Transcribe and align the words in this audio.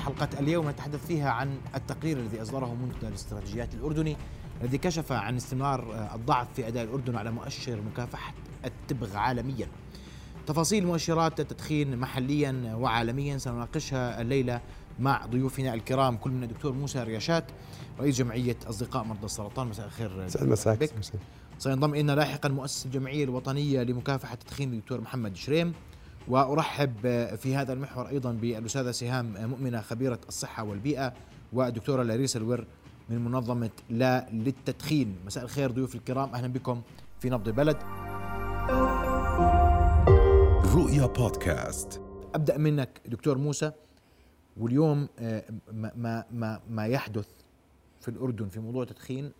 حلقة 0.00 0.28
اليوم 0.40 0.70
نتحدث 0.70 1.06
فيها 1.06 1.30
عن 1.30 1.58
التقرير 1.74 2.18
الذي 2.18 2.42
أصدره 2.42 2.74
منتدى 2.74 3.08
الاستراتيجيات 3.08 3.74
الأردني 3.74 4.16
الذي 4.62 4.78
كشف 4.78 5.12
عن 5.12 5.36
استمرار 5.36 6.10
الضعف 6.14 6.48
في 6.54 6.68
أداء 6.68 6.84
الأردن 6.84 7.16
على 7.16 7.30
مؤشر 7.30 7.80
مكافحة 7.92 8.34
التبغ 8.64 9.16
عالميا. 9.16 9.68
تفاصيل 10.46 10.86
مؤشرات 10.86 11.40
التدخين 11.40 11.98
محليا 11.98 12.74
وعالميا 12.74 13.38
سنناقشها 13.38 14.20
الليلة 14.20 14.60
مع 14.98 15.26
ضيوفنا 15.26 15.74
الكرام 15.74 16.16
كل 16.16 16.30
من 16.30 16.42
الدكتور 16.42 16.72
موسى 16.72 17.02
رياشات 17.02 17.44
رئيس 18.00 18.18
جمعية 18.18 18.56
أصدقاء 18.66 19.04
مرضى 19.04 19.24
السرطان. 19.24 19.66
مساء 19.66 19.86
الخير 19.86 20.28
مساك 20.42 20.90
سينضم 21.58 21.94
إلينا 21.94 22.12
لاحقا 22.12 22.48
مؤسس 22.48 22.86
الجمعية 22.86 23.24
الوطنية 23.24 23.82
لمكافحة 23.82 24.34
التدخين 24.34 24.72
الدكتور 24.72 25.00
محمد 25.00 25.36
شريم. 25.36 25.74
وأرحب 26.28 26.96
في 27.36 27.56
هذا 27.56 27.72
المحور 27.72 28.08
أيضا 28.08 28.32
بالأستاذة 28.32 28.90
سهام 28.90 29.50
مؤمنة 29.50 29.80
خبيرة 29.80 30.18
الصحة 30.28 30.64
والبيئة 30.64 31.14
والدكتوره 31.52 32.02
لاريس 32.02 32.36
الور 32.36 32.66
من 33.08 33.24
منظمة 33.24 33.70
لا 33.90 34.28
للتدخين. 34.32 35.16
مساء 35.26 35.44
الخير 35.44 35.70
ضيوف 35.70 35.94
الكرام 35.94 36.34
أهلا 36.34 36.48
بكم 36.48 36.82
في 37.20 37.30
نبض 37.30 37.48
البلد. 37.48 37.76
رؤيا 40.74 41.06
بودكاست. 41.06 42.00
أبدأ 42.34 42.58
منك 42.58 43.00
دكتور 43.06 43.38
موسى. 43.38 43.72
واليوم 44.56 45.08
ما 45.72 46.24
ما 46.30 46.60
ما 46.70 46.86
يحدث 46.86 47.28
في 48.00 48.08
الأردن 48.08 48.48
في 48.48 48.60
موضوع 48.60 48.82
التدخين 48.82 49.32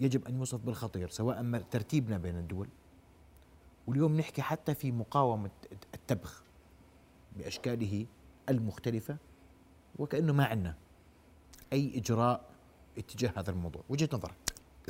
يجب 0.00 0.26
أن 0.28 0.36
يوصف 0.36 0.60
بالخطير 0.60 1.08
سواء 1.08 1.62
ترتيبنا 1.70 2.18
بين 2.18 2.36
الدول 2.36 2.68
واليوم 3.86 4.16
نحكي 4.16 4.42
حتى 4.42 4.74
في 4.74 4.92
مقاومة 4.92 5.50
التبغ 5.94 6.32
بأشكاله 7.36 8.06
المختلفة 8.48 9.16
وكأنه 9.98 10.32
ما 10.32 10.44
عندنا 10.44 10.74
أي 11.72 11.92
إجراء 11.98 12.40
اتجاه 12.98 13.32
هذا 13.36 13.50
الموضوع. 13.50 13.82
وجهة 13.88 14.08
نظرك. 14.12 14.34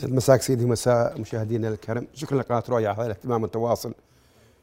مساك 0.03 0.43
سيدي 0.43 0.67
مساء 0.67 1.21
مشاهدينا 1.21 1.69
الكرام 1.69 2.07
شكرا 2.15 2.39
لقناة 2.39 2.63
رؤيا 2.69 2.89
على 2.89 3.05
الاهتمام 3.05 3.37
المتواصل 3.37 3.95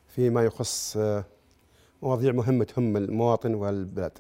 فيما 0.08 0.44
يخص 0.44 0.98
آه، 0.98 1.26
مواضيع 2.02 2.32
مهمة 2.32 2.64
تهم 2.64 2.98
المواطن 2.98 3.54
والبلاد 3.54 4.12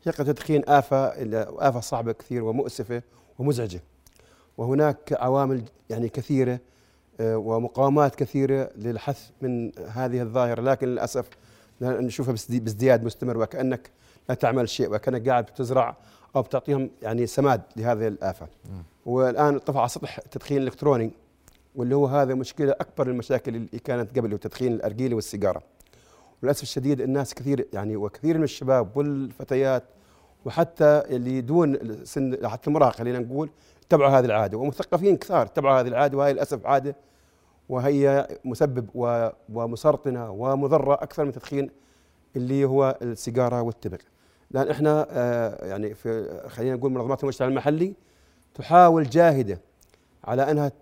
حقيقة 0.00 0.22
التدخين 0.22 0.62
آفة 0.68 1.06
آفة 1.68 1.80
صعبة 1.80 2.12
كثير 2.12 2.44
ومؤسفة 2.44 3.02
ومزعجة. 3.38 3.80
وهناك 4.58 5.12
عوامل 5.12 5.62
يعني 5.90 6.08
كثيرة 6.08 6.60
ومقاومات 7.20 8.14
كثيرة 8.14 8.70
للحث 8.76 9.30
من 9.42 9.72
هذه 9.88 10.22
الظاهرة. 10.22 10.62
لكن 10.62 10.88
للأسف 10.88 11.28
نشوفها 11.80 12.34
بازدياد 12.48 13.04
مستمر 13.04 13.38
وكأنك 13.38 13.90
لا 14.28 14.34
تعمل 14.34 14.68
شيء 14.68 14.94
وكأنك 14.94 15.28
قاعد 15.28 15.44
بتزرع 15.44 15.96
أو 16.36 16.42
بتعطيهم 16.42 16.90
يعني 17.02 17.26
سماد 17.26 17.62
لهذه 17.76 18.08
الآفة. 18.08 18.48
والآن 19.06 19.58
طفى 19.58 19.78
على 19.78 19.88
سطح 19.88 20.18
التدخين 20.18 20.56
الإلكتروني 20.58 21.10
واللي 21.74 21.96
هو 21.96 22.06
هذا 22.06 22.34
مشكلة 22.34 22.72
أكبر 22.72 23.10
المشاكل 23.10 23.56
اللي 23.56 23.78
كانت 23.84 24.18
قبل 24.18 24.38
تدخين 24.38 24.72
الأرجيلة 24.72 25.14
والسيجارة. 25.14 25.62
وللأسف 26.42 26.62
الشديد 26.62 27.00
الناس 27.00 27.34
كثير 27.34 27.66
يعني 27.72 27.96
وكثير 27.96 28.38
من 28.38 28.44
الشباب 28.44 28.96
والفتيات 28.96 29.84
وحتى 30.44 31.02
اللي 31.10 31.40
دون 31.40 32.04
سن 32.04 32.48
حتى 32.48 32.70
المراهقة 32.70 32.92
خلينا 32.92 33.18
نقول 33.18 33.50
اتبعوا 33.86 34.18
هذه 34.18 34.24
العادة 34.24 34.58
ومثقفين 34.58 35.16
كثار 35.16 35.42
اتبعوا 35.42 35.80
هذه 35.80 35.88
العادة 35.88 36.18
وهي 36.18 36.32
للأسف 36.32 36.66
عادة 36.66 36.96
وهي 37.68 38.28
مسبب 38.44 38.88
ومسرطنة 39.48 40.30
ومضرة 40.30 40.94
أكثر 40.94 41.22
من 41.22 41.28
التدخين 41.28 41.70
اللي 42.36 42.64
هو 42.64 42.98
السيجارة 43.02 43.62
والتبغ. 43.62 43.98
لأن 44.50 44.68
إحنا 44.70 45.06
آه، 45.10 45.66
يعني 45.66 45.94
في 45.94 46.40
خلينا 46.48 46.76
نقول 46.76 46.92
منظمات 46.92 47.22
المجتمع 47.22 47.48
المحلي 47.48 47.94
تحاول 48.54 49.10
جاهدة 49.10 49.60
على 50.24 50.50
أنها 50.50 50.72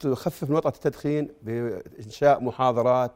تخفف 0.00 0.50
من 0.50 0.56
وطأة 0.56 0.72
التدخين 0.76 1.28
بإنشاء 1.42 2.40
محاضرات 2.40 3.12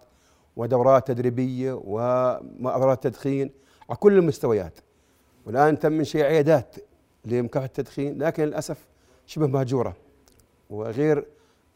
ودورات 0.56 1.08
تدريبية 1.08 1.80
ومؤامرات 1.84 3.02
تدخين 3.02 3.50
على 3.88 3.96
كل 3.96 4.18
المستويات. 4.18 4.78
والآن 5.46 5.78
تم 5.78 5.98
إنشاء 5.98 6.22
عيادات 6.22 6.76
لمكافحة 7.24 7.66
التدخين 7.66 8.22
لكن 8.22 8.44
للأسف 8.44 8.86
شبه 9.28 9.46
مهجوره 9.46 9.96
وغير 10.70 11.26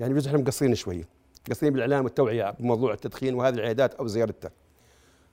يعني 0.01 0.13
بجوز 0.13 0.27
إحنا 0.27 0.39
مقصرين 0.39 0.75
شوي. 0.75 1.05
مقصرين 1.49 1.73
بالإعلام 1.73 2.05
والتوعية 2.05 2.51
بموضوع 2.51 2.93
التدخين 2.93 3.35
وهذه 3.35 3.55
العيادات 3.55 3.95
أو 3.95 4.07
زيارتها 4.07 4.51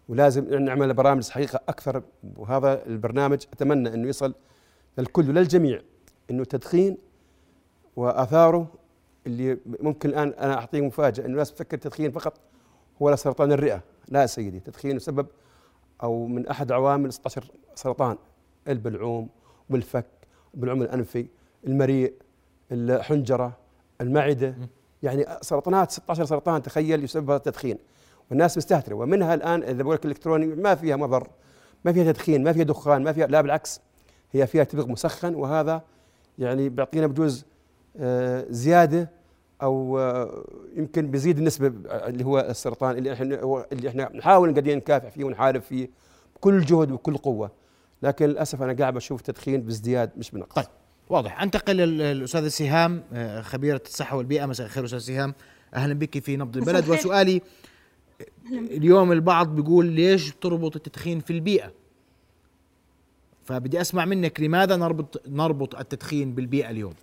ولازم 0.09 0.63
نعمل 0.63 0.93
برامج 0.93 1.29
حقيقة 1.29 1.59
أكثر. 1.69 2.03
وهذا 2.37 2.85
البرنامج 2.85 3.43
أتمنى 3.53 3.93
إنه 3.93 4.09
يصل 4.09 4.35
للكل 4.97 5.29
وللجميع. 5.29 5.81
إنه 6.31 6.41
التدخين 6.41 6.97
وآثاره 7.95 8.73
اللي 9.27 9.57
ممكن 9.65 10.09
الآن 10.09 10.27
أنا 10.29 10.53
أعطيه 10.53 10.81
مفاجأة. 10.81 11.23
إنه 11.25 11.33
الناس 11.33 11.53
تفكر 11.53 11.77
التدخين 11.77 12.11
فقط 12.11 12.39
هو 13.01 13.15
سرطان 13.15 13.51
الرئة. 13.51 13.83
لا 14.07 14.25
سيدي. 14.25 14.57
التدخين 14.57 14.95
يسبب 14.95 15.27
أو 16.03 16.27
من 16.27 16.47
أحد 16.47 16.71
عوامل 16.71 17.13
16 17.13 17.51
سرطان. 17.75 18.17
البلعوم 18.67 19.29
والفك 19.69 20.05
بالعمل 20.53 20.81
الأنفي. 20.81 21.27
المريء 21.67 22.13
الحنجرة 22.71 23.57
المعدة. 24.01 24.55
يعني 25.03 25.25
سرطانات 25.41 25.91
16 25.91 26.25
سرطان 26.25 26.61
تخيل 26.61 27.03
يسببها 27.03 27.35
التدخين. 27.35 27.77
والناس 28.29 28.57
مستهترة. 28.57 28.95
ومنها 28.95 29.33
الآن 29.33 29.63
إذا 29.63 29.83
بقول 29.83 29.95
لك 29.95 30.05
الإلكتروني 30.05 30.45
ما 30.45 30.75
فيها 30.75 30.95
مضر 30.95 31.27
ما 31.85 31.93
فيها 31.93 32.11
تدخين 32.11 32.43
ما 32.43 32.53
فيها 32.53 32.63
دخان 32.63 33.03
ما 33.03 33.13
فيها 33.13 33.27
لا 33.27 33.41
بالعكس 33.41 33.81
هي 34.31 34.47
فيها 34.47 34.63
تبغ 34.63 34.87
مسخن. 34.87 35.35
وهذا 35.35 35.81
يعني 36.39 36.69
بيعطينا 36.69 37.07
بجوز 37.07 37.45
آه، 37.97 38.45
زيادة 38.49 39.09
أو 39.61 39.99
آه، 39.99 40.43
يمكن 40.75 41.11
بيزيد 41.11 41.37
النسبة 41.37 41.67
اللي 42.07 42.25
هو 42.25 42.39
السرطان 42.39 42.97
اللي 42.97 43.13
إحنا 43.13 43.65
اللي 43.71 43.89
إحنا 43.89 44.11
نحاول 44.15 44.51
قاعدين 44.51 44.77
نكافح 44.77 45.09
فيه 45.09 45.23
ونحارب 45.23 45.61
فيه 45.61 45.89
بكل 46.35 46.61
جهد 46.61 46.91
وكل 46.91 47.17
قوة. 47.17 47.51
لكن 48.03 48.25
للأسف 48.25 48.61
أنا 48.61 48.73
قاعد 48.73 48.93
بشوف 48.93 49.21
تدخين 49.21 49.61
بازدياد 49.61 50.11
مش 50.17 50.31
بنقص. 50.31 50.55
طيب. 50.55 50.78
واضح. 51.09 51.41
أنتقل 51.41 51.75
للأستاذة 51.75 52.47
سهام 52.47 53.03
آه، 53.13 53.41
خبيرة 53.41 53.81
الصحة 53.85 54.17
والبيئة. 54.17 54.45
مساء 54.45 54.65
الخير 54.65 54.85
أستاذ 54.85 54.99
سهام. 54.99 55.33
أهلا 55.73 55.93
بك 55.93 56.19
في 56.19 56.37
نبض 56.37 56.57
البلد. 56.57 56.89
وسؤالي 56.89 57.41
اليوم 58.51 59.11
البعض 59.11 59.55
بيقول 59.55 59.85
ليش 59.85 60.31
تربط 60.41 60.75
التدخين 60.75 61.19
في 61.19 61.33
البيئة؟ 61.33 61.73
فبدي 63.43 63.81
أسمع 63.81 64.05
منك 64.05 64.39
لماذا 64.39 64.75
نربط 64.75 65.27
نربط 65.27 65.75
التدخين 65.75 66.35
بالبيئة 66.35 66.69
اليوم؟ 66.69 66.93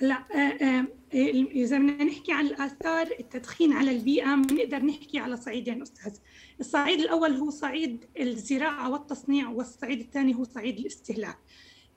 لا 0.00 0.14
آه، 0.14 0.64
آه، 0.64 0.86
إذا 1.14 1.78
بدنا 1.78 2.04
نحكي 2.04 2.32
عن 2.32 2.46
الآثار 2.46 3.08
التدخين 3.20 3.72
على 3.72 3.90
البيئة 3.90 4.34
بنقدر 4.34 4.78
نحكي 4.78 5.18
على 5.18 5.36
صعيدين 5.36 5.82
أستاذ. 5.82 6.12
الصعيد 6.60 7.00
الأول 7.00 7.32
هو 7.32 7.50
صعيد 7.50 8.04
الزراعة 8.20 8.90
والتصنيع 8.90 9.48
والصعيد 9.48 10.00
الثاني 10.00 10.34
هو 10.34 10.44
صعيد 10.44 10.78
الاستهلاك. 10.78 11.38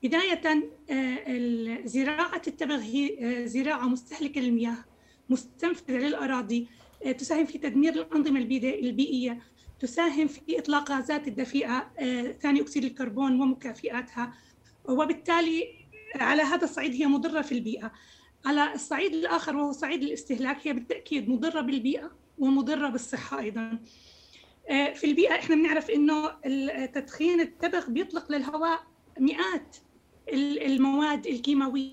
بداية 0.02 0.70
آه، 0.90 1.80
زراعة 1.84 2.42
التبغ 2.46 2.80
هي 2.80 3.18
آه، 3.20 3.46
زراعة 3.46 3.88
مستهلكة 3.88 4.40
للمياه 4.40 4.84
مستنفذة 5.28 5.92
للأراضي 5.92 6.68
آه، 7.06 7.12
تساهم 7.12 7.46
في 7.46 7.58
تدمير 7.58 7.94
الأنظمة 7.94 8.38
البيئية 8.40 9.42
تساهم 9.80 10.26
في 10.26 10.58
إطلاق 10.58 10.90
غازات 10.92 11.28
الدفيئة 11.28 11.92
ثاني 12.40 12.60
أكسيد 12.60 12.84
الكربون 12.84 13.40
ومكافئاتها. 13.40 14.34
وبالتالي 14.84 15.64
على 16.14 16.42
هذا 16.42 16.64
الصعيد 16.64 16.94
هي 16.94 17.06
مضرة 17.06 17.42
في 17.42 17.52
البيئة. 17.52 17.92
على 18.44 18.74
الصعيد 18.74 19.14
الآخر 19.14 19.56
وهو 19.56 19.72
صعيد 19.72 20.02
الاستهلاك 20.02 20.66
هي 20.66 20.72
بالتأكيد 20.72 21.28
مضرة 21.28 21.60
بالبيئة 21.60 22.10
ومضرة 22.38 22.88
بالصحة 22.88 23.38
أيضا. 23.38 23.78
في 24.68 25.04
البيئة 25.04 25.34
إحنا 25.34 25.56
بنعرف 25.56 25.90
إنه 25.90 26.28
تدخين 26.86 27.40
التبغ 27.40 27.90
بيطلق 27.90 28.32
للهواء 28.32 28.86
مئات 29.20 29.76
المواد 30.28 31.26
الكيماوية 31.26 31.92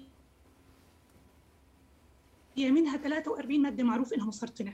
منها 2.58 2.98
43 2.98 3.62
مادة 3.62 3.84
معروف 3.84 4.14
إنها 4.14 4.26
مسرطنة 4.26 4.74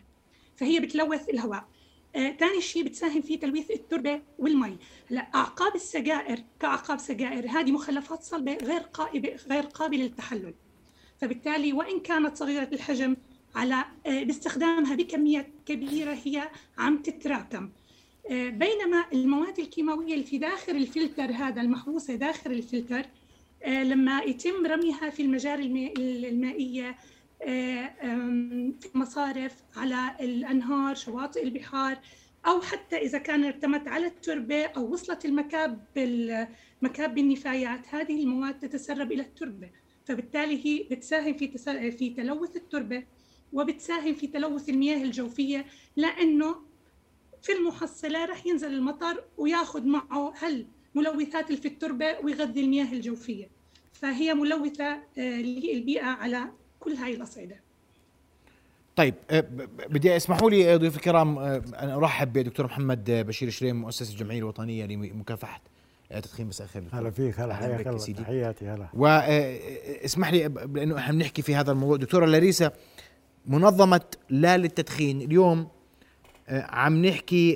فهي 0.56 0.80
بتلوث 0.80 1.30
الهواء. 1.30 1.68
ثاني 2.14 2.58
آه، 2.58 2.60
شيء 2.60 2.84
بتساهم 2.84 3.22
في 3.22 3.38
تلويث 3.38 3.72
التربة 3.72 4.22
والمي. 4.40 4.78
لا 5.10 5.22
أعقاب 5.36 5.76
السجائر 5.76 6.44
كأعقاب 6.60 7.00
سجائر 7.00 7.50
هذه 7.50 7.72
مخلفات 7.72 8.24
صلبة 8.24 8.58
غير 8.64 8.80
قابلة 8.80 9.36
غير 9.50 9.64
قابلة 9.64 10.04
للتحلل. 10.04 10.54
فبالتالي 11.22 11.74
وإن 11.74 12.00
كانت 12.00 12.38
صغيرة 12.38 12.70
الحجم 12.74 13.16
على 13.56 13.86
آه، 14.06 14.24
باستخدامها 14.24 14.96
بكميات 14.96 15.48
كبيرة 15.66 16.18
هي 16.24 16.50
عم 16.78 16.98
تتراكم 16.98 17.70
آه، 18.32 18.50
بينما 18.50 19.06
المواد 19.14 19.60
الكيماوية 19.60 20.14
اللي 20.14 20.24
في 20.24 20.38
داخل 20.38 20.76
الفلتر 20.76 21.32
هذا 21.32 21.62
المحبوسة 21.62 22.16
داخل 22.16 22.52
الفلتر 22.52 23.06
لما 23.68 24.22
يتم 24.22 24.66
رميها 24.66 25.10
في 25.10 25.22
المجاري 25.22 25.94
المائية 25.98 26.98
آه، 27.42 27.96
في 28.82 28.90
المصارف 28.96 29.54
على 29.76 30.16
الأنهار 30.20 30.96
شواطئ 30.96 31.44
البحار 31.44 32.00
أو 32.48 32.62
حتى 32.62 32.98
إذا 32.98 33.18
كان 33.18 33.44
ارتمت 33.44 33.88
على 33.88 34.06
التربة 34.06 34.66
أو 34.66 34.94
وصلت 34.94 35.26
المكاب 35.26 35.84
مكاب 36.82 37.18
النفايات 37.18 37.88
هذه 37.90 38.24
المواد 38.24 38.60
تتسرب 38.60 39.12
إلى 39.12 39.22
التربة. 39.22 39.70
فبالتالي 40.06 40.66
هي 40.66 40.84
بتساهم 40.92 41.34
في 41.34 41.58
في 41.92 42.10
تلوث 42.10 42.56
التربة 42.56 43.04
وبتساهم 43.54 44.14
في 44.14 44.28
تلوث 44.28 44.70
المياه 44.70 45.04
الجوفية 45.04 45.66
لأنه 45.96 46.56
في 47.42 47.52
المحصلة 47.52 48.26
رح 48.26 48.46
ينزل 48.46 48.74
المطر 48.74 49.24
وياخذ 49.38 49.86
معه 49.86 50.34
هل 50.38 50.68
ملوثات 50.96 51.50
اللي 51.50 51.62
في 51.62 51.68
التربة 51.68 52.06
ويغذي 52.24 52.62
المياه 52.62 52.94
الجوفية. 52.94 53.48
فهي 53.94 54.34
ملوثة 54.34 54.86
آه، 55.18 55.42
للبيئة 55.42 56.06
على 56.06 56.40
كل 56.80 56.94
هاي 56.94 57.14
الأصعدة. 57.16 57.56
طيب 58.96 59.14
آه، 59.30 59.46
بدي 59.90 60.16
اسمحوا 60.16 60.50
لي 60.50 60.76
ضيوف 60.78 60.96
الكرام 60.96 61.38
آه، 61.38 61.58
ان 61.58 61.90
أرحب 61.90 62.34
بدكتور 62.34 62.66
محمد 62.66 63.12
بشير 63.12 63.50
شريم 63.50 63.82
مؤسس 63.82 64.12
الجمعية 64.12 64.40
الوطنية 64.40 64.86
لمكافحة 64.86 65.62
تدخين 66.10 66.48
مساء 66.48 66.68
الخير. 66.68 66.84
هلا 66.92 67.10
فيك 67.10 67.40
هلا 67.40 67.56
حياك 67.56 67.88
الله 67.88 68.06
تحياتي 68.06 68.66
هلا. 68.66 68.88
واسمح 68.94 70.32
لي 70.32 70.52
لأنه 70.74 70.98
إحنا 70.98 71.14
بنحكي 71.14 71.42
في 71.42 71.56
هذا 71.56 71.72
الموضوع. 71.72 71.98
دكتورة 71.98 72.26
لاريسا 72.26 72.72
منظمة 73.46 74.02
لا 74.30 74.58
للتدخين. 74.58 75.22
اليوم 75.22 75.68
عم 76.50 77.06
نحكي 77.06 77.56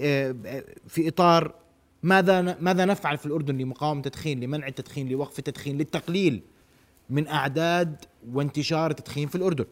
في 0.87 1.07
إطار 1.07 1.55
ماذا 2.03 2.57
ماذا 2.61 2.85
نفعل 2.85 3.17
في 3.17 3.25
الأردن 3.25 3.57
لمقاومة 3.57 3.99
التدخين 3.99 4.39
لمنع 4.39 4.67
التدخين 4.67 5.09
لوقف 5.09 5.39
التدخين 5.39 5.77
للتقليل 5.77 6.41
من 7.09 7.27
أعداد 7.27 8.05
وانتشار 8.33 8.91
التدخين 8.91 9.27
في 9.27 9.35
الأردن؟ 9.35 9.65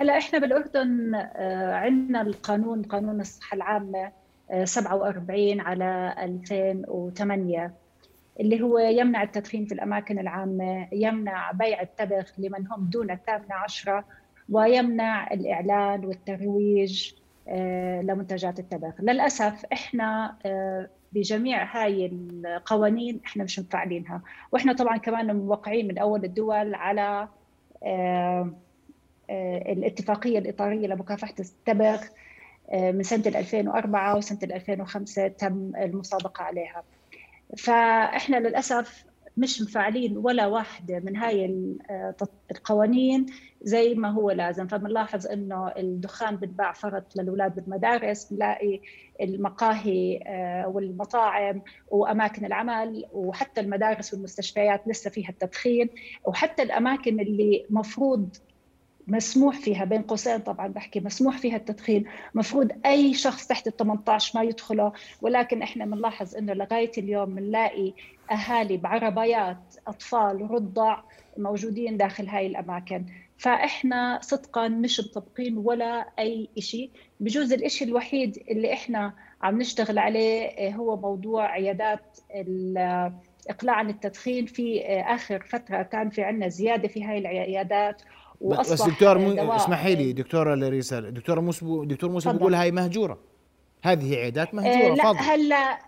هلا 0.00 0.18
إحنا 0.18 0.38
بالأردن 0.38 1.14
آه، 1.14 1.74
عندنا 1.74 2.22
القانون 2.22 2.82
قانون 2.82 3.20
الصحة 3.20 3.54
العامة 3.54 4.12
47 4.64 5.60
آه، 5.60 5.64
على 5.64 6.14
2008 6.18 7.72
اللي 8.40 8.62
هو 8.62 8.78
يمنع 8.78 9.22
التدخين 9.22 9.66
في 9.66 9.74
الأماكن 9.74 10.18
العامة 10.18 10.88
يمنع 10.92 11.52
بيع 11.52 11.82
التبغ 11.82 12.24
لمن 12.38 12.66
هم 12.66 12.84
دون 12.84 13.10
الثامنة 13.10 13.54
عشرة 13.54 14.04
ويمنع 14.48 15.32
الإعلان 15.32 16.04
والترويج 16.04 17.12
لمنتجات 18.02 18.58
التبغ 18.58 18.92
للأسف 19.00 19.64
إحنا 19.72 20.36
آه، 20.46 20.88
بجميع 21.12 21.64
هاي 21.64 22.06
القوانين 22.06 23.20
إحنا 23.26 23.44
مش 23.44 23.58
مفعلينها 23.58 24.22
وإحنا 24.52 24.72
طبعا 24.72 24.96
كمان 24.96 25.36
موقعين 25.36 25.88
من 25.88 25.98
أول 25.98 26.24
الدول 26.24 26.74
على 26.74 27.28
آه، 27.84 28.52
الاتفاقية 29.72 30.38
الإطارية 30.38 30.86
لمكافحة 30.86 31.34
التبغ 31.40 32.02
من 32.72 33.02
سنة 33.02 33.26
2004 33.26 34.16
وسنة 34.16 34.38
2005 34.42 35.28
تم 35.28 35.72
المصادقه 35.76 36.42
عليها. 36.42 36.82
فإحنا 37.58 38.36
للأسف 38.36 39.04
مش 39.36 39.62
مفعلين 39.62 40.16
ولا 40.16 40.46
واحدة 40.46 41.00
من 41.00 41.16
هاي 41.16 41.66
القوانين 42.50 43.26
زي 43.62 43.94
ما 43.94 44.10
هو 44.10 44.30
لازم. 44.30 44.66
فبنلاحظ 44.66 45.26
إنه 45.26 45.68
الدخان 45.68 46.36
بتباع 46.36 46.72
فرط 46.72 47.16
للاولاد 47.16 47.54
بالمدارس 47.54 48.32
بنلاقي 48.32 48.80
المقاهي 49.20 50.20
آه، 50.26 50.68
والمطاعم 50.68 51.62
وأماكن 51.88 52.44
العمل 52.44 53.04
وحتى 53.12 53.60
المدارس 53.60 54.14
والمستشفيات 54.14 54.88
لسه 54.88 55.10
فيها 55.10 55.28
التدخين. 55.28 55.88
وحتى 56.24 56.62
الأماكن 56.62 57.20
اللي 57.20 57.66
مفروض 57.70 58.36
مسموح 59.06 59.56
فيها 59.58 59.84
بين 59.84 60.02
قوسين 60.02 60.38
طبعا 60.38 60.68
بحكي 60.68 61.00
مسموح 61.00 61.38
فيها 61.38 61.56
التدخين. 61.56 62.04
مفروض 62.34 62.72
أي 62.86 63.14
شخص 63.14 63.46
تحت 63.46 63.66
ال 63.66 63.76
18 63.76 64.38
ما 64.38 64.44
يدخله 64.44 64.92
ولكن 65.22 65.62
إحنا 65.62 65.84
بنلاحظ 65.84 66.36
إنه 66.36 66.52
لغاية 66.52 66.90
اليوم 66.98 67.34
بنلاقي 67.34 67.92
أهالي 68.30 68.76
بعربيات 68.76 69.74
أطفال 69.86 70.50
رضع 70.50 71.02
موجودين 71.38 71.96
داخل 71.96 72.26
هاي 72.28 72.46
الأماكن. 72.46 73.04
فإحنا 73.38 74.18
صدقا 74.22 74.68
مش 74.68 75.00
مطبقين 75.00 75.58
ولا 75.58 76.08
أي 76.18 76.48
شيء 76.58 76.90
بجوز 77.20 77.52
الشيء 77.52 77.88
الوحيد 77.88 78.42
اللي 78.50 78.72
إحنا 78.72 79.14
عم 79.42 79.58
نشتغل 79.60 79.98
عليه 79.98 80.74
هو 80.74 80.96
موضوع 80.96 81.46
عيادات 81.50 82.18
الاقلاع 82.34 83.74
عن 83.74 83.90
التدخين 83.90 84.46
في 84.46 84.80
آخر 84.86 85.42
فترة 85.42 85.82
كان 85.82 86.10
في 86.10 86.22
عندنا 86.22 86.48
زيادة 86.48 86.88
في 86.88 87.04
هاي 87.04 87.18
العيادات. 87.18 88.02
واصبح 88.42 88.72
بس 88.72 88.82
دكتور 88.82 89.18
مو 89.18 89.52
اسمحي 89.52 89.94
لي 89.94 90.12
دكتوره 90.12 90.54
لاريسا 90.54 91.00
دكتوره 91.00 91.40
موسى 91.40 91.66
دكتور 91.84 92.10
موسى 92.10 92.32
بيقول 92.32 92.54
هاي 92.54 92.70
مهجورة. 92.70 93.18
هذه 93.82 94.14
عيادات 94.16 94.54
مهجورة 94.54 94.92
آه 94.92 94.94
لا 94.94 95.12
هلا 95.12 95.78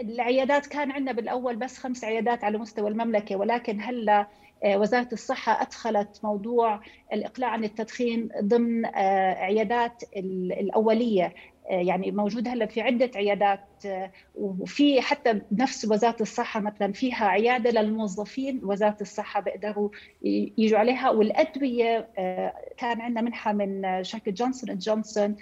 العيادات 0.00 0.66
كان 0.66 0.90
عندنا 0.90 1.12
بالأول 1.12 1.56
بس 1.56 1.78
خمس 1.78 2.04
عيادات 2.04 2.44
على 2.44 2.58
مستوى 2.58 2.90
المملكة 2.90 3.36
ولكن 3.36 3.80
هلا 3.80 4.26
آه، 4.64 4.78
وزارة 4.78 5.08
الصحة 5.12 5.62
أدخلت 5.62 6.20
موضوع 6.22 6.80
الإقلاع 7.12 7.50
عن 7.50 7.64
التدخين 7.64 8.28
ضمن 8.42 8.84
آه، 8.86 9.34
عيادات 9.34 10.02
الأولية. 10.16 11.34
يعني 11.70 12.10
موجود 12.10 12.48
هلا 12.48 12.66
في 12.66 12.80
عدة 12.80 13.10
عيادات 13.16 13.60
آه، 13.86 14.12
وفي 14.34 15.00
حتى 15.00 15.40
نفس 15.52 15.84
وزارة 15.84 16.16
الصحة 16.22 16.60
مثلا 16.60 16.92
فيها 16.92 17.26
عيادة 17.26 17.70
للموظفين 17.70 18.60
وزارة 18.64 18.96
الصحة 19.00 19.40
بيقدروا 19.40 19.88
يجوا 20.22 20.78
عليها. 20.78 21.10
والأدوية 21.10 22.10
آه، 22.18 22.54
كان 22.76 23.00
عندنا 23.00 23.20
منحة 23.20 23.52
من 23.52 24.04
شركة 24.04 24.32
جونسون 24.32 24.70
اند 24.70 24.78
جونسون 24.78 25.36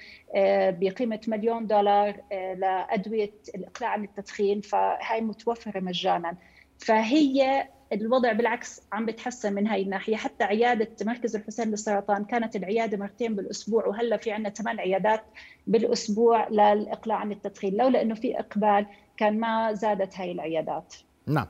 بقيمة 0.71 1.21
مليون 1.29 1.67
دولار 1.67 2.21
لأدوية 2.33 3.35
الإقلاع 3.55 3.91
عن 3.91 4.05
التدخين 4.05 4.61
فهي 4.61 5.21
متوفرة 5.21 5.81
مجانا. 5.81 6.37
فهي 6.79 7.69
الوضع 7.93 8.33
بالعكس 8.33 8.81
عم 8.93 9.07
بتحسن 9.07 9.53
من 9.53 9.67
هاي 9.67 9.83
الناحية. 9.83 10.17
حتى 10.17 10.45
عيادة 10.45 10.89
مركز 11.03 11.37
الحسين 11.37 11.71
للسرطان 11.71 12.25
كانت 12.25 12.57
العيادة 12.57 12.97
مرتين 12.99 13.37
بالأسبوع 13.37 13.87
وهلأ 13.87 14.17
في 14.17 14.33
عندنا 14.33 14.55
ثمان 14.55 14.81
عيادات 14.81 15.23
بالأسبوع 15.67 16.49
للإقلاع 16.49 17.17
عن 17.17 17.33
التدخين. 17.33 17.77
لولا 17.77 18.03
إنه 18.03 18.15
في 18.15 18.39
إقبال 18.39 18.87
كان 19.17 19.41
ما 19.41 19.73
زادت 19.73 20.21
هاي 20.21 20.33
العيادات. 20.33 20.95
نعم. 21.27 21.47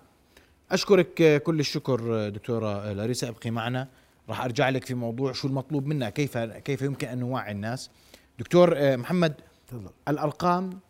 أشكرك 0.70 1.42
كل 1.42 1.60
الشكر 1.60 2.28
دكتورة 2.28 2.92
لاريسا. 2.92 3.28
ابقي 3.28 3.50
معنا. 3.50 3.88
راح 4.28 4.44
أرجع 4.44 4.68
لك 4.68 4.84
في 4.84 4.94
موضوع 4.94 5.32
شو 5.32 5.48
المطلوب 5.48 5.86
منا 5.86 6.10
كيف 6.10 6.38
كيف 6.38 6.82
يمكن 6.82 7.08
أن 7.08 7.18
نوعي 7.18 7.52
الناس. 7.52 7.90
دكتور 8.38 8.96
محمد 8.96 9.34
تفضل. 9.68 9.90
الأرقام 10.08 10.80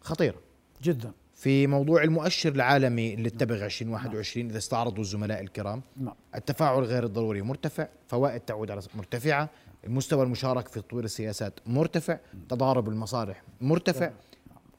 خطيرة. 0.00 0.38
جدا. 0.82 1.12
في 1.40 1.66
موضوع 1.66 2.02
المؤشر 2.02 2.52
العالمي 2.52 3.16
للتبغ 3.16 3.64
2021 3.64 4.46
إذا 4.46 4.58
استعرضوا 4.58 5.00
الزملاء 5.02 5.40
الكرام 5.40 5.82
نعم. 5.96 6.14
التفاعل 6.34 6.84
غير 6.84 7.04
الضروري 7.04 7.42
مرتفع 7.42 7.88
فوائد 8.08 8.40
تعود 8.40 8.70
على 8.70 8.80
مرتفعة 8.94 9.50
المستوى 9.84 10.22
المشارك 10.22 10.68
في 10.68 10.80
تطوير 10.80 11.04
السياسات 11.04 11.60
مرتفع 11.66 12.18
تضارب 12.48 12.88
المصالح 12.88 13.42
مرتفع 13.60 14.10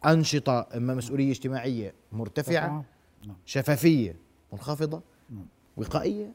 أنشطة 0.05 0.67
مسؤولية 0.75 1.31
اجتماعية 1.31 1.93
مرتفعة 2.11 2.85
نعم. 3.25 3.35
شفافية 3.45 4.15
منخفضة 4.53 5.01
نعم. 5.29 5.45
وقائية 5.77 6.33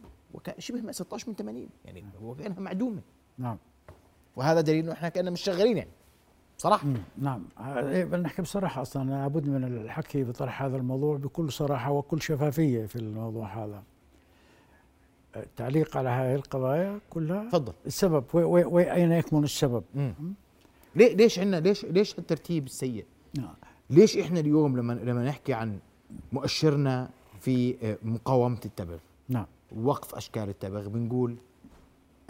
شبه 0.59 0.93
16 0.93 1.29
من 1.29 1.35
80 1.35 1.69
يعني 1.85 2.05
هو 2.23 2.35
كأنها 2.35 2.61
معدومة 2.61 3.01
نعم 3.39 3.59
وهذا 4.37 4.61
دليل 4.61 4.85
إنه 4.85 4.93
إحنا 4.93 5.09
كأننا 5.09 5.31
مش 5.31 5.41
شغالين 5.41 5.77
يعني 5.77 5.91
صراحة؟ 6.59 6.87
نعم. 7.19 7.43
إيه، 7.67 8.05
نحكي 8.05 8.43
بصراحة 8.43 8.83
أصلا 8.83 9.11
لابد 9.11 9.49
من 9.49 9.65
الحكي 9.65 10.25
بطرح 10.25 10.63
هذا 10.63 10.77
الموضوع 10.77 11.17
بكل 11.17 11.53
صراحة 11.53 11.91
وكل 11.91 12.23
شفافية 12.23 12.87
في 12.87 12.97
الموضوع 12.97 13.65
هذا. 13.65 13.83
التعليق 15.37 15.97
على 15.97 16.09
هذه 16.09 16.35
القضايا 16.35 17.01
كلها 17.11 17.49
تفضل. 17.49 17.73
السبب 17.87 18.25
وأين 18.35 19.13
يكمن 19.13 19.45
السبب؟ 19.45 19.85
ليه 20.97 21.17
ليش 21.17 21.39
عندنا 21.39 21.61
ليش 21.61 21.85
ليش 21.85 22.19
الترتيب 22.19 22.67
السيء؟ 22.67 23.05
نعم. 23.39 23.55
ليش 23.91 24.17
إحنا 24.19 24.41
اليوم 24.41 24.77
لما 24.77 24.93
لما 24.93 25.25
نحكي 25.25 25.55
عن 25.55 25.79
مؤشرنا 26.33 27.11
في 27.41 27.77
آه، 27.83 27.99
مقاومة 28.03 28.61
التبغ؟ 28.65 28.99
نعم. 29.29 29.47
وقف 29.77 30.15
أشكال 30.15 30.49
التبغ. 30.49 30.89
بنقول 30.89 31.37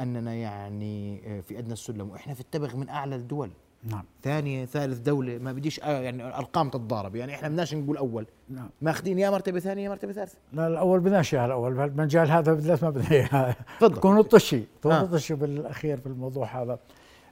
أننا 0.00 0.34
يعني 0.34 1.20
آه، 1.26 1.40
في 1.40 1.58
أدنى 1.58 1.72
السلم 1.72 2.10
وإحنا 2.10 2.34
في 2.34 2.40
التبغ 2.40 2.76
من 2.76 2.88
أعلى 2.88 3.16
الدول. 3.16 3.50
نعم. 3.90 4.04
ثانية 4.22 4.64
ثالث 4.64 4.98
دولة 4.98 5.38
ما 5.38 5.52
بديش 5.52 5.80
آه 5.80 6.00
يعني 6.00 6.24
أرقام 6.24 6.68
تتضارب. 6.68 7.16
يعني 7.16 7.34
إحنا 7.34 7.48
بدناش 7.48 7.74
نقول 7.74 7.96
أول. 7.96 8.26
نعم. 8.48 8.68
ماخذين 8.82 9.18
يا 9.18 9.30
مرتبة 9.30 9.60
ثانية 9.60 9.84
يا 9.84 9.88
مرتبة 9.88 10.12
ثالثة. 10.12 10.38
لا 10.52 10.66
الأول 10.66 11.00
بدناش 11.00 11.34
إياها 11.34 11.46
الأول 11.46 11.80
المجال 11.80 12.30
هذا 12.30 12.52
بالذات 12.52 12.84
ما 12.84 12.90
بدنا 12.90 13.10
إياها 13.10 13.56
تفضل. 13.78 13.96
تكون 14.00 14.18
الطشي 14.18 14.62
تكون 14.80 14.92
آه. 14.92 15.02
الطشي 15.02 15.34
بالأخير 15.34 15.96
في 15.96 16.06
الموضوع 16.06 16.62
هذا. 16.62 16.78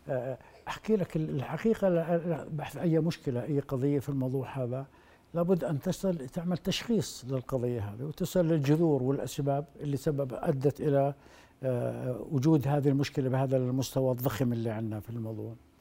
آه، 0.09 0.39
أحكي 0.69 0.97
لك 0.97 1.17
الحقيقة 1.17 2.17
بحث 2.53 2.77
أي 2.77 2.99
مشكلة 2.99 3.45
أي 3.45 3.61
قضية 3.61 3.99
في 3.99 4.09
الموضوع 4.09 4.49
هذا 4.65 4.87
لابد 5.35 5.65
أن 5.65 5.81
تصل 5.81 6.29
تعمل 6.29 6.59
تشخيص 6.59 7.25
للقضية 7.29 7.81
هذه 7.81 8.03
وتصل 8.03 8.47
للجذور 8.47 9.03
والأسباب 9.03 9.65
اللي 9.81 9.97
سبب 9.97 10.35
أدت 10.35 10.81
إلى 10.81 11.15
آه، 11.63 12.27
وجود 12.31 12.69
هذه 12.69 12.89
المشكلة 12.89 13.29
بهذا 13.29 13.57
المستوى 13.57 14.13
الضخم 14.13 14.53
اللي 14.53 14.71
عندنا 14.71 15.01
في 15.01 15.11
الموضوع. 15.11 15.51
آه، 15.51 15.74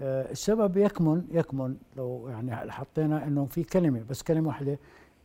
السبب 0.00 0.76
يكمن 0.76 1.24
يكمن 1.30 1.76
لو 1.96 2.28
يعني 2.28 2.72
حطينا 2.72 3.26
إنه 3.26 3.44
في 3.44 3.64
كلمة 3.64 4.02
بس 4.10 4.22
كلمة 4.22 4.48
واحدة 4.48 4.78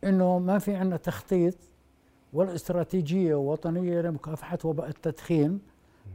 إنه 0.04 0.38
ما 0.38 0.58
في 0.58 0.74
عندنا 0.74 0.96
تخطيط 0.96 1.54
ولا 2.32 2.54
استراتيجيه 2.54 3.34
وطنيه 3.34 4.00
لمكافحة 4.00 4.58
وباء 4.64 4.88
التدخين 4.88 5.60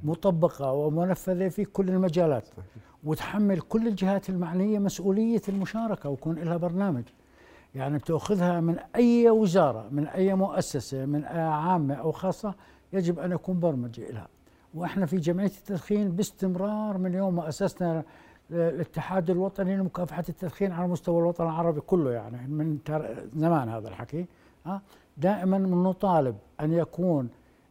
مطبقة 0.03 0.71
ومنفذة 0.71 1.47
في 1.47 1.65
كل 1.65 1.89
المجالات 1.89 2.47
وتحمل 3.03 3.59
كل 3.61 3.87
الجهات 3.87 4.29
المعنية 4.29 4.79
مسؤولية 4.79 5.41
المشاركة 5.49 6.09
ويكون 6.09 6.35
لها 6.35 6.57
برنامج. 6.57 7.03
يعني 7.75 7.97
بتأخذها 7.97 8.59
من 8.59 8.79
أي 8.95 9.29
وزارة 9.29 9.87
من 9.91 10.07
أي 10.07 10.33
مؤسسة 10.35 11.05
من 11.05 11.25
عامة 11.25 11.93
أو 11.93 12.11
خاصة 12.11 12.53
يجب 12.93 13.19
أن 13.19 13.31
يكون 13.31 13.59
برمجة 13.59 14.11
لها 14.11 14.27
وإحنا 14.73 15.05
في 15.05 15.17
جمعية 15.17 15.47
التدخين 15.47 16.11
باستمرار 16.11 16.97
من 16.97 17.13
يوم 17.13 17.35
ما 17.35 17.49
أسسنا 17.49 18.03
الاتحاد 18.51 19.29
الوطني 19.29 19.77
لمكافحة 19.77 20.23
التدخين 20.29 20.71
على 20.71 20.87
مستوى 20.87 21.19
الوطن 21.19 21.43
العربي 21.43 21.81
كله 21.81 22.11
يعني 22.11 22.47
من 22.47 22.77
زمان 23.35 23.69
هذا 23.69 23.87
الحكي 23.87 24.25
دائما 25.17 25.57
نطالب 25.57 26.35
أن 26.61 26.73
يكون 26.73 27.29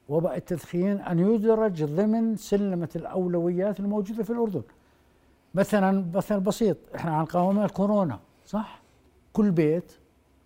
وباء 0.09 0.37
التدخين 0.37 1.01
أن 1.01 1.19
يدرج 1.19 1.85
ضمن 1.85 2.37
سلمة 2.37 2.89
الأولويات 2.97 3.81
الموجودة 3.81 4.23
في 4.23 4.31
الأردن. 4.31 4.63
مثلا 5.55 6.05
مثلا 6.15 6.39
بسيط 6.39 6.77
إحنا 6.95 7.17
عن 7.17 7.25
قوامنا 7.25 7.65
الكورونا 7.65 8.19
صح؟ 8.47 8.83
كل 9.33 9.51
بيت 9.51 9.93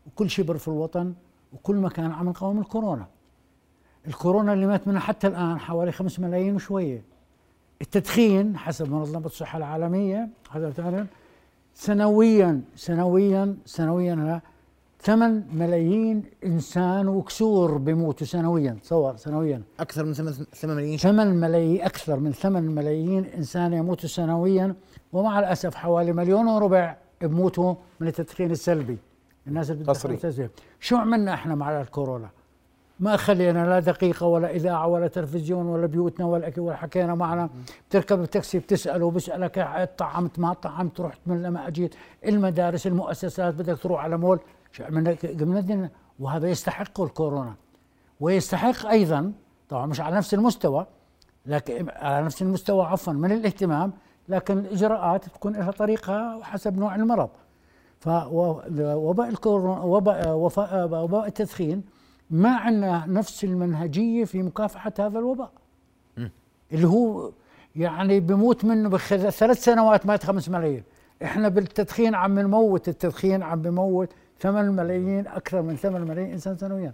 وكل 0.07 0.31
شبر 0.31 0.59
في 0.59 0.69
الوطن 0.69 1.15
وكل 1.53 1.77
مكان 1.77 2.13
عم 2.13 2.29
نقاوم 2.29 2.59
الكورونا. 2.59 3.07
الكورونا 4.07 4.53
اللي 4.53 4.67
مات 4.67 4.89
منها 4.89 5.01
حتى 5.01 5.27
الآن 5.27 5.59
حوالي 5.59 5.93
خمس 5.93 6.21
ملايين 6.21 6.55
وشوية. 6.55 7.05
التدخين 7.83 8.57
حسب 8.57 8.93
منظمة 8.93 9.27
الصحة 9.27 9.59
العالمية 9.59 10.29
هذا 10.51 11.07
سنويا 11.75 12.61
سنويا 12.77 13.57
سنويا 13.67 14.41
8 15.01 15.43
ملايين 15.53 16.23
إنسان 16.45 17.09
وكسور 17.09 17.79
بيموتوا 17.79 18.27
سنويا 18.27 18.79
تصور 18.83 19.17
سنويا. 19.17 19.63
أكثر 19.81 20.05
من 20.05 20.13
8 20.13 20.37
ملايين؟ 20.65 20.99
8 20.99 21.33
ملايين 21.33 21.83
أكثر 21.83 22.21
من 22.21 22.33
8 22.33 22.71
ملايين 22.71 23.25
إنسان 23.25 23.73
يموتوا 23.73 24.09
سنويا 24.09 24.75
ومع 25.13 25.39
الأسف 25.39 25.75
حوالي 25.75 26.13
مليون 26.13 26.47
وربع 26.47 26.97
بموتوا 27.23 27.75
من 28.01 28.09
التدخين 28.09 28.51
السلبي. 28.51 28.99
الناس 29.47 29.71
اللي 29.71 29.83
بتدخن 29.83 30.49
شو 30.81 30.97
عملنا 30.97 31.35
إحنا 31.35 31.55
مع 31.55 31.81
الكورونا؟ 31.81 32.31
ما 33.01 33.17
خلينا 33.17 33.67
لا 33.67 33.81
دقيقة 33.81 34.27
ولا 34.27 34.51
إذاعة 34.51 34.87
ولا 34.87 35.09
تلفزيون 35.09 35.67
ولا 35.67 35.87
بيوتنا 35.87 36.27
ولا 36.27 36.49
أكل 36.49 36.61
ولا 36.61 36.77
حكينا 36.77 37.15
معنا. 37.15 37.51
بتركب 37.89 38.23
التاكسي 38.23 38.59
بتسأله 38.59 39.11
بيسألك 39.11 39.91
طعمت 39.99 40.39
ما 40.39 40.53
طعمت 40.53 41.01
رحت 41.01 41.19
من 41.27 41.43
لما 41.43 41.69
أجيت. 41.69 41.95
المدارس 42.27 42.87
المؤسسات 42.87 43.55
بدك 43.55 43.79
تروح 43.79 44.05
على 44.05 44.17
مول. 44.17 44.41
شو 44.73 44.85
عملنا؟ 44.85 45.17
قمنا 45.41 45.91
وهذا 46.21 46.49
يستحق 46.49 47.01
الكورونا. 47.01 47.55
ويستحق 48.21 48.87
أيضا 48.87 49.33
طبعا 49.69 49.87
مش 49.87 50.01
على 50.01 50.17
نفس 50.17 50.35
المستوى 50.35 50.87
لكن 51.47 51.87
على 51.91 52.25
نفس 52.25 52.43
المستوى 52.43 52.85
عفوا 52.85 53.13
من 53.13 53.33
الاهتمام 53.33 53.93
لكن 54.29 54.59
الإجراءات 54.59 55.25
تكون 55.25 55.53
لها 55.53 55.71
طريقة 55.71 56.43
حسب 56.43 56.79
نوع 56.79 56.95
المرض. 56.95 57.31
فوباء 58.01 59.29
الكورونا 59.29 59.81
وباء 59.81 60.37
وباء 61.03 61.27
التدخين 61.27 61.83
ما 62.33 62.57
عندنا 62.57 63.07
نفس 63.07 63.45
المنهجية 63.45 64.25
في 64.25 64.43
مكافحة 64.43 64.93
هذا 64.99 65.19
الوباء. 65.19 65.51
اللي 66.73 66.87
هو 66.87 67.31
يعني 67.77 68.21
بموت 68.21 68.65
منه 68.65 68.89
بخلال 68.89 69.33
ثلاث 69.33 69.65
سنوات 69.65 70.07
مات 70.07 70.25
خمس 70.25 70.49
ملايين. 70.49 70.83
إحنا 71.23 71.49
بالتدخين 71.49 72.15
عم 72.15 72.39
نموت 72.39 72.89
التدخين 72.89 73.43
عم 73.43 73.63
بموت 73.63 74.13
ثمان 74.41 74.73
ملايين 74.73 75.27
أكثر 75.27 75.63
من 75.63 75.77
ثمان 75.77 76.03
ملايين 76.03 76.33
إنسان 76.33 76.57
سنويا. 76.57 76.93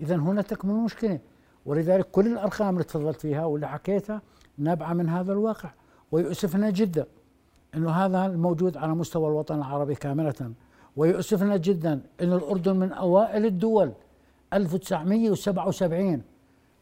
اذا 0.00 0.16
هنا 0.16 0.42
تكمن 0.42 0.70
المشكلة. 0.70 1.18
ولذلك 1.66 2.10
كل 2.10 2.26
الأرقام 2.26 2.74
اللي 2.74 2.84
تفضلت 2.84 3.20
فيها 3.20 3.44
واللي 3.44 3.68
حكيتها 3.68 4.22
نابعة 4.58 4.92
من 4.92 5.08
هذا 5.08 5.32
الواقع. 5.32 5.70
ويؤسفنا 6.12 6.70
جدا 6.70 7.06
إنه 7.74 7.90
هذا 7.90 8.26
الموجود 8.26 8.76
على 8.76 8.94
مستوى 8.94 9.28
الوطن 9.28 9.58
العربي 9.58 9.94
كاملة. 9.94 10.52
ويؤسفنا 10.96 11.56
جدا 11.56 12.00
أن 12.20 12.32
الأردن 12.32 12.76
من 12.76 12.92
أوائل 12.92 13.46
الدول 13.46 13.92
1977 14.52 16.22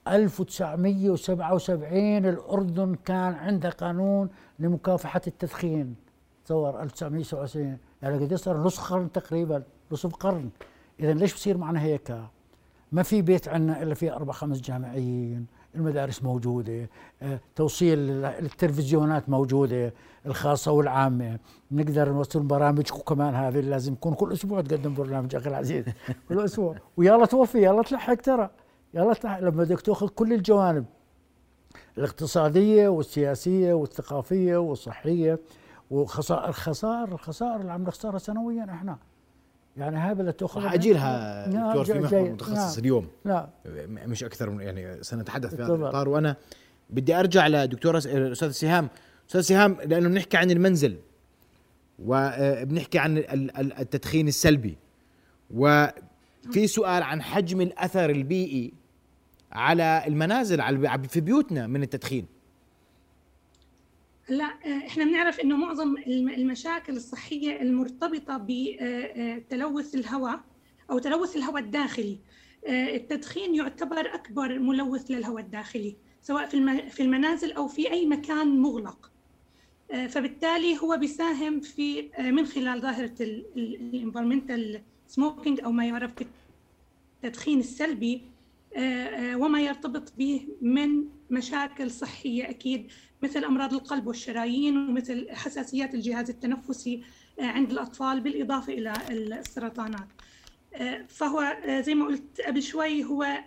1977 0.09 2.27
الأردن 2.27 2.95
كان 3.05 3.35
عنده 3.35 3.71
قانون 3.71 4.29
لمكافحة 4.59 5.21
التدخين. 5.27 5.95
تصور 6.45 6.83
1977 6.83 7.79
يعني 8.03 8.25
قد 8.25 8.35
صار 8.35 8.57
نصف 8.57 8.93
قرن 8.93 9.13
تقريبا 9.13 9.63
نصف 9.93 10.15
قرن 10.15 10.51
إذا 11.01 11.15
ليش 11.15 11.35
بصير 11.35 11.59
معنا 11.59 11.83
هيك؟ 11.83 12.19
ما 12.93 13.03
في 13.03 13.23
بيت 13.23 13.49
عندنا 13.49 13.83
إلا 13.83 13.95
فيه 13.95 14.17
أربع 14.17 14.33
خمس 14.33 14.61
جامعيين 14.61 15.47
المدارس 15.77 16.23
موجودة 16.23 16.89
آه، 17.23 17.41
توصيل 17.57 17.99
التلفزيونات 18.25 19.29
موجودة 19.29 19.93
الخاصة 20.27 20.73
والعامة. 20.73 21.39
نقدر 21.71 22.13
نوصل 22.13 22.41
برامج 22.43 22.83
كمان 22.83 23.35
هذه 23.35 23.61
لازم 23.61 23.93
يكون 23.93 24.15
كل 24.15 24.33
أسبوع 24.33 24.61
تقدم 24.61 24.95
برنامج 24.95 25.35
أخي 25.35 25.51
العزيز. 25.51 25.85
كل 26.29 26.45
أسبوع. 26.45 26.77
ويلا 26.97 27.27
توفي 27.27 27.65
يلا 27.65 27.83
تلحق 27.83 28.15
ترى. 28.15 28.51
يلا 28.95 29.15
تلحق. 29.15 29.41
لما 29.41 29.51
بدك 29.51 29.81
تاخذ 29.81 30.09
كل 30.09 30.33
الجوانب 30.33 30.85
الاقتصادية 31.99 32.89
والسياسية 32.89 33.75
والثقافية 33.75 34.57
والصحية 34.57 35.39
وخسائر 35.91 36.49
الخسائر 36.49 37.13
الخسائر 37.13 37.61
اللي 37.61 37.73
عم 37.73 37.83
نخسرها 37.83 38.19
سنويا 38.19 38.67
إحنا. 38.71 38.99
يعني 39.77 40.13
اللي 40.21 40.33
تاخذ 40.33 40.67
أجي 40.67 40.93
لها 40.93 41.47
دكتور 41.47 41.85
في 41.85 41.99
محور 41.99 42.31
متخصص 42.31 42.57
نعم. 42.57 42.79
اليوم. 42.79 43.09
لا 43.25 43.49
مش 43.87 44.25
أكثر 44.25 44.51
من 44.51 44.61
يعني 44.61 45.03
سنتحدث 45.03 45.55
في 45.55 45.63
هذا 45.63 45.75
الإطار. 45.75 46.09
وأنا 46.09 46.37
بدي 46.91 47.15
أرجع 47.15 47.47
لدكتوره 47.47 48.03
الأستاذ 48.07 48.51
سهام. 48.51 48.89
أستاذ 49.29 49.41
سهام 49.41 49.77
لأنه 49.85 50.09
بنحكي 50.09 50.37
عن 50.37 50.51
المنزل 50.51 50.97
وبنحكي 51.99 52.99
عن 52.99 53.19
التدخين 53.81 54.29
السلبي. 54.29 54.77
وفي 55.55 56.67
سؤال 56.67 57.03
عن 57.03 57.23
حجم 57.23 57.61
الأثر 57.61 58.11
البيئي 58.11 58.73
على 59.53 60.05
المنازل 60.07 60.61
على 60.61 61.09
في 61.09 61.21
بيوتنا 61.21 61.67
من 61.67 61.83
التدخين. 61.83 62.36
لا 64.29 64.45
إحنا 64.87 65.05
بنعرف 65.05 65.41
إنه 65.41 65.57
معظم 65.57 65.97
المشاكل 66.09 66.97
الصحية 66.97 67.63
المرتبطة 67.63 68.47
بتلوث 68.49 69.95
الهواء 69.95 70.41
أو 70.91 70.99
تلوث 70.99 71.37
الهواء 71.37 71.63
الداخلي. 71.63 72.19
التدخين 72.69 73.55
يعتبر 73.55 74.15
أكبر 74.15 74.59
ملوث 74.59 75.11
للهواء 75.11 75.43
الداخلي 75.43 75.97
سواء 76.23 76.47
في 76.47 76.89
في 76.91 77.03
المنازل 77.03 77.53
أو 77.53 77.69
في 77.69 77.91
أي 77.91 78.07
مكان 78.07 78.61
مغلق. 78.61 79.11
فبالتالي 80.09 80.79
هو 80.79 80.97
بيساهم 80.97 81.61
في 81.61 82.11
من 82.19 82.47
خلال 82.47 82.81
ظاهرة 82.81 83.15
الانفيرمنتال 83.21 84.81
سموكينج 85.09 85.61
أو 85.61 85.73
ما 85.73 85.87
يعرف 85.87 86.13
بالتدخين 87.23 87.59
السلبي. 87.59 88.23
وما 89.35 89.61
يرتبط 89.61 90.13
به 90.19 90.49
من 90.63 91.05
مشاكل 91.31 91.91
صحية 91.91 92.51
أكيد. 92.51 92.91
مثل 93.23 93.45
أمراض 93.45 93.75
القلب 93.75 94.07
والشرايين 94.07 94.77
ومثل 94.77 95.31
حساسيات 95.31 95.95
الجهاز 95.95 96.31
التنفسي 96.31 97.03
عند 97.41 97.71
الأطفال 97.71 98.21
بالإضافة 98.21 98.73
إلى 98.73 98.93
السرطانات. 99.11 100.09
فهو 101.09 101.57
زي 101.81 101.95
ما 101.95 102.07
قلت 102.07 102.41
قبل 102.41 102.63
شوي 102.63 103.05
هو 103.05 103.45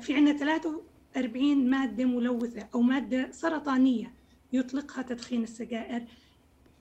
في 0.00 0.14
عندنا 0.14 0.38
43 0.38 1.70
مادة 1.70 2.04
ملوثة 2.04 2.68
أو 2.74 2.82
مادة 2.82 3.30
سرطانية 3.32 4.12
يطلقها 4.52 5.02
تدخين 5.02 5.42
السجائر. 5.42 6.04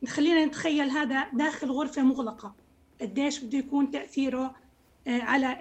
خلينا 0.07 0.45
نتخيل 0.45 0.89
هذا 0.89 1.29
داخل 1.33 1.71
غرفة 1.71 2.03
مغلقة. 2.03 2.55
قديش 3.01 3.43
بده 3.43 3.57
يكون 3.57 3.91
تأثيره 3.91 4.55
على 5.07 5.57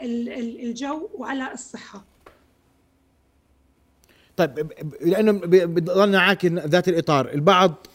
الجو 0.71 1.09
وعلى 1.15 1.53
الصحة. 1.53 2.05
طيب 4.37 4.73
لأنه 5.01 5.33
بضلنا 5.67 6.21
عاكن 6.21 6.59
ذات 6.59 6.89
الإطار. 6.89 7.33
البعض 7.33 7.87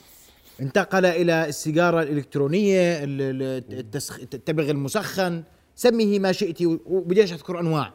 انتقل 0.61 1.05
إلى 1.05 1.49
السيجارة 1.49 2.01
الإلكترونية 2.01 3.03
التبغ 4.33 4.69
المسخن. 4.69 5.43
سميه 5.75 6.19
ما 6.19 6.31
شئت 6.31 6.61
وبديش 6.61 7.33
أذكر 7.33 7.59
أنواع. 7.59 7.93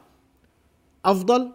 أفضل؟ 1.04 1.52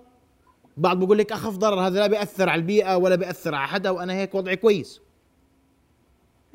بعض 0.78 1.04
بقول 1.04 1.18
لك 1.18 1.32
أخف 1.32 1.58
ضرر 1.58 1.88
هذا 1.88 2.00
لا 2.00 2.08
بيأثر 2.08 2.50
على 2.50 2.60
البيئة 2.60 2.98
ولا 2.98 3.16
بيأثر 3.16 3.56
على 3.56 3.68
حدا 3.68 3.90
وأنا 3.90 4.14
هيك 4.14 4.36
وضعي 4.36 4.56
كويس. 4.56 5.02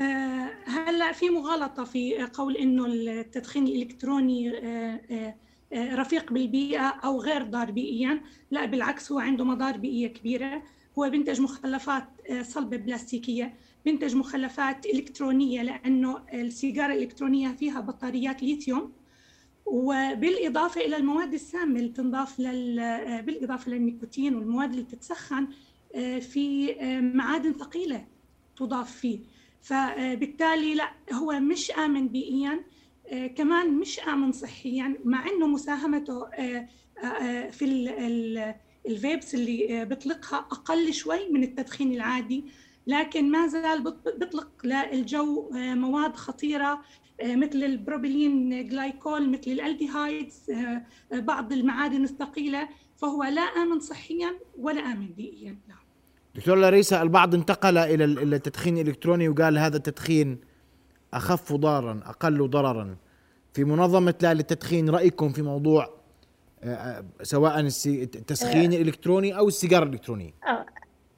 آه 0.01 0.51
هلأ 0.65 1.13
في 1.13 1.31
مغالطة 1.31 1.85
في 1.85 2.29
قول 2.35 2.57
إنه 2.57 2.87
التدخين 2.87 3.67
الإلكتروني 3.67 4.59
آه 4.59 5.01
آه 5.11 5.35
رفيق 5.75 6.33
بالبيئة 6.33 6.87
أو 6.89 7.21
غير 7.21 7.43
ضار 7.43 7.71
بيئيا. 7.71 8.23
لا 8.51 8.65
بالعكس 8.65 9.13
هو 9.13 9.19
عنده 9.19 9.45
مضار 9.45 9.77
بيئية 9.77 10.09
كبيرة. 10.09 10.63
هو 10.99 11.11
بينتج 11.11 11.41
مخلفات 11.41 12.05
صلبة 12.41 12.77
بلاستيكية 12.77 13.55
بينتج 13.85 14.17
مخلفات 14.17 14.87
إلكترونية 14.87 15.63
لأنه 15.63 16.23
السيجارة 16.35 16.93
الإلكترونية 16.93 17.49
فيها 17.49 17.81
بطاريات 17.81 18.43
ليثيوم. 18.43 18.93
وبالإضافة 19.67 20.81
إلى 20.81 20.97
المواد 20.97 21.35
السامة 21.35 21.79
اللي 21.79 21.89
بتنضاف 21.89 22.41
لل... 22.41 22.77
بالإضافة 23.23 23.71
للنيكوتين 23.71 24.35
والمواد 24.35 24.71
اللي 24.71 24.83
بتتسخن 24.83 25.49
في 26.21 26.75
معادن 27.15 27.53
ثقيلة 27.53 28.07
تضاف 28.57 28.97
فيه. 28.97 29.19
فبالتالي 29.63 30.75
لا 30.75 30.91
هو 31.13 31.41
مش 31.41 31.71
آمن 31.71 32.09
بيئيا. 32.09 32.65
كمان 33.37 33.79
مش 33.79 34.01
آمن 34.01 34.33
صحيا 34.33 34.97
مع 35.05 35.29
أنه 35.29 35.47
مساهمته 35.47 36.27
في 37.51 37.65
الـ 38.87 38.95
vapes 38.95 39.35
اللي 39.35 39.85
بيطلقها 39.85 40.39
أقل 40.39 40.93
شوي 40.95 41.29
من 41.31 41.43
التدخين 41.43 41.93
العادي 41.93 42.45
لكن 42.87 43.31
ما 43.31 43.47
زال 43.47 43.95
بيطلق 44.19 44.49
للجو 44.65 45.51
مواد 45.55 46.17
خطيرة 46.17 46.83
مثل 47.25 47.65
ال 47.65 47.75
propylene 47.75 48.69
glycol 48.69 49.31
مثل 49.31 49.51
ال 49.51 49.61
aldehydes 49.61 50.53
بعض 51.13 51.53
المعادن 51.53 52.05
الثقيلة 52.05 52.69
فهو 52.97 53.25
لا 53.25 53.43
آمن 53.43 53.81
صحيا 53.81 54.35
ولا 54.59 54.81
آمن 54.81 55.07
بيئيا 55.07 55.57
لا. 55.69 55.75
دكتور 56.35 56.57
لاريسا 56.57 57.03
البعض 57.03 57.35
انتقل 57.35 57.79
إلى 57.79 58.05
التدخين 58.05 58.79
الالكتروني 58.79 59.29
وقال 59.29 59.59
هذا 59.59 59.77
التدخين 59.77 60.39
أخف 61.15 61.53
ضررا 61.53 62.01
أقل 62.07 62.49
ضررا. 62.49 62.97
في 63.53 63.65
منظمة 63.65 64.15
لا 64.23 64.35
للتدخين 64.35 64.91
رأيكم 64.91 65.29
في 65.29 65.43
موضوع 65.43 65.89
سواء 67.23 67.61
التسخين 67.61 68.73
الالكتروني 68.73 69.39
أو 69.39 69.49
السيجارة 69.49 69.85
الإلكترونية؟ 69.85 70.33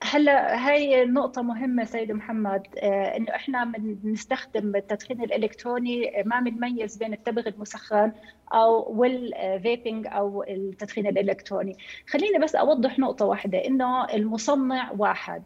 هلا 0.02 0.68
هاي 0.68 1.04
نقطة 1.04 1.42
مهمة 1.42 1.84
سيد 1.84 2.12
محمد 2.12 2.62
آه 2.78 3.16
إنه 3.16 3.34
إحنا 3.34 3.72
بنستخدم 3.78 4.76
التدخين 4.76 5.22
الإلكتروني 5.22 6.10
ما 6.24 6.40
بنميز 6.40 6.96
بين 6.96 7.12
التبغ 7.12 7.48
المسخن 7.48 8.12
أو 8.52 8.92
والفيبنج 8.92 10.06
أو 10.06 10.42
التدخين 10.42 11.06
الإلكتروني، 11.06 11.76
خليني 12.08 12.38
بس 12.38 12.54
أوضح 12.54 12.98
نقطة 12.98 13.24
واحدة 13.24 13.58
إنه 13.66 14.04
المصنع 14.04 14.92
واحد. 14.98 15.42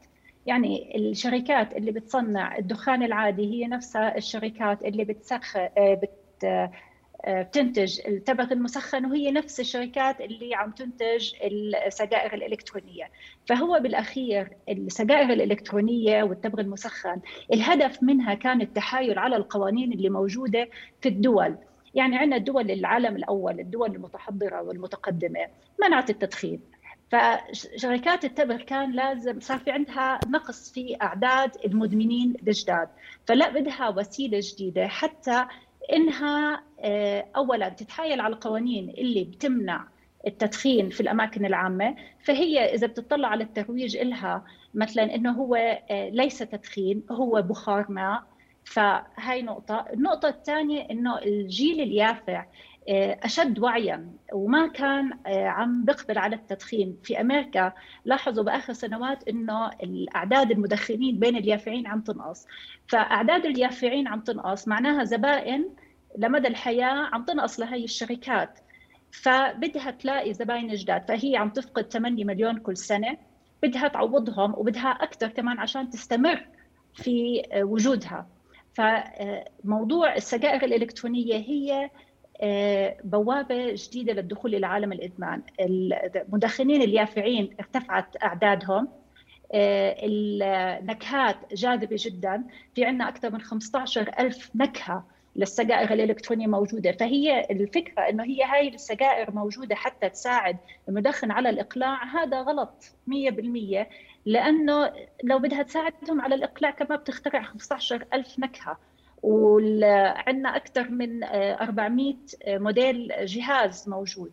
يعني 0.46 0.96
الشركات 0.96 1.76
اللي 1.76 1.92
بتصنع 1.92 2.58
الدخان 2.58 3.02
العادي 3.02 3.42
هي 3.52 3.66
نفسها 3.66 4.16
الشركات 4.16 4.82
اللي 4.82 5.04
بتسخن 5.04 5.68
بت 5.78 6.70
بتنتج 7.28 8.00
التبغ 8.08 8.52
المسخن 8.52 9.04
وهي 9.06 9.30
نفس 9.30 9.60
الشركات 9.60 10.20
اللي 10.20 10.54
عم 10.54 10.70
تنتج 10.70 11.32
السجائر 11.86 12.34
الإلكترونية. 12.34 13.10
فهو 13.46 13.80
بالأخير 13.82 14.48
السجائر 14.68 15.32
الإلكترونية 15.32 16.22
والتبغ 16.22 16.60
المسخن 16.60 17.20
الهدف 17.52 18.02
منها 18.02 18.34
كان 18.34 18.60
التحايل 18.60 19.18
على 19.18 19.36
القوانين 19.36 19.92
اللي 19.92 20.08
موجودة 20.08 20.68
في 21.00 21.08
الدول. 21.08 21.56
يعني 21.94 22.16
عندنا 22.18 22.36
الدول 22.36 22.70
العالم 22.70 23.16
الأول 23.16 23.60
الدول 23.60 23.94
المتحضرة 23.94 24.62
والمتقدمة. 24.62 25.46
منعت 25.82 26.10
التدخين. 26.10 26.60
فشركات 27.10 28.24
التبغ 28.24 28.56
كان 28.56 28.92
لازم 28.92 29.40
صار 29.40 29.58
في 29.58 29.70
عندها 29.70 30.20
نقص 30.28 30.72
في 30.72 30.96
أعداد 31.02 31.50
المدمنين 31.64 32.34
الجداد. 32.48 32.88
فلا 33.26 33.50
بدها 33.50 33.88
وسيلة 33.88 34.40
جديدة 34.42 34.88
حتى 34.88 35.44
إنها 35.92 36.62
اولا 37.36 37.68
تتحايل 37.68 38.20
على 38.20 38.34
القوانين 38.34 38.90
اللي 38.90 39.24
بتمنع 39.24 39.84
التدخين 40.26 40.90
في 40.90 41.00
الأماكن 41.00 41.46
العامة. 41.46 41.96
فهي 42.24 42.74
إذا 42.74 42.86
بتطلع 42.86 43.28
على 43.28 43.44
الترويج 43.44 43.96
لها 43.96 44.44
مثلا 44.74 45.14
إنه 45.14 45.32
هو 45.32 45.80
ليس 45.90 46.38
تدخين 46.38 47.02
هو 47.10 47.42
بخار 47.42 47.86
ماء. 47.88 48.22
فهاي 48.64 49.42
نقطة. 49.42 49.86
النقطة 49.92 50.28
الثانية 50.28 50.90
إنه 50.90 51.18
الجيل 51.18 51.80
اليافع 51.80 52.44
أشد 52.90 53.58
وعيا. 53.58 54.10
وما 54.32 54.66
كان 54.66 55.10
عم 55.26 55.84
بيقبل 55.84 56.18
على 56.18 56.36
التدخين 56.36 56.96
في 57.02 57.20
أمريكا 57.20 57.72
لاحظوا 58.04 58.44
بآخر 58.44 58.72
سنوات 58.72 59.28
إنه 59.28 59.70
الأعداد 59.82 60.50
المدخنين 60.50 61.18
بين 61.18 61.36
اليافعين 61.36 61.86
عم 61.86 62.00
تنقص. 62.00 62.46
فأعداد 62.88 63.46
اليافعين 63.46 64.08
عم 64.08 64.20
تنقص 64.20 64.68
معناها 64.68 65.04
زبائن 65.04 65.68
لمدى 66.18 66.48
الحياة 66.48 67.08
عم 67.12 67.24
تنقص 67.24 67.60
لهي 67.60 67.84
الشركات. 67.84 68.58
فبدها 69.12 69.90
تلاقي 69.90 70.32
زباين 70.34 70.74
جداد. 70.74 71.08
فهي 71.08 71.36
عم 71.36 71.50
تفقد 71.50 71.82
8 71.92 72.24
مليون 72.24 72.56
كل 72.56 72.76
سنة. 72.76 73.16
بدها 73.62 73.88
تعوضهم 73.88 74.54
وبدها 74.56 74.88
أكثر 74.88 75.28
كمان 75.28 75.58
عشان 75.58 75.90
تستمر 75.90 76.46
في 76.94 77.42
وجودها. 77.56 78.26
فموضوع 78.74 80.16
السجائر 80.16 80.64
الإلكترونية 80.64 81.36
هي 81.36 81.90
بوابة 83.04 83.74
جديدة 83.74 84.12
للدخول 84.12 84.54
إلى 84.54 84.66
عالم 84.66 84.92
الإدمان، 84.92 85.42
المدخنين 85.60 86.82
اليافعين 86.82 87.56
ارتفعت 87.60 88.22
أعدادهم. 88.22 88.88
النكهات 89.54 91.36
جاذبة 91.54 91.96
جدا، 91.98 92.44
في 92.74 92.84
عندنا 92.84 93.08
أكثر 93.08 93.30
من 93.30 93.40
15 93.40 94.10
ألف 94.18 94.50
نكهة 94.54 95.06
للسجائر 95.36 95.92
الإلكترونية 95.92 96.46
موجودة، 96.46 96.92
فهي 96.92 97.46
الفكرة 97.50 98.02
إنه 98.08 98.24
هي 98.24 98.44
هاي 98.44 98.68
السجائر 98.68 99.30
موجودة 99.30 99.74
حتى 99.74 100.08
تساعد 100.08 100.56
المدخن 100.88 101.30
على 101.30 101.50
الإقلاع، 101.50 102.04
هذا 102.04 102.40
غلط 102.40 102.84
100% 103.06 103.88
لأنه 104.26 104.92
لو 105.24 105.38
بدها 105.38 105.62
تساعدهم 105.62 106.20
على 106.20 106.34
الإقلاع 106.34 106.70
كمان 106.70 106.98
بتخترع 106.98 107.42
15 107.42 108.04
ألف 108.14 108.38
نكهة. 108.38 108.78
وعندنا 109.22 110.56
أكثر 110.56 110.88
من 110.90 111.24
400 111.24 112.14
موديل 112.48 113.12
جهاز 113.24 113.88
موجود. 113.88 114.32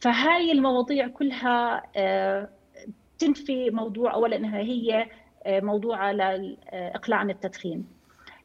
فهاي 0.00 0.52
المواضيع 0.52 1.08
كلها 1.08 1.82
تنفي 3.18 3.70
موضوع 3.70 4.14
أولا 4.14 4.36
أنها 4.36 4.58
هي 4.58 5.06
موضوع 5.46 6.10
للإقلاع 6.10 7.18
عن 7.18 7.30
التدخين. 7.30 7.86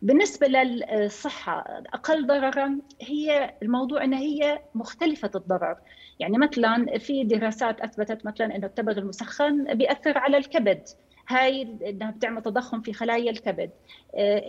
بالنسبة 0.02 0.48
للصحة 0.48 1.84
أقل 1.94 2.28
ضررا 2.28 2.80
هي 3.02 3.54
الموضوع 3.62 4.04
أنها 4.04 4.20
هي 4.20 4.60
مختلفة 4.76 5.32
الضرر. 5.36 5.78
يعني 6.20 6.38
مثلا 6.38 6.98
في 6.98 7.24
دراسات 7.24 7.82
أثبتت 7.82 8.26
مثلا 8.26 8.56
أنه 8.56 8.68
التبغ 8.68 8.98
المسخن 8.98 9.74
بيأثر 9.74 10.18
على 10.18 10.38
الكبد. 10.38 10.84
هاي 11.28 11.62
إنها 11.62 12.12
بتعمل 12.12 12.42
تضخم 12.42 12.82
في 12.82 12.94
خلايا 12.94 13.32
الكبد. 13.32 13.70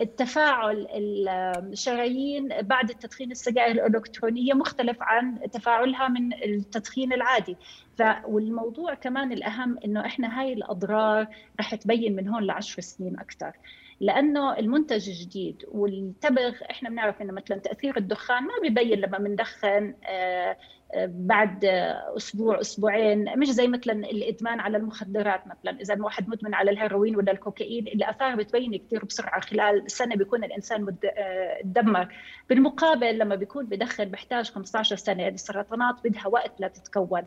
التفاعل 0.01 0.87
الشرايين 0.91 2.47
بعد 2.61 2.89
التدخين 2.89 3.31
السجائر 3.31 3.71
الإلكترونية 3.71 4.53
مختلف 4.53 4.97
عن 5.01 5.39
تفاعلها 5.51 6.07
من 6.07 6.33
التدخين 6.33 7.13
العادي. 7.13 7.57
والموضوع 8.25 8.93
كمان 8.93 9.31
الأهم 9.31 9.77
إنه 9.85 10.05
إحنا 10.05 10.41
هاي 10.41 10.53
الأضرار 10.53 11.27
رح 11.59 11.75
تبين 11.75 12.15
من 12.15 12.27
هون 12.27 12.43
لعشر 12.43 12.81
سنين 12.81 13.19
أكثر 13.19 13.51
لأنه 13.99 14.57
المنتج 14.57 15.09
الجديد 15.09 15.65
والتبغ 15.67 16.53
إحنا 16.71 16.89
بنعرف 16.89 17.21
إنه 17.21 17.33
مثلا 17.33 17.57
تأثير 17.57 17.97
الدخان 17.97 18.43
ما 18.43 18.53
بيبين 18.61 18.99
لما 18.99 19.17
بندخن 19.17 19.93
بعد 21.07 21.65
أسبوع 22.17 22.61
أسبوعين 22.61 23.39
مش 23.39 23.47
زي 23.49 23.67
مثلا 23.67 23.93
الإدمان 23.93 24.59
على 24.59 24.77
المخدرات 24.77 25.41
مثلا 25.47 25.81
إذا 25.81 26.01
واحد 26.03 26.29
مدمن 26.29 26.53
على 26.53 26.71
الهيروين 26.71 27.15
ولا 27.15 27.31
الكوكايين 27.31 27.87
الاثار 27.87 28.35
بتبين 28.35 28.77
كثير 28.77 29.05
بسرعة 29.05 29.39
خلال 29.41 29.91
سنة 29.91 30.15
بيكون 30.15 30.43
الإنسان 30.43 30.95
تدمر 31.63 32.07
بالمقابل 32.49 33.17
لما 33.17 33.35
بيكون 33.35 33.65
بدخن 33.65 34.05
بيحتاج 34.05 34.51
15 34.51 34.95
سنة 34.95 35.27
السرطانات 35.27 35.95
بدها 36.03 36.27
وقت 36.27 36.61
لتتكون 36.61 37.23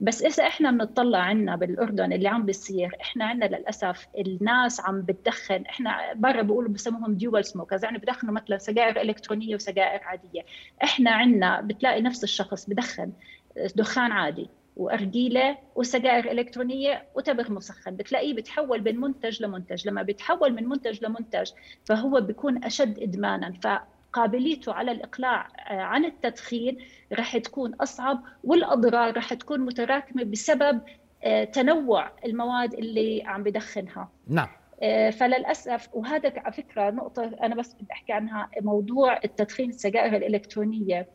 بس 0.00 0.22
إذا 0.22 0.46
إحنا 0.46 0.70
بنطلع 0.70 1.18
عنا 1.18 1.56
بالأردن 1.56 2.12
اللي 2.12 2.28
عم 2.28 2.46
بيصير 2.46 2.96
إحنا 3.00 3.24
عنا 3.24 3.44
للأسف 3.44 4.06
الناس 4.18 4.80
عم 4.80 5.02
بتدخن. 5.02 5.62
إحنا 5.62 6.12
برا 6.14 6.42
بيقولوا 6.42 6.70
بسموهم 6.70 7.14
ديوال 7.14 7.44
سموكرز 7.44 7.84
يعني 7.84 7.98
بدخنوا 7.98 8.34
مثلا 8.34 8.58
سجائر 8.58 9.00
إلكترونية 9.00 9.54
وسجائر 9.54 10.00
عادية. 10.02 10.42
إحنا 10.84 11.10
عنا 11.10 11.60
بتلاقي 11.60 12.02
نفس 12.02 12.24
الشخص 12.24 12.70
بدخن 12.70 13.12
دخان 13.76 14.12
عادي 14.12 14.48
وأرجيلة 14.76 15.58
وسجائر 15.74 16.30
إلكترونية 16.30 17.04
وتبغ 17.14 17.52
مسخن. 17.52 17.96
بتلاقيه 17.96 18.34
بتحول 18.34 18.84
من 18.84 19.00
منتج 19.00 19.42
لمنتج. 19.42 19.88
لما 19.88 20.02
بيتحول 20.02 20.52
من 20.52 20.68
منتج 20.68 21.04
لمنتج 21.04 21.50
فهو 21.84 22.20
بيكون 22.20 22.64
أشد 22.64 22.98
ادمانا. 22.98 23.52
قابليته 24.14 24.72
على 24.72 24.92
الإقلاع 24.92 25.48
عن 25.68 26.04
التدخين 26.04 26.78
رح 27.12 27.36
تكون 27.36 27.74
أصعب 27.74 28.22
والأضرار 28.44 29.16
رح 29.16 29.34
تكون 29.34 29.60
متراكمة 29.60 30.24
بسبب 30.24 30.80
تنوع 31.52 32.10
المواد 32.24 32.74
اللي 32.74 33.22
عم 33.26 33.42
بدخنها. 33.42 34.08
نعم. 34.28 34.48
فللأسف 35.10 35.88
وهذا 35.92 36.32
على 36.36 36.52
فكرة 36.52 36.90
نقطة 36.90 37.24
أنا 37.24 37.54
بس 37.54 37.74
بدي 37.74 37.92
أحكي 37.92 38.12
عنها 38.12 38.50
موضوع 38.60 39.20
التدخين 39.24 39.68
السجائر 39.68 40.16
الإلكترونية. 40.16 41.08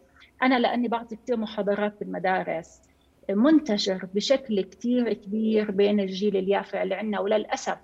أنا 0.44 0.60
لأني 0.60 0.88
بعطي 0.88 1.16
كثير 1.16 1.38
محاضرات 1.38 2.00
بالمدارس 2.00 2.82
منتشر 3.30 4.08
بشكل 4.14 4.62
كثير 4.62 5.14
كبير 5.14 5.72
بين 5.72 6.00
الجيل 6.00 6.38
اليافع 6.38 6.84
اللي 6.84 6.96
عندنا 6.96 7.20
وللأسف 7.20 7.78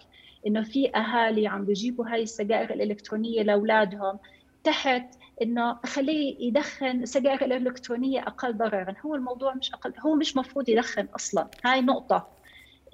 إنه 0.47 0.63
في 0.63 0.95
أهالي 0.95 1.47
عم 1.47 1.65
بيجيبوا 1.65 2.05
هاي 2.07 2.23
السجائر 2.23 2.73
الإلكترونية 2.73 3.41
لأولادهم. 3.41 4.19
تحت 4.65 5.15
إنه 5.41 5.79
خليه 5.85 6.47
يدخن 6.47 7.05
سجائر 7.05 7.45
الإلكترونية 7.45 8.21
أقل 8.21 8.57
ضررا. 8.57 8.95
هو 9.05 9.15
الموضوع 9.15 9.53
مش 9.53 9.73
أقل 9.73 9.93
هو 9.99 10.15
مش 10.15 10.37
مفروض 10.37 10.69
يدخن 10.69 11.07
أصلا. 11.15 11.47
هاي 11.65 11.81
نقطة. 11.81 12.27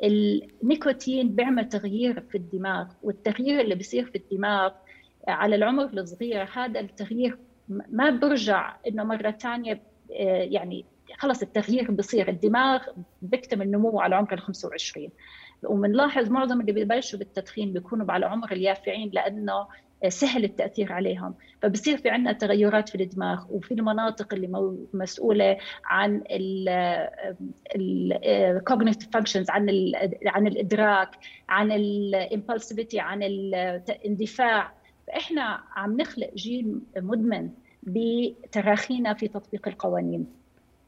النيكوتين 0.04 1.36
بيعمل 1.36 1.70
تغيير 1.70 2.22
في 2.22 2.38
الدماغ 2.38 2.88
والتغيير 3.04 3.62
اللي 3.62 3.76
بيصير 3.76 4.06
في 4.06 4.16
الدماغ 4.16 4.72
على 5.28 5.56
العمر 5.56 5.84
الصغير 5.84 6.50
هذا 6.54 6.80
التغيير 6.80 7.38
ما 7.70 8.10
برجع 8.10 8.76
إنه 8.88 9.04
مرة 9.04 9.32
ثانية 9.32 9.82
آه، 10.12 10.44
يعني 10.44 10.86
خلص 11.18 11.42
التغيير 11.42 11.92
بصير 11.92 12.30
الدماغ 12.30 12.84
بيكتمل 13.22 13.72
نموه 13.72 14.04
على 14.04 14.16
عمر 14.16 14.34
ال 14.34 14.40
25 14.40 15.10
وبنلاحظ 15.64 16.30
معظم 16.30 16.62
اللي 16.62 16.72
ببلشوا 16.72 17.20
بالتدخين 17.20 17.74
بيكونوا 17.74 18.12
على 18.12 18.26
عمر 18.26 18.52
اليافعين 18.52 19.10
لأنه 19.14 19.68
سهل 20.08 20.44
التأثير 20.44 20.94
عليهم. 20.94 21.34
فبصير 21.62 21.98
في 21.98 22.10
عندنا 22.10 22.34
تغيرات 22.34 22.90
في 22.90 22.96
الدماغ 23.04 23.46
وفي 23.50 23.74
المناطق 23.74 24.34
اللي 24.34 24.78
مسؤولة 24.94 25.58
عن 25.86 26.24
ال 27.76 27.89
cognitive 27.89 29.10
functions 29.14 29.50
عن 29.50 29.92
عن 30.26 30.48
الإدراك 30.48 31.10
عن 31.50 31.72
الامبulsivity 31.72 32.96
عن 32.96 33.24
الاندفاع. 33.24 34.74
فإحنا 35.08 35.60
عم 35.76 36.02
نخلق 36.02 36.30
جيل 36.36 36.80
مدمن 36.98 37.50
بتراخينا 37.84 39.14
في 39.14 39.28
تطبيق 39.28 39.68
القوانين. 39.68 40.26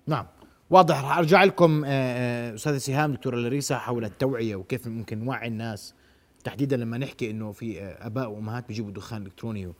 نعم. 0.08 0.26
واضح. 0.70 1.04
رح 1.04 1.18
أرجع 1.18 1.44
لكم 1.44 1.86
أستاذة 1.86 2.78
سهام 2.78 3.14
دكتورة 3.14 3.36
لاريسا 3.36 3.78
حول 3.78 4.06
التوعية 4.06 4.56
وكيف 4.56 4.88
ممكن 4.88 5.24
نوعي 5.26 5.48
الناس 5.48 5.96
تحديدا 6.44 6.78
لما 6.78 6.98
نحكي 6.98 7.32
إنه 7.32 7.52
في 7.52 7.82
أباء 7.84 8.30
وأمهات 8.30 8.68
بيجيبوا 8.68 8.92
دخان 8.92 9.26
إلكتروني 9.26 9.74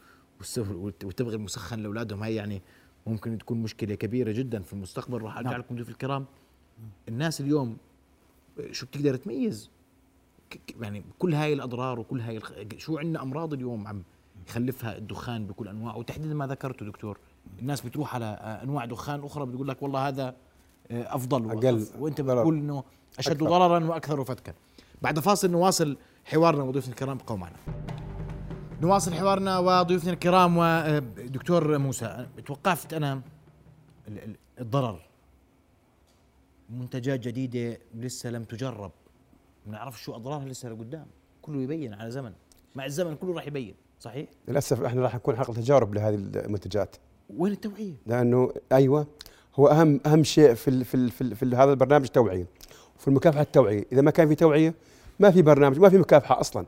والتبغ 1.04 1.34
المسخن 1.34 1.80
لأولادهم 1.80 2.24
هي 2.24 2.36
يعني 2.36 2.62
ممكن 3.08 3.38
تكون 3.38 3.64
مشكلة 3.64 3.96
كبيرة 3.96 4.32
جدا 4.32 4.62
في 4.62 4.74
المستقبل 4.74 5.22
راح 5.22 5.38
أرجع 5.38 5.52
نعم. 5.52 5.60
لكم 5.60 5.76
ضيوف 5.76 5.90
الكرام. 5.90 6.26
الناس 7.08 7.42
اليوم 7.42 7.78
شو 8.72 8.86
بتقدر 8.86 9.16
تميز؟ 9.16 9.70
يعني 10.82 11.04
كل 11.20 11.34
هاي 11.34 11.54
الأضرار 11.54 12.00
وكل 12.00 12.22
هاي 12.22 12.38
الخ... 12.38 12.54
شو 12.78 12.98
عندنا 12.98 13.22
أمراض 13.22 13.54
اليوم 13.54 13.88
عم 13.88 14.04
يخلفها 14.48 14.98
الدخان 14.98 15.48
بكل 15.48 15.68
أنواعه؟ 15.68 15.98
وتحديدا 15.98 16.34
ما 16.34 16.48
ذكرته 16.48 16.86
دكتور؟ 16.86 17.18
الناس 17.60 17.82
بتروح 17.82 18.16
على 18.16 18.26
أنواع 18.64 18.86
دخان 18.86 19.24
أخرى 19.24 19.46
بتقول 19.46 19.68
لك 19.68 19.82
والله 19.82 20.08
هذا 20.08 20.36
آه، 20.92 21.16
أفضل 21.16 21.52
أقل. 21.52 21.88
وأنت 22.00 22.22
بتقول 22.22 22.58
إنه 22.58 22.84
أشد 23.20 23.38
ضررا 23.38 23.86
وأكثر 23.86 24.24
فتكا 24.24 24.54
بعد 25.02 25.20
فاصل 25.20 25.52
نواصل 25.52 25.98
حوارنا 26.26 26.64
وضيوفنا 26.64 26.92
الكرام 26.92 27.18
بقوا 27.18 27.38
معنا. 27.38 27.56
نواصل 28.82 29.14
حوارنا 29.14 29.60
وضيوفنا 29.60 30.12
الكرام 30.12 30.58
ودكتور 30.58 31.78
موسى 31.78 32.28
توقفت 32.46 32.94
أنا 32.94 33.22
الضرر. 34.60 35.00
منتجات 36.70 37.20
جديدة 37.20 37.78
لسه 37.96 38.30
لم 38.30 38.44
تجرب. 38.44 38.92
ما 39.66 39.72
نعرف 39.72 40.02
شو 40.02 40.16
أضرارها 40.16 40.46
لسه 40.46 40.70
لقدام. 40.70 41.06
كله 41.42 41.62
يبين 41.62 41.94
على 41.94 42.12
زمن. 42.12 42.32
مع 42.76 42.86
الزمن 42.86 43.16
كله 43.16 43.34
راح 43.34 43.48
يبين 43.48 43.76
صحيح؟ 44.00 44.30
للأسف 44.48 44.82
إحنا 44.82 45.02
راح 45.02 45.16
نكون 45.16 45.36
حلقه 45.36 45.54
تجارب 45.54 45.94
لهذه 45.94 46.16
المنتجات. 46.16 46.96
وين 47.38 47.52
التوعية؟ 47.52 47.94
لأنه 48.06 48.54
أيوه 48.72 49.08
هو 49.56 49.68
أهم 49.68 50.00
أهم 50.06 50.24
شيء 50.24 50.54
في 50.54 50.68
ال 50.68 50.86
في 50.86 50.96
ال 50.96 51.12
في, 51.12 51.22
ال 51.22 51.36
في 51.36 51.46
هذا 51.46 51.72
البرنامج 51.72 52.08
توعية. 52.08 52.48
وفي 52.98 53.08
المكافحة 53.08 53.42
التوعية. 53.42 53.86
إذا 53.92 54.02
ما 54.02 54.12
كان 54.12 54.28
في 54.28 54.36
توعية 54.36 54.74
ما 55.24 55.32
في 55.32 55.42
برنامج 55.42 55.80
ما 55.80 55.90
في 55.90 55.98
مكافحة 55.98 56.40
أصلا. 56.40 56.66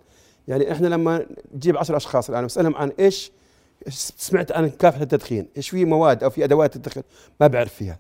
يعني 0.48 0.72
إحنا 0.72 0.88
لما 0.88 1.26
نجيب 1.56 1.78
عشر 1.78 1.98
أشخاص 1.98 2.30
الآن 2.30 2.44
واسالهم 2.44 2.76
عن 2.76 2.92
إيش؟ 3.00 3.32
سمعت 3.90 4.52
عن 4.52 4.66
مكافحه 4.66 5.02
التدخين 5.02 5.48
إيش 5.58 5.70
في 5.70 5.86
مواد 5.86 6.24
أو 6.24 6.30
في 6.30 6.44
أدوات 6.44 6.76
التدخين؟ 6.76 7.04
ما 7.40 7.48
بعرف 7.48 7.74
فيها. 7.74 7.98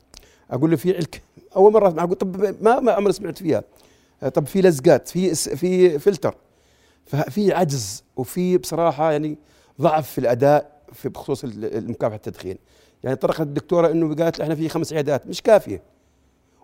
أقول 0.51 0.69
له 0.71 0.77
في 0.77 0.95
علك. 0.95 1.21
أول 1.55 1.73
مرة 1.73 1.87
أسمع 1.87 2.03
أقول 2.03 2.15
طب 2.15 2.63
ما 2.63 2.79
ما 2.79 2.91
عمري 2.91 3.13
سمعت 3.13 3.37
فيها. 3.37 3.63
طب 4.33 4.47
في 4.47 4.61
لزقات 4.61 5.07
في 5.07 5.35
في 5.35 5.99
فلتر. 5.99 6.35
ففي 7.05 7.53
عجز 7.53 8.03
وفي 8.15 8.57
بصراحة 8.57 9.11
يعني 9.11 9.37
ضعف 9.81 10.11
في 10.11 10.17
الأداء 10.17 10.81
في 10.93 11.09
بخصوص 11.09 11.45
مكافحه 11.75 12.15
التدخين. 12.15 12.57
يعني 13.03 13.15
طرقت 13.15 13.41
الدكتورة 13.41 13.91
إنه 13.91 14.15
قالت 14.15 14.41
إحنا 14.41 14.55
في 14.55 14.69
خمس 14.69 14.93
عيادات 14.93 15.27
مش 15.27 15.41
كافية. 15.41 15.81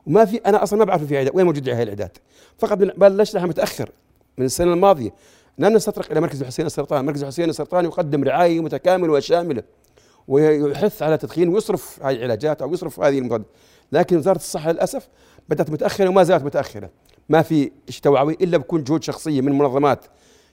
وما 0.07 0.25
في 0.25 0.37
أنا 0.37 0.63
أصلا 0.63 0.79
ما 0.79 0.85
بعرف 0.85 1.03
في 1.03 1.15
عيادات 1.15 1.35
وين 1.35 1.45
موجود 1.45 1.69
هاي 1.69 1.83
العيادات 1.83 2.17
فقط 2.57 2.77
بلشنا 2.77 3.45
متأخر 3.45 3.89
من 4.37 4.45
السنة 4.45 4.73
الماضية. 4.73 5.13
لم 5.57 5.73
نستطرق 5.73 6.11
إلى 6.11 6.21
مركز 6.21 6.41
الحسين 6.41 6.65
السرطاني، 6.65 7.07
مركز 7.07 7.21
الحسين 7.21 7.49
السرطاني 7.49 7.87
يقدم 7.87 8.23
رعاية 8.23 8.59
متكاملة 8.59 9.13
وشاملة 9.13 9.63
ويحث 10.27 11.03
على 11.03 11.17
تدخين 11.17 11.49
ويصرف 11.49 11.99
هذه 12.03 12.15
العلاجات 12.15 12.61
أو 12.61 12.73
يصرف 12.73 12.99
هذه 12.99 13.19
المضادات. 13.19 13.47
لكن 13.91 14.17
وزارة 14.17 14.37
الصحة 14.37 14.71
للأسف 14.71 15.07
بدأت 15.49 15.69
متأخرة 15.69 16.09
وما 16.09 16.23
زالت 16.23 16.43
متأخرة. 16.43 16.89
ما 17.29 17.41
في 17.41 17.71
شيء 17.89 18.01
توعوي 18.01 18.37
إلا 18.41 18.57
بكون 18.57 18.83
جهود 18.83 19.03
شخصية 19.03 19.41
من 19.41 19.57
منظمات 19.57 20.05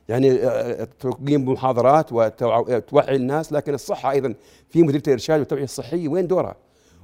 يعني 0.09 0.33
آه، 0.33 0.49
آه، 0.49 0.89
تقيم 1.01 1.45
بمحاضرات 1.45 2.13
وتوعي 2.13 3.17
الناس. 3.17 3.53
لكن 3.53 3.75
الصحة 3.75 4.11
أيضا 4.11 4.35
في 4.71 4.83
مديرية 4.83 5.03
الإرشاد 5.07 5.39
والتوعية 5.39 5.65
الصحية. 5.65 6.09
وين 6.09 6.27
دورها؟ 6.27 6.57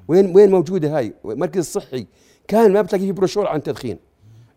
وين 0.08 0.36
وين 0.36 0.50
موجودة 0.50 0.98
هاي؟ 0.98 1.14
المركز 1.24 1.58
الصحي 1.58 2.06
كان 2.48 2.72
ما 2.72 2.82
بتلاقي 2.82 3.04
فيه 3.04 3.12
بروشور 3.12 3.46
عن 3.46 3.56
التدخين 3.56 3.98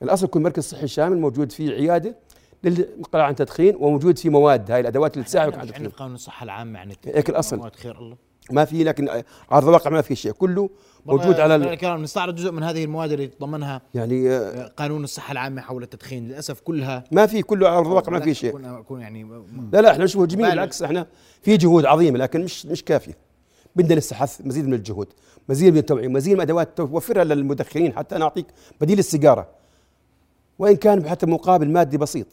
الأصل 0.04 0.26
يكون 0.26 0.44
مركز 0.44 0.64
صحي 0.64 0.88
شامل 0.88 1.18
موجود 1.18 1.52
فيه 1.52 1.72
عيادة 1.72 2.16
للمقلع 2.64 3.24
عن 3.24 3.32
التدخين 3.32 3.76
وموجود 3.80 4.18
فيه 4.18 4.30
مواد. 4.30 4.72
هاي 4.72 4.80
الأدوات 4.80 5.14
اللي 5.14 5.26
تساعدك 5.26 5.54
على 5.54 5.64
التدخين 5.64 5.90
قانون 5.90 6.16
الصحة 6.16 6.44
العامة 6.44 6.80
عن 6.80 6.92
التدخين 6.92 7.16
هيك 7.16 7.30
الأصل. 7.30 7.72
خير 7.72 7.98
الله. 8.00 8.18
ما 8.52 8.66
في 8.66 8.84
لكن 8.84 9.10
عرض 9.52 9.68
الواقع 9.68 9.90
ما 9.90 10.02
في 10.02 10.16
شيء. 10.16 10.32
كله 10.32 10.70
موجود 11.06 11.40
على 11.40 11.56
الكلام 11.56 12.04
نستعرض 12.04 12.36
جزء 12.36 12.52
من 12.52 12.64
هذه 12.64 12.84
المواد 12.84 13.12
اللي 13.12 13.28
تضمنها 13.28 13.82
يعني 13.96 14.30
آه، 14.30 14.68
قانون 14.68 15.04
الصحة 15.04 15.32
العامة 15.32 15.62
حول 15.62 15.84
التدخين. 15.84 16.28
للأسف 16.28 16.60
كلها 16.60 17.04
ما 17.12 17.26
في 17.26 17.42
كله 17.42 17.70
على 17.70 17.80
الواقع 17.80 18.12
ما 18.12 18.20
في 18.20 18.34
شيء. 18.34 18.82
كون 18.82 19.02
يعني 19.02 19.28
لا 19.74 19.82
لا 19.82 19.92
إحنا 19.92 20.04
نشوفه 20.04 20.26
جميل 20.26 20.50
بالعكس 20.50 20.82
إحنا 20.82 21.08
في 21.42 21.58
جهود 21.58 21.86
عظيمة 21.86 22.18
لكن 22.18 22.44
مش 22.44 22.66
مش 22.66 22.84
كافية. 22.84 23.18
بدنا 23.76 24.00
لسه 24.00 24.16
حث 24.16 24.42
مزيد 24.46 24.68
من 24.68 24.74
الجهود. 24.74 25.08
مزيد 25.50 25.74
من 25.74 25.80
التوعية 25.80 26.08
مزيد 26.08 26.34
من 26.34 26.42
ادوات 26.42 26.78
توفرها 26.78 27.24
للمدخنين 27.24 27.94
حتى 27.94 28.18
نعطيك 28.18 28.46
بديل 28.82 29.00
السيجارة. 29.00 29.48
وإن 30.60 30.76
كان 30.76 31.10
حتى 31.10 31.26
مقابل 31.26 31.70
مادي 31.70 31.98
بسيط. 31.98 32.28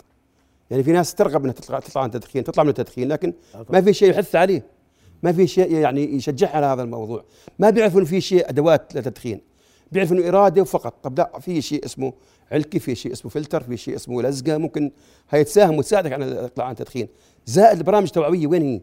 يعني 0.71 0.83
في 0.83 0.93
ناس 0.93 1.15
ترغب 1.15 1.43
إنها 1.43 1.53
تطلع 1.53 1.79
تطلع 1.79 2.03
عن 2.03 2.09
التدخين 2.09 2.45
تطلع 2.45 2.63
من 2.63 2.69
التدخين 2.69 3.09
لكن 3.09 3.33
ما 3.71 3.81
في 3.81 3.93
شيء 3.93 4.11
يحث 4.11 4.35
عليه. 4.35 4.63
ما 5.23 5.33
في 5.33 5.47
شيء 5.47 5.73
يعني 5.73 6.15
يشجعها 6.15 6.57
على 6.57 6.67
هذا 6.67 6.83
الموضوع. 6.83 7.25
ما 7.59 7.71
بيعرفوا 7.71 8.01
انه 8.01 8.09
في 8.09 8.21
شيء 8.21 8.49
أدوات 8.49 8.95
للتدخين. 8.95 9.41
بيعرفوا 9.93 10.17
إنه 10.17 10.29
إرادة 10.29 10.65
فقط. 10.65 10.95
طب 11.03 11.19
لا 11.19 11.39
في 11.41 11.63
شيء 11.63 11.85
اسمه 11.85 12.13
علكي 12.53 12.79
في 12.79 12.95
شيء 12.95 13.13
اسمه 13.13 13.31
فلتر 13.31 13.63
في 13.63 13.77
شيء 13.77 13.95
اسمه 13.95 14.23
لزقة. 14.23 14.59
ممكن 14.59 14.91
هي 15.31 15.45
تساهم 15.45 15.79
وتساعدك 15.79 16.13
على 16.13 16.25
الاطلاع 16.25 16.67
عن 16.67 16.73
التدخين. 16.73 17.09
زائد 17.47 17.79
البرامج 17.79 18.07
التوعوية 18.07 18.47
وين 18.47 18.63
هي؟ 18.63 18.81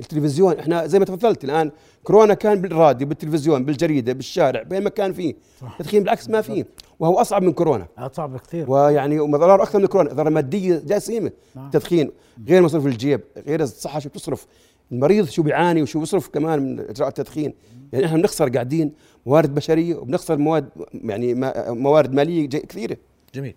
التلفزيون. 0.00 0.58
إحنا 0.58 0.86
زي 0.86 0.98
ما 0.98 1.04
تفضلت 1.04 1.44
الآن 1.44 1.70
كورونا 2.02 2.34
كان 2.34 2.60
بالراديو 2.60 3.08
بالتلفزيون 3.08 3.64
بالجريدة 3.64 4.12
بالشارع 4.12 4.62
بين 4.62 4.84
ما 4.84 4.90
كان 4.90 5.12
فيه 5.12 5.34
تدخين 5.78 6.02
بالعكس 6.02 6.28
ما 6.28 6.40
فيه. 6.40 6.66
وهو 6.98 7.20
أصعب 7.20 7.42
من 7.42 7.52
كورونا. 7.52 7.88
أصعب 7.98 8.36
كثير 8.36 8.70
ويعني 8.70 9.20
ومضرار 9.20 9.62
أكثر 9.62 9.78
من 9.78 9.86
كورونا. 9.86 10.12
ضرر 10.12 10.30
مادية 10.30 10.82
جسيمه 10.86 11.32
نعم. 11.54 11.70
تدخين 11.70 12.10
غير 12.48 12.62
مصروف 12.62 12.86
الجيب 12.86 13.20
غير 13.46 13.62
الصحة 13.62 13.98
شو 13.98 14.08
بتصرف؟ 14.08 14.46
المريض 14.92 15.28
شو 15.28 15.42
بيعاني 15.42 15.82
وشو 15.82 16.00
بيصرف 16.00 16.28
كمان 16.28 16.62
من 16.62 16.80
اجراء 16.80 17.08
التدخين؟ 17.08 17.54
يعني 17.92 18.06
إحنا 18.06 18.18
بنخسر 18.18 18.48
قاعدين 18.48 18.92
موارد 19.26 19.54
بشرية 19.54 19.94
وبنخسر 19.94 20.36
مواد 20.36 20.68
يعني 20.94 21.34
موارد 21.68 22.12
مالية 22.12 22.48
كثيرة. 22.48 22.96
جميل. 23.34 23.54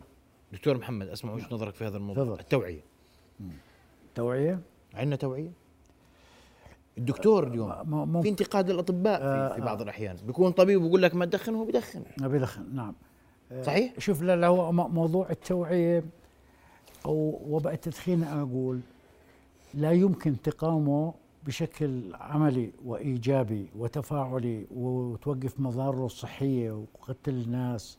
دكتور 0.53 0.77
محمد 0.77 1.07
أسمع 1.07 1.33
وجهة 1.33 1.47
نظرك 1.51 1.75
في 1.75 1.85
هذا 1.85 1.97
الموضوع. 1.97 2.23
فضل. 2.25 2.39
التوعية. 2.39 2.81
توعية؟ 4.15 4.59
عندنا 4.93 5.15
توعية؟ 5.15 5.66
الدكتور 6.97 7.47
اليوم 7.47 7.73
ممكن. 7.85 8.21
في 8.21 8.29
انتقاد 8.29 8.71
للأطباء 8.71 9.19
في, 9.19 9.55
في 9.55 9.61
بعض 9.61 9.81
الأحيان. 9.81 10.15
بيكون 10.27 10.51
طبيب 10.51 10.83
ويقول 10.83 11.01
لك 11.01 11.15
ما 11.15 11.25
تدخن 11.25 11.55
هو 11.55 11.65
بيدخن. 11.65 12.03
بيدخن 12.17 12.75
نعم. 12.75 12.95
صحيح؟ 13.61 13.93
شوف 13.97 14.21
لا 14.21 14.47
هو 14.47 14.71
موضوع 14.71 15.29
التوعية 15.29 16.03
أو 17.05 17.41
وباء 17.49 17.73
التدخين 17.73 18.23
أقول 18.23 18.79
لا 19.73 19.91
يمكن 19.91 20.41
تقاومه 20.41 21.13
بشكل 21.45 22.15
عملي 22.15 22.71
وإيجابي 22.85 23.69
وتفاعلي 23.75 24.65
وتوقف 24.75 25.59
مضاره 25.59 26.05
الصحية 26.05 26.71
وقتل 26.71 27.33
الناس 27.33 27.97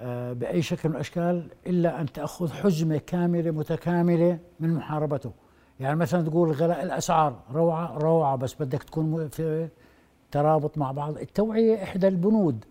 آه، 0.00 0.32
بأي 0.32 0.62
شكل 0.62 0.88
من 0.88 0.94
الأشكال 0.94 1.48
إلا 1.66 2.00
أن 2.00 2.12
تأخذ 2.12 2.52
حزمة 2.52 2.96
كاملة 2.96 3.50
متكاملة 3.50 4.38
من 4.60 4.74
محاربته. 4.74 5.32
يعني 5.80 5.96
مثلا 5.96 6.22
تقول 6.22 6.52
غلاء 6.52 6.82
الأسعار 6.82 7.36
روعة 7.52 7.98
روعة 7.98 8.36
بس 8.36 8.54
بدك 8.54 8.82
تكون 8.82 9.28
في 9.28 9.68
ترابط 10.30 10.78
مع 10.78 10.92
بعض. 10.92 11.18
التوعية 11.18 11.82
إحدى 11.82 12.08
البنود 12.08 12.64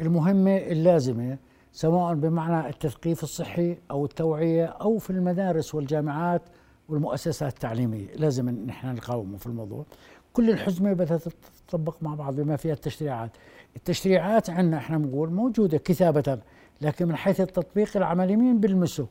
المهمة 0.00 0.56
اللازمة 0.56 1.38
سواء 1.72 2.14
بمعنى 2.14 2.68
التثقيف 2.68 3.22
الصحي 3.22 3.78
أو 3.90 4.04
التوعية 4.04 4.64
أو 4.66 4.98
في 4.98 5.10
المدارس 5.10 5.74
والجامعات 5.74 6.42
والمؤسسات 6.88 7.52
التعليمية. 7.52 8.14
لازم 8.16 8.50
نحن 8.50 8.94
نقاومه 8.94 9.36
في 9.36 9.46
الموضوع. 9.46 9.84
كل 10.32 10.50
الحزمة 10.50 10.92
بدها 10.92 11.20
تطبق 11.68 11.96
مع 12.02 12.14
بعض 12.14 12.34
بما 12.34 12.56
فيها 12.56 12.72
التشريعات. 12.72 13.30
التشريعات 13.76 14.50
عندنا 14.50 14.76
إحنا 14.76 14.98
بنقول 14.98 15.32
موجودة 15.32 15.78
كتابة 15.78 16.38
لكن 16.80 17.08
من 17.08 17.16
حيث 17.16 17.40
التطبيق 17.40 17.96
العملي 17.96 18.36
مين 18.36 18.60
بيلمسه؟ 18.60 19.06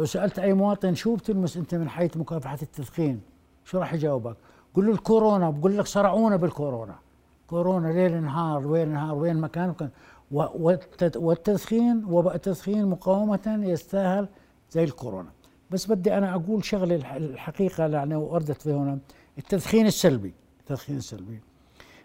لو 0.00 0.06
سألت 0.06 0.38
أي 0.38 0.52
مواطن 0.52 0.94
شو 0.94 1.16
بتلمس 1.16 1.56
أنت 1.56 1.74
من 1.74 1.88
حيث 1.88 2.16
مكافحة 2.16 2.58
التدخين؟ 2.62 3.20
شو 3.64 3.78
راح 3.78 3.94
يجاوبك؟ 3.94 4.36
قل 4.74 4.86
له 4.86 4.92
الكورونا 4.92 5.50
بقول 5.50 5.78
لك 5.78 5.86
صرعونا 5.86 6.36
بالكورونا. 6.36 6.94
كورونا 7.46 7.88
ليل 7.88 8.22
نهار 8.22 8.66
وين 8.66 8.88
نهار 8.88 9.14
وين 9.14 9.36
مكان 9.36 9.74
والتدخين 11.16 12.04
وباء 12.04 12.34
التدخين 12.34 12.86
مقاومة 12.86 13.60
يستاهل 13.62 14.28
زي 14.70 14.84
الكورونا. 14.84 15.30
بس 15.70 15.86
بدي 15.86 16.18
أنا 16.18 16.34
أقول 16.34 16.64
شغلة 16.64 17.16
الحقيقة 17.16 17.86
يعني 17.86 18.16
وردت 18.16 18.62
في 18.62 18.72
هنا. 18.72 18.98
التدخين 19.38 19.86
السلبي 19.86 20.34
التدخين 20.60 20.96
السلبي. 20.96 21.40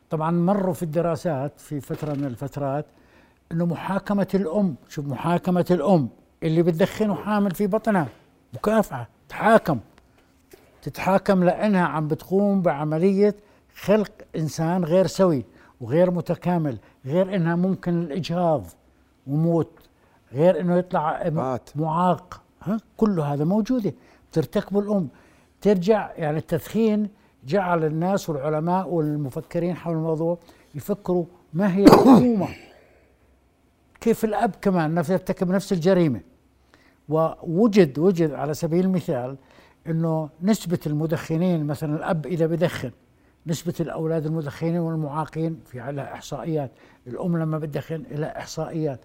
طبعا 0.10 0.32
مروا 0.32 0.74
في 0.74 0.84
الدراسات 0.84 1.60
في 1.60 1.82
فترة 1.82 2.14
من 2.14 2.26
الفترات 2.26 2.86
إنه 3.52 3.66
محاكمة 3.66 4.28
الأم 4.34 4.76
شوف 4.90 5.06
محاكمة 5.06 5.66
الأم. 5.72 6.10
اللي 6.46 6.64
بتدخن 6.64 7.10
وحامل 7.10 7.52
في 7.52 7.68
بطنها. 7.68 8.08
مكافحة 8.54 9.10
تحاكم. 9.30 9.80
تتحاكم 10.82 11.44
لأنها 11.44 11.86
عم 11.86 12.08
بتقوم 12.08 12.62
بعملية 12.62 13.36
خلق 13.76 14.12
إنسان 14.36 14.84
غير 14.84 15.08
سوي 15.08 15.46
وغير 15.82 16.12
متكامل 16.12 16.78
غير 17.06 17.36
إنها 17.36 17.56
ممكن 17.56 18.02
الإجهاض 18.02 18.64
وموت 19.28 19.72
غير 20.34 20.60
إنه 20.60 20.78
يطلع 20.78 21.32
معاق. 21.76 22.42
ها؟ 22.64 22.78
كله 22.98 23.34
هذا 23.34 23.44
موجودة. 23.44 23.94
بترتكبه 24.32 24.80
الأم. 24.80 25.08
ترجع 25.62 26.12
يعني 26.18 26.38
التدخين 26.38 27.10
جعل 27.46 27.86
الناس 27.86 28.30
والعلماء 28.30 28.90
والمفكرين 28.90 29.76
حول 29.76 29.96
الموضوع 29.96 30.38
يفكروا 30.76 31.26
ما 31.54 31.76
هي 31.76 31.84
العقومة 31.84 32.48
كيف 34.02 34.26
الأب 34.26 34.56
كمان 34.62 34.94
نفس 34.94 35.10
يرتكب 35.10 35.52
نفس 35.52 35.74
الجريمة. 35.74 36.22
ووجد 37.10 38.00
وجد 38.00 38.32
على 38.32 38.54
سبيل 38.54 38.86
المثال 38.86 39.38
أنه 39.88 40.30
نسبة 40.42 40.80
المدخنين 40.88 41.66
مثلا 41.66 41.96
الأب 41.96 42.26
إذا 42.26 42.46
بدخن 42.46 42.92
نسبة 43.48 43.74
الأولاد 43.80 44.26
المدخنين 44.26 44.78
والمعاقين 44.78 45.60
في 45.66 45.80
على 45.80 46.04
إحصائيات 46.04 46.72
الأم 47.08 47.38
لما 47.38 47.58
بتدخن 47.58 48.04
إلى 48.12 48.26
إحصائيات. 48.26 49.00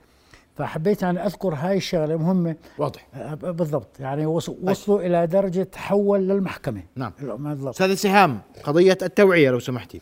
فحبيت 0.56 1.04
أن 1.04 1.18
أذكر 1.18 1.54
هاي 1.54 1.76
الشغلة 1.76 2.16
مهمة. 2.16 2.56
واضح. 2.78 3.06
آه، 3.14 3.34
بالضبط. 3.34 4.00
يعني 4.00 4.26
وصلوا 4.26 4.74
طيب. 4.98 5.06
إلى 5.06 5.26
درجة 5.26 5.62
تحول 5.62 6.20
للمحكمة. 6.20 6.82
نعم. 6.96 7.12
أستاذ 7.68 7.94
سهام 7.94 8.40
قضية 8.64 8.98
التوعية 9.02 9.50
لو 9.50 9.58
سمحتي. 9.58 10.00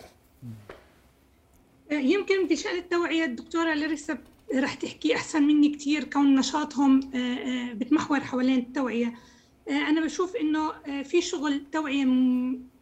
آه، 1.92 1.94
يمكن 1.94 2.48
بشأن 2.50 2.78
التوعية 2.78 3.24
الدكتورة 3.24 3.74
لاريسا 3.74 4.18
رح 4.54 4.74
تحكي 4.74 5.14
أحسن 5.14 5.42
مني 5.42 5.68
كثير 5.68 6.04
كون 6.04 6.34
نشاطهم 6.34 7.10
آه، 7.14 7.72
بتمحور 7.72 8.20
حوالين 8.20 8.58
التوعية. 8.58 9.14
أنا 9.68 10.00
بشوف 10.00 10.36
إنه 10.36 10.72
في 11.02 11.20
شغل 11.20 11.62
توعية 11.72 12.04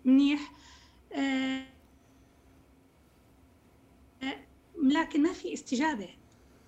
منيح 0.05 0.52
لكن 4.83 5.22
ما 5.22 5.33
في 5.33 5.52
استجابة 5.55 6.09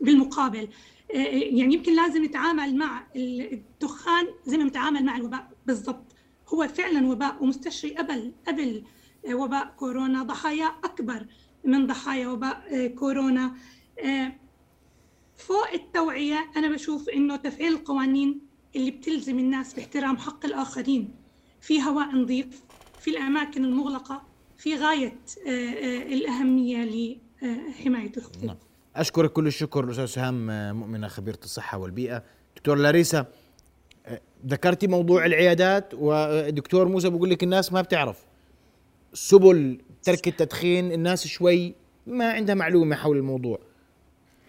بالمقابل. 0.01 0.69
يعني 1.11 1.75
يمكن 1.75 1.97
لازم 1.97 2.25
نتعامل 2.25 2.77
مع 2.77 3.07
الدخان 3.17 4.27
زي 4.47 4.57
ما 4.59 4.65
نتعامل 4.65 5.05
مع 5.05 5.17
الوباء. 5.17 5.51
بالضبط. 5.67 6.05
هو 6.49 6.69
فعلا 6.69 7.07
وباء 7.07 7.43
ومستشري 7.43 7.95
قبل 7.95 8.33
قبل 8.49 8.85
وباء 9.33 9.75
كورونا. 9.77 10.23
ضحايا 10.23 10.67
أكبر 10.85 11.27
من 11.65 11.87
ضحايا 11.87 12.29
وباء 12.29 12.87
كورونا. 12.87 13.55
فوق 15.39 15.73
التوعية 15.75 16.51
أنا 16.57 16.75
بشوف 16.75 17.09
إنه 17.09 17.37
تفعيل 17.37 17.73
القوانين 17.73 18.41
اللي 18.77 18.91
بتلزم 18.91 19.39
الناس 19.39 19.75
باحترام 19.75 20.17
حق 20.17 20.47
الآخرين. 20.47 21.15
في 21.61 21.83
هواء 21.83 22.17
نظيف 22.17 22.63
في 23.01 23.11
الأماكن 23.11 23.65
المغلقة 23.65 24.23
في 24.59 24.75
غاية 24.75 25.19
الأهمية 26.13 26.85
لحماية 27.43 28.13
الخطوط 28.17 28.45
نعم. 28.45 28.57
أشكرك 28.97 29.33
كل 29.33 29.47
الشكر 29.47 29.85
الأستاذ 29.85 30.07
سهام 30.07 30.47
مؤمنة 30.77 31.09
خبيرة 31.09 31.39
الصحة 31.45 31.79
والبيئة. 31.79 32.25
دكتور 32.57 32.77
لاريسا 32.77 33.27
ذكرتي 34.47 34.87
موضوع 34.87 35.27
العيادات 35.27 35.93
ودكتور 35.95 36.89
موسى 36.89 37.11
بيقول 37.11 37.31
لك 37.31 37.43
الناس 37.43 37.73
ما 37.73 37.83
بتعرف. 37.83 38.27
سبل 39.13 39.79
ترك 40.03 40.29
التدخين 40.29 40.93
الناس 40.93 41.27
شوي 41.27 41.75
ما 42.07 42.33
عندها 42.33 42.55
معلومة 42.55 42.97
حول 42.97 43.17
الموضوع. 43.17 43.59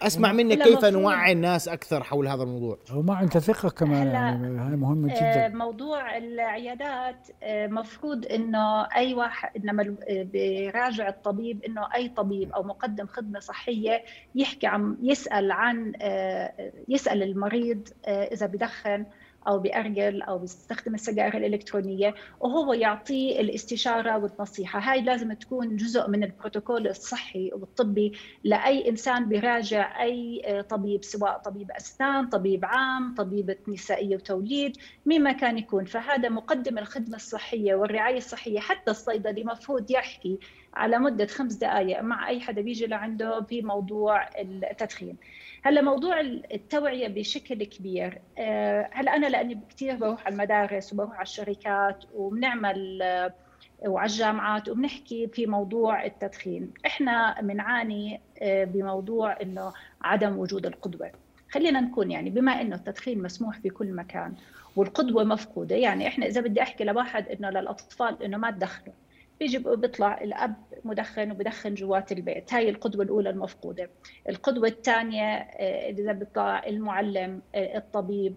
أسمع 0.02 0.32
منك 0.32 0.64
كيف 0.64 0.86
نوعي 0.86 1.32
الناس 1.32 1.68
أكثر 1.68 2.04
حول 2.04 2.28
هذا 2.28 2.44
الموضوع. 2.44 2.78
وما 2.96 3.16
عندها 3.16 3.40
ثقة 3.40 3.70
كمان 3.70 4.08
يعني 4.08 4.60
هاي 4.60 4.76
مهمة 4.76 5.14
آه، 5.14 5.48
جدا. 5.48 5.58
موضوع 5.58 6.18
العيادات 6.18 7.28
آه، 7.44 7.68
مفروض 7.68 8.26
إنه 8.26 8.82
أي 8.96 9.14
واحد 9.14 9.50
إنما 9.58 9.96
بيراجع 10.10 11.10
الطبيب 11.10 11.64
إنه 11.64 11.96
أي 11.96 12.10
طبيب 12.10 12.52
أو 12.52 12.64
مقدم 12.64 13.08
خدمة 13.08 13.40
صحية 13.40 14.04
يحكي 14.36 14.68
عن 14.68 14.98
يسأل 15.02 15.52
عن 15.52 15.94
آه، 16.02 16.72
يسأل 16.88 17.24
المريض 17.24 17.88
إذا 18.08 18.46
بدخن 18.46 19.06
أو 19.50 19.60
بأرجل 19.60 20.22
أو 20.22 20.38
بيستخدم 20.38 20.96
السجائر 20.96 21.38
الإلكترونية 21.38 22.16
وهو 22.40 22.74
يعطيه 22.74 23.40
الاستشارة 23.40 24.18
والنصيحة. 24.18 24.80
هاي 24.80 25.02
لازم 25.02 25.34
تكون 25.34 25.76
جزء 25.76 26.10
من 26.10 26.24
البروتوكول 26.24 26.88
الصحي 26.88 27.52
والطبي 27.54 28.14
لأي 28.44 28.90
إنسان 28.90 29.30
بيراجع 29.30 30.02
أي 30.04 30.42
طبيب 30.70 31.04
سواء 31.04 31.38
طبيب 31.38 31.72
أسنان 31.72 32.30
طبيب 32.30 32.66
عام 32.66 33.16
طبيبه 33.16 33.56
نسائية 33.68 34.16
وتوليد 34.16 34.78
مين 35.06 35.24
ما 35.24 35.32
كان 35.32 35.58
يكون. 35.58 35.86
فهذا 35.86 36.30
مقدم 36.30 36.78
الخدمة 36.78 37.16
الصحية 37.16 37.76
والرعاية 37.76 38.18
الصحية 38.18 38.60
حتى 38.60 38.92
الصيدلي 38.92 39.44
مفروض 39.44 39.92
يحكي 39.92 40.40
على 40.74 41.00
مدة 41.00 41.26
خمس 41.26 41.54
دقائق 41.54 42.02
مع 42.02 42.30
أي 42.30 42.40
حدا 42.40 42.62
بيجي 42.62 42.88
لعنده 42.88 43.40
بموضوع 43.40 44.30
التدخين. 44.40 45.18
هلا 45.64 45.82
موضوع 45.82 46.20
التوعية 46.20 47.08
بشكل 47.08 47.64
كبير. 47.64 48.22
آه، 48.38 48.90
هلا 48.92 49.16
أنا 49.16 49.28
لأني 49.28 49.60
كثير 49.70 49.96
بروح 49.96 50.26
على 50.26 50.34
المدارس 50.34 50.94
وبروح 50.94 51.14
على 51.14 51.22
الشركات 51.22 52.04
وبنعمل 52.14 53.02
آه، 53.02 53.34
وعلى 53.86 54.10
الجامعات 54.10 54.70
وبنحكي 54.70 55.28
في 55.28 55.46
موضوع 55.46 56.06
التدخين. 56.06 56.74
إحنا 56.86 57.42
بنعاني 57.42 58.22
آه، 58.42 58.64
بموضوع 58.64 59.42
إنه 59.42 59.74
عدم 60.02 60.38
وجود 60.38 60.66
القدوة. 60.66 61.12
خلينا 61.52 61.80
نكون 61.82 62.12
يعني 62.12 62.30
بما 62.30 62.62
إنه 62.62 62.76
التدخين 62.76 63.22
مسموح 63.22 63.60
في 63.60 63.70
كل 63.70 63.94
مكان 63.94 64.34
والقدوة 64.76 65.24
مفقودة 65.24 65.76
يعني 65.76 66.08
إحنا 66.08 66.26
إذا 66.26 66.42
بدي 66.42 66.62
أحكي 66.62 66.84
لواحد 66.84 67.28
إنه 67.28 67.50
للأطفال 67.50 68.24
إنه 68.24 68.38
ما 68.38 68.52
تدخنوا. 68.52 68.94
بيجي 69.40 69.58
بيطلع 69.58 70.22
الأب 70.22 70.56
مدخن 70.84 71.32
وبدخن 71.32 71.74
جوات 71.74 72.12
البيت. 72.12 72.54
هاي 72.54 72.70
القدوة 72.70 73.04
الأولى 73.04 73.30
المفقودة. 73.30 73.90
القدوة 74.30 74.68
الثانية 74.68 75.34
آه، 75.34 75.90
إذا 75.90 76.12
بيطلع 76.12 76.64
المعلم 76.68 77.42
آه، 77.56 77.78
الطبيب 77.78 78.36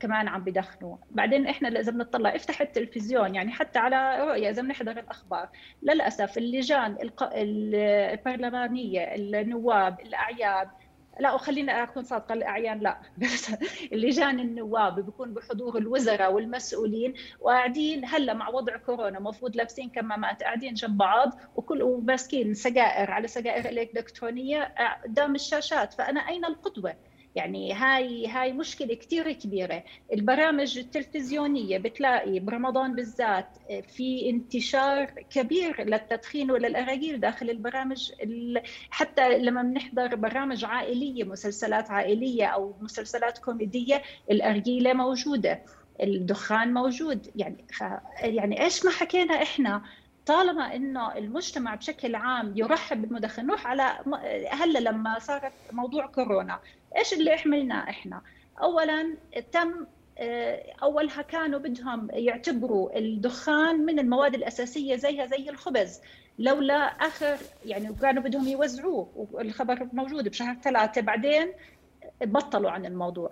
كمان 0.00 0.28
عم 0.28 0.44
بدخنوا 0.44 0.96
بعدين 1.10 1.46
إحنا 1.46 1.68
إذا 1.68 1.92
بنطلع 1.92 2.36
افتح 2.36 2.60
التلفزيون 2.60 3.34
يعني 3.34 3.52
حتى 3.52 3.78
على 3.78 4.24
رؤية 4.24 4.50
إذا 4.50 4.62
بنحضر 4.62 4.90
الأخبار. 4.98 5.48
للأسف 5.82 6.38
اللجان 6.38 6.96
البرلمانية 7.34 9.14
النواب 9.14 10.00
الأعياد 10.00 10.68
لا 11.22 11.34
وخلينا 11.34 11.82
أكون 11.82 12.04
صادقة 12.04 12.32
الأعيان 12.32 12.78
لا 12.78 13.00
اللجان 13.92 14.40
النواب 14.40 15.00
بيكون 15.00 15.34
بحضور 15.34 15.78
الوزراء 15.78 16.32
والمسؤولين 16.32 17.14
وقاعدين 17.40 18.04
هلأ 18.04 18.34
مع 18.34 18.48
وضع 18.48 18.76
كورونا 18.76 19.18
المفروض 19.18 19.56
لابسين 19.56 19.90
كمامات 19.90 20.42
قاعدين 20.42 20.74
جنب 20.74 20.96
بعض 20.96 21.32
وكل 21.56 21.82
وماسكين 21.82 22.54
سجائر 22.54 23.10
على 23.10 23.28
سجائر 23.28 23.68
إلكترونية 23.68 24.74
قدام 25.04 25.34
الشاشات 25.34 25.92
فأنا 25.92 26.20
أين 26.20 26.44
القدوة؟ 26.44 26.94
يعني 27.34 27.72
هاي 27.72 28.26
هاي 28.26 28.52
مشكلة 28.52 28.94
كثير 28.94 29.32
كبيرة. 29.32 29.84
البرامج 30.12 30.78
التلفزيونية 30.78 31.78
بتلاقي 31.78 32.38
برمضان 32.40 32.94
بالذات 32.94 33.46
في 33.88 34.30
انتشار 34.30 35.04
كبير 35.04 35.82
للتدخين 35.84 36.50
وللأراجيل 36.50 37.20
داخل 37.20 37.50
البرامج 37.50 38.12
حتى 38.90 39.38
لما 39.38 39.62
بنحضر 39.62 40.14
برامج 40.14 40.64
عائلية 40.64 41.24
مسلسلات 41.24 41.90
عائلية 41.90 42.46
أو 42.46 42.74
مسلسلات 42.80 43.38
كوميدية 43.38 44.02
الأرجيلة 44.30 44.92
موجودة 44.92 45.62
الدخان 46.02 46.74
موجود. 46.74 47.30
يعني 47.36 47.64
يعني 48.20 48.64
إيش 48.64 48.84
ما 48.84 48.90
حكينا 48.90 49.42
إحنا 49.42 49.82
طالما 50.26 50.76
إنه 50.76 51.18
المجتمع 51.18 51.74
بشكل 51.74 52.14
عام 52.14 52.52
يرحب 52.56 53.02
بالمدخن 53.02 53.46
نروح 53.46 53.66
على 53.66 53.82
هلأ 54.50 54.78
لما 54.78 55.18
صارت 55.18 55.52
موضوع 55.72 56.06
كورونا 56.06 56.60
إيش 56.98 57.12
اللي 57.12 57.32
عملناه 57.32 57.90
إحنا؟ 57.90 58.22
اولا 58.62 59.16
تم 59.52 59.86
آه، 60.18 60.62
أولها 60.82 61.22
كانوا 61.22 61.58
بدهم 61.58 62.08
يعتبروا 62.12 62.98
الدخان 62.98 63.86
من 63.86 63.98
المواد 63.98 64.34
الأساسية 64.34 64.96
زيها 64.96 65.26
زي 65.26 65.50
الخبز 65.50 66.00
لولا 66.38 66.74
آخر 66.84 67.36
يعني 67.64 67.94
كانوا 67.94 68.22
بدهم 68.22 68.48
يوزعوه 68.48 69.28
والخبر 69.32 69.88
موجود 69.92 70.28
بشهر 70.28 70.54
ثلاثة 70.54 71.00
بعدين 71.00 71.52
بطلوا 72.24 72.70
عن 72.70 72.86
الموضوع. 72.86 73.30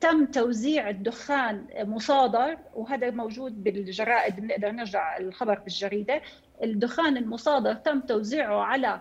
تم 0.00 0.26
توزيع 0.26 0.88
الدخان 0.88 1.66
مصادر 1.76 2.58
وهذا 2.74 3.10
موجود 3.10 3.64
بالجرائد 3.64 4.36
بنقدر 4.36 4.70
نرجع 4.70 5.16
الخبر 5.16 5.58
بالجريدة. 5.58 6.22
الدخان 6.62 7.16
المصادر 7.16 7.74
تم 7.74 8.00
توزيعه 8.00 8.62
على 8.62 9.00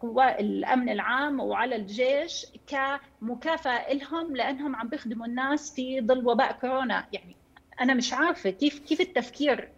قوى 0.00 0.30
الأمن 0.40 0.88
العام 0.88 1.40
وعلى 1.40 1.76
الجيش 1.76 2.46
كمكافأة 2.66 3.92
لهم 3.92 4.36
لأنهم 4.36 4.76
عم 4.76 4.88
بيخدموا 4.88 5.26
الناس 5.26 5.74
في 5.74 6.00
ظل 6.00 6.28
وباء 6.28 6.52
كورونا. 6.52 7.06
يعني 7.12 7.36
أنا 7.80 7.94
مش 7.94 8.12
عارفة 8.12 8.50
كيف 8.50 8.78
كيف 8.78 9.00
التفكير 9.00 9.68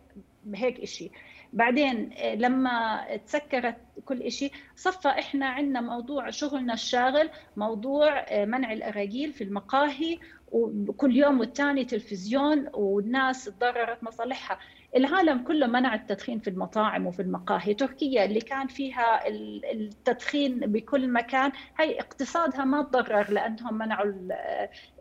بهيك 0.44 0.84
شيء 0.84 1.12
بعدين 1.52 2.10
لما 2.34 3.00
تسكرت 3.26 3.76
كل 4.04 4.32
شيء 4.32 4.52
صفى 4.76 5.08
إحنا 5.08 5.46
عندنا 5.46 5.80
موضوع 5.80 6.30
شغلنا 6.30 6.72
الشاغل 6.74 7.30
موضوع 7.56 8.24
منع 8.44 8.72
الأراجيل 8.72 9.32
في 9.32 9.44
المقاهي 9.44 10.18
وكل 10.52 11.16
يوم 11.16 11.40
والتاني 11.40 11.84
تلفزيون 11.84 12.66
والناس 12.74 13.44
تضررت 13.44 14.02
مصالحها. 14.04 14.58
العالم 14.96 15.44
كله 15.44 15.66
منع 15.66 15.94
التدخين 15.94 16.38
في 16.38 16.50
المطاعم 16.50 17.06
وفي 17.06 17.22
المقاهي. 17.22 17.74
تركيا 17.74 18.24
اللي 18.24 18.40
كان 18.40 18.66
فيها 18.66 19.28
التدخين 19.72 20.58
بكل 20.58 21.08
مكان 21.12 21.52
هي 21.80 22.00
اقتصادها 22.00 22.64
ما 22.64 22.82
تضرر 22.82 23.30
لأنهم 23.32 23.74
منعوا 23.78 24.12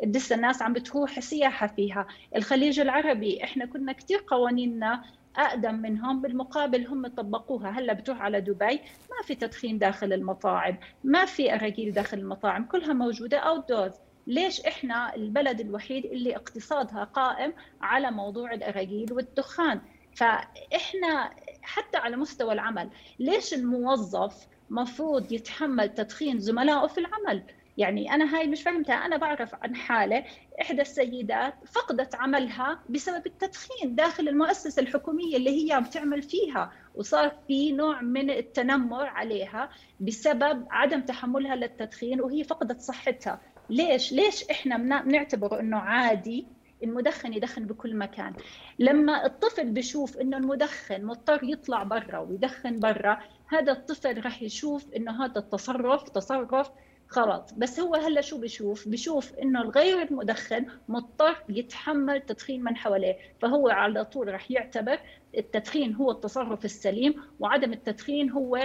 لسه 0.06 0.36
الناس 0.36 0.62
عم 0.62 0.74
بتروح 0.74 1.20
سياحة 1.20 1.68
فيها. 1.68 2.08
الخليج 2.36 2.80
العربي 2.80 3.44
إحنا 3.44 3.66
كنا 3.66 3.92
كثير 3.94 4.24
قوانيننا 4.28 5.04
أقدم 5.38 5.76
منهم 5.76 6.22
بالمقابل 6.22 6.88
هم 6.88 7.08
طبقوها. 7.08 7.70
هلأ 7.70 7.94
بتروح 7.94 8.22
على 8.22 8.42
دبي 8.42 8.76
ما 9.10 9.24
في 9.26 9.36
تدخين 9.36 9.78
داخل 9.80 10.14
المطاعم 10.14 10.78
ما 11.04 11.26
في 11.26 11.54
أراجيل 11.56 11.92
داخل 11.94 12.18
المطاعم 12.18 12.66
كلها 12.66 12.94
موجودة 12.94 13.38
اوت 13.38 13.70
دورز 13.70 13.94
ليش 14.28 14.62
إحنا 14.62 15.16
البلد 15.16 15.60
الوحيد 15.60 16.06
اللي 16.06 16.36
اقتصادها 16.36 17.04
قائم 17.04 17.54
على 17.82 18.12
موضوع 18.12 18.54
الأراجيل 18.54 19.14
والدخان؟ 19.14 19.82
فإحنا 20.16 21.30
حتى 21.62 21.98
على 21.98 22.16
مستوى 22.18 22.54
العمل 22.54 22.90
ليش 23.20 23.54
الموظف 23.54 24.48
مفروض 24.70 25.32
يتحمل 25.32 25.90
تدخين 25.94 26.40
زملائه 26.40 26.88
في 26.88 26.98
العمل؟ 26.98 27.44
يعني 27.80 28.14
أنا 28.14 28.36
هاي 28.38 28.48
مش 28.48 28.62
فهمتها. 28.64 28.96
أنا 28.96 29.18
بعرف 29.18 29.56
عن 29.56 29.76
حاله 29.76 30.24
إحدى 30.62 30.82
السيدات 30.82 31.54
فقدت 31.66 32.16
عملها 32.16 32.80
بسبب 32.90 33.26
التدخين 33.26 33.96
داخل 33.96 34.28
المؤسسة 34.28 34.82
الحكومية 34.82 35.38
اللي 35.38 35.50
هي 35.74 35.82
بتعمل 35.82 36.22
فيها. 36.22 36.72
وصار 36.96 37.32
في 37.48 37.72
نوع 37.72 38.02
من 38.02 38.30
التنمر 38.30 39.06
عليها 39.06 39.70
بسبب 40.00 40.66
عدم 40.72 41.02
تحملها 41.02 41.56
للتدخين 41.56 42.22
وهي 42.22 42.44
فقدت 42.44 42.82
صحتها. 42.82 43.42
ليش؟ 43.70 44.14
ليش 44.14 44.44
إحنا 44.52 44.78
بنعتبره 45.02 45.60
إنه 45.60 45.78
عادي 45.78 46.48
المدخن 46.84 47.34
يدخن 47.34 47.66
بكل 47.66 47.96
مكان؟ 47.96 48.34
لما 48.80 49.26
الطفل 49.26 49.72
بشوف 49.72 50.18
إنه 50.18 50.38
المدخن 50.38 51.06
مضطر 51.06 51.40
يطلع 51.44 51.84
برا 51.84 52.18
ويدخن 52.18 52.80
برا 52.80 53.20
هذا 53.48 53.72
الطفل 53.72 54.22
راح 54.24 54.42
يشوف 54.42 54.86
إنه 54.96 55.26
هذا 55.26 55.40
التصرف 55.40 56.10
تصرف 56.10 56.72
غلط 57.18 57.54
بس 57.58 57.80
هو 57.80 57.96
هلا 57.96 58.22
شو 58.22 58.38
بشوف 58.38 58.88
بشوف 58.88 59.34
إنه 59.40 59.62
الغير 59.62 60.02
المدخن 60.02 60.66
مضطر 60.88 61.44
يتحمل 61.50 62.22
تدخين 62.22 62.64
من 62.64 62.76
حواليه 62.76 63.18
فهو 63.42 63.70
على 63.70 64.06
طول 64.06 64.28
راح 64.28 64.52
يعتبر 64.52 65.00
التدخين 65.38 65.94
هو 65.96 66.12
التصرف 66.12 66.66
السليم 66.66 67.14
وعدم 67.40 67.74
التدخين 67.74 68.30
هو 68.30 68.60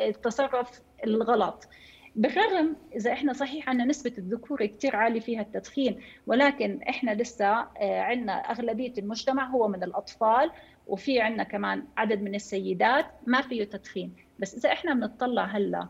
التصرف 0.00 0.82
الغلط. 1.04 1.68
بالرغم 2.16 2.76
إذا 2.96 3.12
إحنا 3.12 3.32
صحيح 3.32 3.68
عندنا 3.68 3.84
نسبة 3.84 4.12
الذكور 4.18 4.66
كثير 4.66 4.96
عالية 4.96 5.20
فيها 5.20 5.40
التدخين 5.40 6.00
ولكن 6.26 6.82
إحنا 6.88 7.10
لسه 7.14 7.46
آه، 7.46 8.00
عندنا 8.00 8.32
أغلبية 8.32 8.92
المجتمع 8.98 9.46
هو 9.46 9.68
من 9.68 9.82
الأطفال 9.84 10.50
وفي 10.86 11.20
عندنا 11.20 11.42
كمان 11.42 11.84
عدد 11.96 12.22
من 12.22 12.34
السيدات 12.34 13.06
ما 13.26 13.40
فيه 13.40 13.64
تدخين. 13.64 14.16
بس 14.38 14.54
إذا 14.54 14.72
إحنا 14.72 14.94
بنطلع 14.94 15.44
هلا 15.44 15.88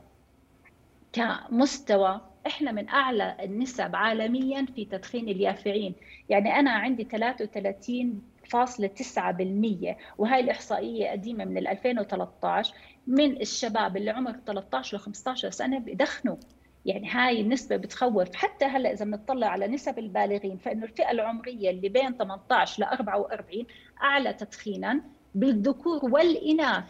كمستوى 1.13 2.21
إحنا 2.47 2.73
من 2.73 2.89
أعلى 2.89 3.37
النسب 3.43 3.97
عالميا 3.97 4.67
في 4.77 4.85
تدخين 4.85 5.29
اليافعين. 5.29 5.95
يعني 6.29 6.55
أنا 6.59 6.71
عندي 6.71 7.05
33.9% 7.05 9.97
وهي 10.19 10.41
الإحصائية 10.41 11.11
قديمة 11.11 11.45
من 11.45 11.69
2013 11.69 12.75
من 13.07 13.41
الشباب 13.41 13.97
اللي 13.97 14.11
عمر 14.11 14.33
13 14.47 14.97
ل 14.97 15.01
15 15.01 15.51
سنة 15.51 15.79
بيدخنوا. 15.79 16.37
يعني 16.87 17.09
هاي 17.11 17.41
النسبة 17.41 17.77
بتخوف. 17.77 18.35
حتى 18.35 18.65
هلأ 18.65 18.93
إذا 18.93 19.05
بنطلع 19.05 19.47
على 19.47 19.67
نسب 19.67 19.99
البالغين 19.99 20.57
فإنه 20.57 20.85
الفئة 20.85 21.11
العمرية 21.11 21.71
اللي 21.71 21.89
بين 21.89 22.17
18 22.17 22.83
ل 22.83 22.87
44 22.87 23.67
أعلى 24.03 24.33
تدخينا 24.33 25.01
بالذكور 25.35 26.01
والإناث. 26.03 26.85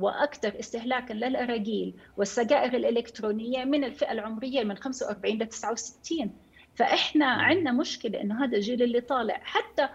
وأكثر 0.00 0.58
استهلاكا 0.60 1.12
للأراجيل 1.12 1.94
والسجائر 2.16 2.74
الإلكترونية 2.74 3.64
من 3.64 3.84
الفئة 3.84 4.12
العمرية 4.12 4.64
من 4.64 4.76
45 4.76 5.38
ل 5.38 5.46
69 5.46 6.30
فإحنا 6.74 7.26
عندنا 7.26 7.72
مشكلة 7.72 8.20
إنه 8.20 8.44
هذا 8.44 8.56
الجيل 8.56 8.82
اللي 8.82 9.00
طالع 9.00 9.40
حتى 9.42 9.88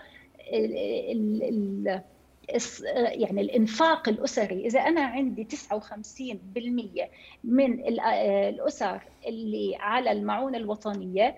ال 0.53 0.77
ال 1.11 1.43
ال 1.43 2.01
يعني 3.21 3.41
الإنفاق 3.41 4.09
الأسري 4.09 4.65
إذا 4.67 4.79
أنا 4.79 5.01
عندي 5.01 5.47
59% 5.51 5.87
من 7.43 7.87
الأسر 7.87 9.01
اللي 9.27 9.75
على 9.79 10.11
المعونة 10.11 10.57
الوطنية 10.57 11.35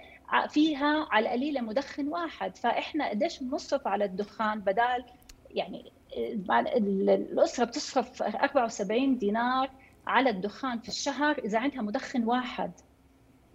فيها 0.49 1.07
على 1.11 1.25
القليله 1.25 1.61
مدخن 1.61 2.07
واحد. 2.07 2.57
فإحنا 2.57 3.09
قديش 3.09 3.43
بنصرف 3.43 3.87
على 3.87 4.05
الدخان 4.05 4.59
بدال 4.59 5.05
يعني 5.51 5.91
الأسرة 6.17 7.65
بتصرف 7.65 8.21
74 8.21 9.17
دينار 9.17 9.69
على 10.07 10.29
الدخان 10.29 10.79
في 10.79 10.87
الشهر 10.87 11.37
إذا 11.37 11.59
عندها 11.59 11.81
مدخن 11.81 12.23
واحد. 12.23 12.71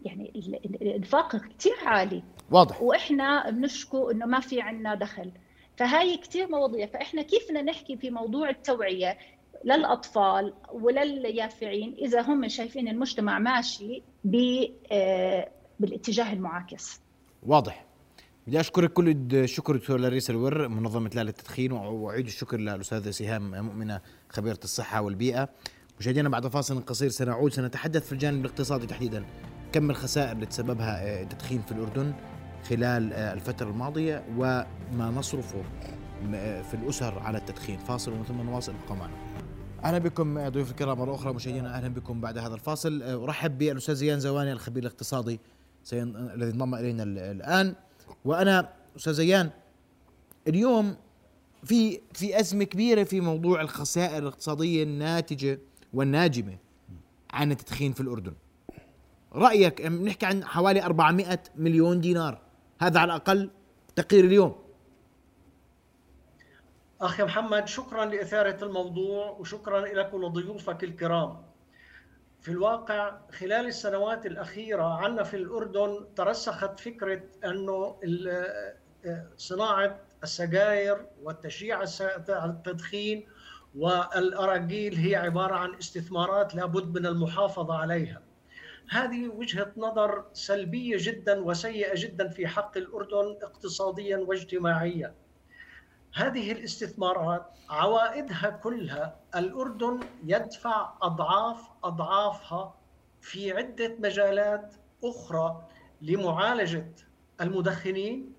يعني 0.05 0.33
الانفاق 0.83 1.37
كثير 1.37 1.77
عالي. 1.85 2.23
واضح. 2.51 2.83
وإحنا 2.83 3.51
بنشكو 3.51 4.11
إنه 4.11 4.27
ما 4.27 4.41
في 4.41 4.61
عندنا 4.61 4.95
دخل. 4.95 5.33
فهاي 5.77 6.17
كثير 6.17 6.49
مواضيع. 6.49 6.87
فإحنا 6.87 7.23
كيف 7.23 7.45
بدنا 7.49 7.63
نحكي 7.63 7.97
في 7.97 8.11
موضوع 8.11 8.49
التوعية 8.49 9.19
للأطفال 9.65 10.55
ولليافعين 10.73 11.95
إذا 11.99 12.21
هم 12.21 12.49
شايفين 12.49 12.89
المجتمع 12.89 13.39
ماشي 13.39 14.03
آه، 14.93 15.49
بالاتجاه 15.81 16.33
المعاكس؟ 16.33 17.01
واضح. 17.47 17.85
بدي 18.47 18.61
أشكرك 18.61 18.93
كل 18.93 19.17
الشكر 19.33 19.77
دكتور 19.77 20.01
لاريس 20.01 20.31
الور 20.31 20.69
منظمة 20.69 21.11
لا 21.15 21.25
للتدخين 21.25 21.73
وأعيد 21.73 22.27
الشكر 22.27 22.57
للأستاذة 22.57 23.11
سهام 23.11 23.65
مؤمنة 23.65 24.01
خبيرة 24.29 24.59
الصحة 24.65 25.01
والبيئة. 25.01 25.49
مشاهدينا 26.01 26.29
بعد 26.29 26.47
فاصل 26.47 26.81
قصير 26.81 27.09
سنعود 27.09 27.53
سنتحدث 27.53 28.07
في 28.07 28.13
الجانب 28.13 28.45
الاقتصادي 28.45 28.87
تحديدا. 28.87 29.25
كم 29.73 29.91
الخسائر 29.91 30.33
اللي 30.33 30.47
تسببها 30.47 31.03
آه، 31.03 31.23
التدخين 31.23 31.63
في 31.63 31.73
الأردن 31.73 32.13
خلال 32.69 33.13
آه، 33.13 33.33
الفترة 33.33 33.71
الماضية 33.71 34.25
وما 34.37 35.11
نصرفه 35.11 35.63
آه، 36.35 36.63
في 36.63 36.75
الأسر 36.75 37.19
على 37.19 37.39
التدخين؟ 37.39 37.79
فاصل 37.79 38.13
ومن 38.13 38.25
ثم 38.25 38.43
نواصل 38.43 38.75
ابقوا 38.83 38.97
معنا 38.97 39.15
أهلا 39.85 39.99
بكم 39.99 40.49
ضيوف 40.49 40.71
الكرام 40.71 40.99
مرة 40.99 41.15
أخرى. 41.15 41.33
مشاهدينا 41.33 41.77
أهلا 41.77 41.89
بكم 41.89 42.21
بعد 42.21 42.39
هذا 42.39 42.55
الفاصل. 42.55 43.03
أرحب 43.03 43.59
بالأستاذ 43.59 43.95
زيان 43.95 44.21
زواني 44.21 44.53
الخبير 44.53 44.83
الاقتصادي 44.83 45.41
الذي 45.93 46.51
انضم 46.51 46.75
إلينا 46.75 47.03
الآن. 47.03 47.75
وأنا 48.25 48.73
أستاذ 48.97 49.13
زيان 49.13 49.51
اليوم 50.49 50.97
في 51.65 52.01
في 52.13 52.41
أزمة 52.41 52.65
كبيرة 52.65 53.05
في 53.05 53.21
موضوع 53.21 53.61
الخسائر 53.61 54.19
الاقتصادية 54.19 54.83
الناتجة 54.83 55.59
والناجمة 55.93 56.59
عن 57.31 57.53
التدخين 57.53 57.93
في 57.93 58.01
الأردن. 58.01 58.35
رأيك 59.33 59.87
بنحكي 59.87 60.27
عن 60.27 60.45
حوالي 60.45 60.85
400 60.85 61.39
مليون 61.57 62.01
دينار 62.01 62.41
هذا 62.81 63.01
على 63.01 63.13
الأقل 63.13 63.51
تقرير 63.97 64.25
اليوم. 64.25 64.55
أخي 67.01 67.23
محمد 67.23 67.69
شكرا 67.69 68.05
لإثارة 68.05 68.65
الموضوع 68.65 69.31
وشكرا 69.31 69.81
لك 69.81 70.15
ولضيوفك 70.15 70.85
الكرام. 70.85 71.52
في 72.43 72.49
الواقع 72.51 73.19
خلال 73.31 73.67
السنوات 73.67 74.27
الأخيرة 74.27 74.83
عندنا 74.83 75.23
في 75.23 75.37
الأردن 75.37 76.15
ترسخت 76.17 76.81
فكرة 76.81 77.23
أنه 77.45 77.97
صناعة 79.37 80.01
السجاير 80.23 81.07
والتشجيع 81.23 81.83
التدخين 82.29 83.27
والأراجيل 83.75 84.95
هي 84.95 85.17
عبارة 85.17 85.55
عن 85.55 85.75
استثمارات 85.75 86.55
لابد 86.55 86.99
من 86.99 87.07
المحافظة 87.07 87.75
عليها. 87.75 88.23
هذه 88.91 89.29
وجهة 89.29 89.73
نظر 89.77 90.25
سلبية 90.33 90.97
جدا 91.01 91.41
وسيئة 91.41 91.93
جدا 91.95 92.29
في 92.29 92.47
حق 92.47 92.77
الأردن 92.77 93.37
اقتصاديا 93.43 94.17
واجتماعيا. 94.17 95.15
هذه 96.15 96.53
الاستثمارات 96.53 97.47
عوائدها 97.71 98.51
كلها 98.63 99.17
الأردن 99.37 100.01
يدفع 100.25 100.93
أضعاف 101.03 101.71
أضعافها 101.85 102.75
في 103.21 103.53
عدة 103.53 103.97
مجالات 103.99 104.75
أخرى 105.05 105.69
لمعالجة 106.03 106.93
المدخنين 107.41 108.33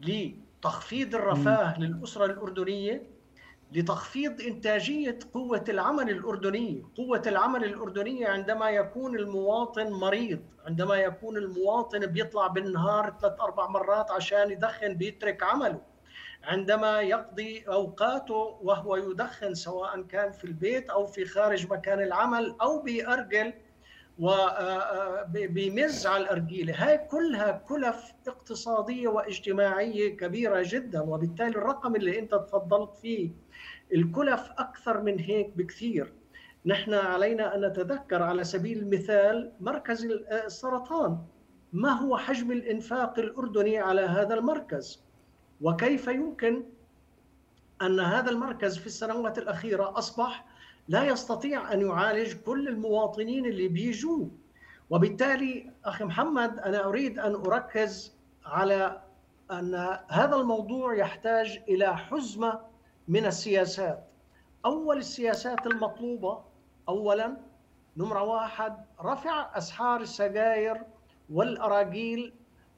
لتخفيض 0.00 1.14
الرفاه 1.14 1.80
للأسرة 1.80 2.24
الأردنية 2.24 3.06
لتخفيض 3.72 4.40
إنتاجية 4.40 5.18
قوة 5.34 5.64
العمل 5.68 6.10
الأردنية، 6.10 6.82
قوة 6.96 7.22
العمل 7.26 7.64
الأردنية 7.64 8.28
عندما 8.28 8.70
يكون 8.70 9.16
المواطن 9.16 9.92
مريض، 9.92 10.40
عندما 10.66 10.96
يكون 10.96 11.36
المواطن 11.36 12.06
بيطلع 12.06 12.46
بالنهار 12.46 13.16
ثلاث 13.20 13.40
أربع 13.40 13.66
مرات 13.66 14.10
عشان 14.10 14.50
يدخن 14.50 14.94
بيترك 14.94 15.42
عمله. 15.42 15.80
عندما 16.44 17.00
يقضي 17.00 17.64
أوقاته 17.68 18.58
وهو 18.62 18.96
يدخن 18.96 19.54
سواء 19.54 20.02
كان 20.02 20.32
في 20.32 20.44
البيت 20.44 20.90
أو 20.90 21.06
في 21.06 21.24
خارج 21.24 21.70
مكان 21.72 22.00
العمل 22.02 22.56
أو 22.62 22.82
بيأرجل 22.82 23.52
وبيمز 24.18 26.06
على 26.06 26.22
الأرجيلة 26.22 26.74
هاي 26.76 26.98
كلها 26.98 27.52
كلف 27.52 28.12
اقتصادية 28.28 29.08
واجتماعية 29.08 30.16
كبيرة 30.16 30.62
جدا 30.66 31.00
وبالتالي 31.00 31.48
الرقم 31.48 31.96
اللي 31.96 32.18
أنت 32.18 32.34
تفضلت 32.34 32.94
فيه 32.94 33.30
الكلف 33.94 34.50
أكثر 34.58 35.00
من 35.02 35.18
هيك 35.18 35.50
بكثير. 35.56 36.12
نحن 36.66 36.94
علينا 36.94 37.54
أن 37.54 37.64
نتذكر 37.64 38.22
على 38.22 38.44
سبيل 38.44 38.78
المثال 38.78 39.52
مركز 39.60 40.04
السرطان. 40.46 41.18
ما 41.72 41.90
هو 41.90 42.16
حجم 42.16 42.52
الإنفاق 42.52 43.18
الأردني 43.18 43.78
على 43.78 44.00
هذا 44.00 44.34
المركز؟ 44.34 45.04
وكيف 45.60 46.08
يمكن 46.08 46.62
أن 47.82 48.00
هذا 48.00 48.30
المركز 48.30 48.78
في 48.78 48.86
السنوات 48.86 49.38
الأخيرة 49.38 49.98
أصبح 49.98 50.44
لا 50.88 51.04
يستطيع 51.04 51.72
أن 51.72 51.80
يعالج 51.80 52.34
كل 52.34 52.68
المواطنين 52.68 53.46
اللي 53.46 53.68
بيجوا؟ 53.68 54.26
وبالتالي 54.90 55.70
أخي 55.84 56.04
محمد 56.04 56.58
أنا 56.58 56.84
أريد 56.84 57.18
أن 57.18 57.34
أركز 57.34 58.14
على 58.46 59.02
أن 59.50 59.98
هذا 60.08 60.36
الموضوع 60.36 60.94
يحتاج 60.94 61.62
إلى 61.68 61.96
حزمة 61.96 62.60
من 63.08 63.26
السياسات. 63.26 64.04
أول 64.64 64.98
السياسات 64.98 65.66
المطلوبة 65.66 66.42
أولا 66.88 67.36
نمرة 67.96 68.22
واحد 68.22 68.76
رفع 69.02 69.58
أسعار 69.58 70.00
السجاير 70.00 70.82
والأراجيل 71.30 72.34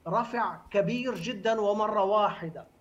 رفع 0.07 0.57
كبير 0.71 1.15
جدا 1.15 1.61
ومرة 1.61 2.03
واحدة. 2.03 2.72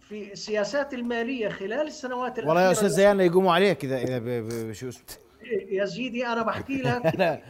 في 0.00 0.32
السياسات 0.32 0.94
المالية 0.94 1.48
خلال 1.48 1.86
السنوات 1.86 2.32
الاخيره 2.38 2.48
والله 2.48 2.62
يا 2.62 2.72
أستاذ 2.72 2.88
زيان 2.88 3.20
يقوموا 3.20 3.52
عليك 3.52 3.84
اذا 3.84 3.96
إذا 3.98 4.72
شو 4.72 4.88
اسمه. 4.88 5.04
يا 5.68 5.86
سيدي 5.86 6.26
أنا 6.26 6.42
بحكي 6.42 6.82
لك 6.82 7.44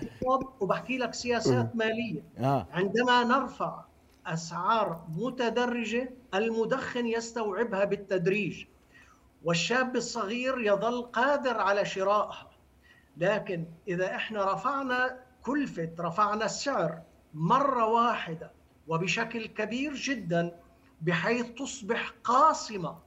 وبحكي 0.61 0.99
لك 0.99 1.14
سياسات 1.14 1.77
مالية. 1.77 2.23
آه. 2.39 2.66
عندما 2.73 3.25
نرفع 3.25 3.85
أسعار 4.27 5.05
متدرجة 5.16 6.11
المدخن 6.35 7.07
يستوعبها 7.07 7.85
بالتدريج 7.85 8.64
والشاب 9.45 9.97
الصغير 9.97 10.61
يظل 10.61 11.03
قادر 11.03 11.57
على 11.57 11.85
شرائها. 11.85 12.51
لكن 13.16 13.64
إذا 13.89 14.14
إحنا 14.14 14.53
رفعنا 14.55 15.18
كلفة 15.43 15.91
رفعنا 16.01 16.45
السعر 16.45 17.03
مرة 17.35 17.87
واحدة 17.87 18.51
وبشكل 18.89 19.47
كبير 19.47 19.95
جدا 19.95 20.61
بحيث 21.03 21.46
تصبح 21.50 22.12
قاصمة 22.24 22.98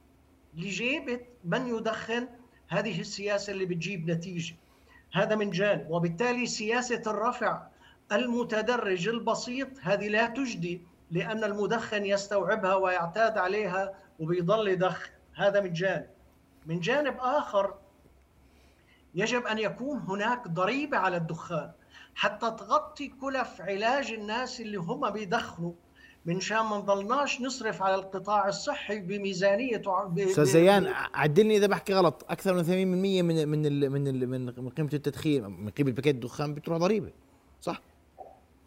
لجيبة 0.54 1.20
من 1.44 1.66
يدخن 1.66 2.28
هذه 2.68 3.00
السياسة 3.00 3.52
اللي 3.52 3.66
بتجيب 3.66 4.10
نتيجة. 4.10 4.54
هذا 5.12 5.34
من 5.36 5.50
جانب. 5.50 5.90
وبالتالي 5.90 6.46
سياسة 6.46 7.02
الرفع 7.06 7.62
المتدرج 8.12 9.08
البسيط 9.08 9.68
هذه 9.82 10.08
لا 10.08 10.26
تجدي 10.26 10.80
لأن 11.10 11.44
المدخن 11.44 12.06
يستوعبها 12.06 12.74
ويعتاد 12.74 13.38
عليها 13.38 13.94
وبيضل 14.20 14.68
يدخن. 14.68 15.10
هذا 15.34 15.60
من 15.60 15.72
جانب. 15.72 16.06
من 16.66 16.80
جانب 16.80 17.16
آخر 17.20 17.74
يجب 19.14 19.46
أن 19.46 19.58
يكون 19.58 19.98
هناك 19.98 20.48
ضريبة 20.48 20.98
على 20.98 21.16
الدخان 21.16 21.72
حتى 22.14 22.50
تغطي 22.50 23.08
كلف 23.08 23.60
علاج 23.60 24.12
الناس 24.12 24.60
اللي 24.60 24.76
هم 24.76 25.10
بيدخنوا. 25.10 25.72
من 26.26 26.40
شان 26.40 26.66
ما 26.66 26.78
نضلناش 26.78 27.40
نصرف 27.40 27.82
على 27.82 27.94
القطاع 27.94 28.48
الصحي 28.48 29.00
بميزانية 29.00 29.82
أستاذ 30.18 30.44
زيان 30.44 30.86
عدلني 31.14 31.56
إذا 31.56 31.66
بحكي 31.66 31.94
غلط. 31.94 32.26
أكثر 32.28 32.54
من 32.54 32.64
80% 32.64 32.68
من 32.68 33.48
من 33.48 33.66
ال 33.66 33.90
من 33.90 34.08
ال 34.08 34.28
من 34.28 34.70
قيمة 34.70 34.90
التدخين 34.92 35.44
من 35.44 35.70
قيمة 35.70 35.92
باكيت 35.92 36.14
الدخان 36.14 36.54
بتروح 36.54 36.78
ضريبة 36.78 37.12
صح؟ 37.60 37.80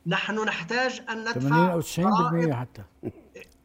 نحن 0.07 0.43
نحتاج 0.45 1.01
أن 1.10 1.22
ندفع 1.22 1.39
80 1.39 1.70
أو 1.70 1.82
90% 1.82 2.51
حتى. 2.53 2.84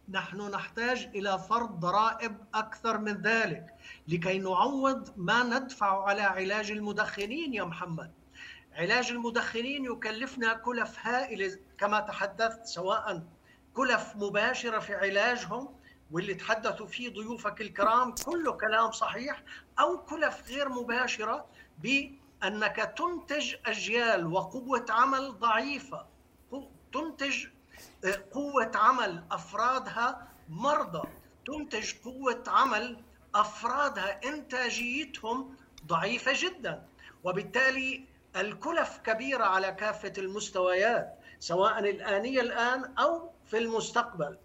نحن 0.09 0.51
نحتاج 0.51 1.09
إلى 1.15 1.39
فرض 1.39 1.81
ضرائب 1.81 2.37
أكثر 2.55 2.99
من 2.99 3.23
ذلك 3.23 3.67
لكي 4.09 4.39
نعوض 4.39 5.09
ما 5.17 5.59
ندفع 5.59 6.05
على 6.05 6.21
علاج 6.21 6.71
المدخنين 6.71 7.55
يا 7.55 7.65
محمد. 7.65 8.11
علاج 8.77 9.11
المدخنين 9.11 9.85
يكلفنا 9.85 10.55
كلف 10.55 11.07
هائلة 11.07 11.59
كما 11.79 12.01
تحدثت 12.01 12.67
سواء 12.67 13.23
كلف 13.75 14.17
مباشرة 14.17 14.79
في 14.79 14.95
علاجهم 14.95 15.77
واللي 16.11 16.35
تحدثوا 16.35 16.87
فيه 16.87 17.09
ضيوفك 17.15 17.61
الكرام 17.61 18.15
كله 18.15 18.53
كلام 18.53 18.91
صحيح 18.93 19.43
أو 19.81 19.99
كلف 19.99 20.49
غير 20.49 20.69
مباشرة 20.69 21.47
بأنك 21.79 22.95
تنتج 22.99 23.55
أجيال 23.67 24.27
وقوة 24.27 24.87
عمل 24.91 25.39
ضعيفة. 25.39 26.07
تنتج 26.93 27.47
آه، 28.05 28.25
قوة 28.33 28.71
عمل 28.75 29.25
أفرادها 29.31 30.29
مرضى. 30.49 31.09
تنتج 31.47 31.93
قوة 32.05 32.45
عمل 32.47 33.03
أفرادها 33.35 34.21
إنتاجيتهم 34.25 35.57
ضعيفة 35.87 36.33
جدا. 36.35 36.83
وبالتالي 37.25 38.05
الكلف 38.37 38.99
كبيرة 39.05 39.45
على 39.45 39.73
كافة 39.73 40.13
المستويات 40.19 41.19
سواء 41.41 41.79
الآنية 41.79 42.41
الآن 42.41 42.95
أو 42.99 43.34
في 43.47 43.59
المستقبل. 43.59 44.37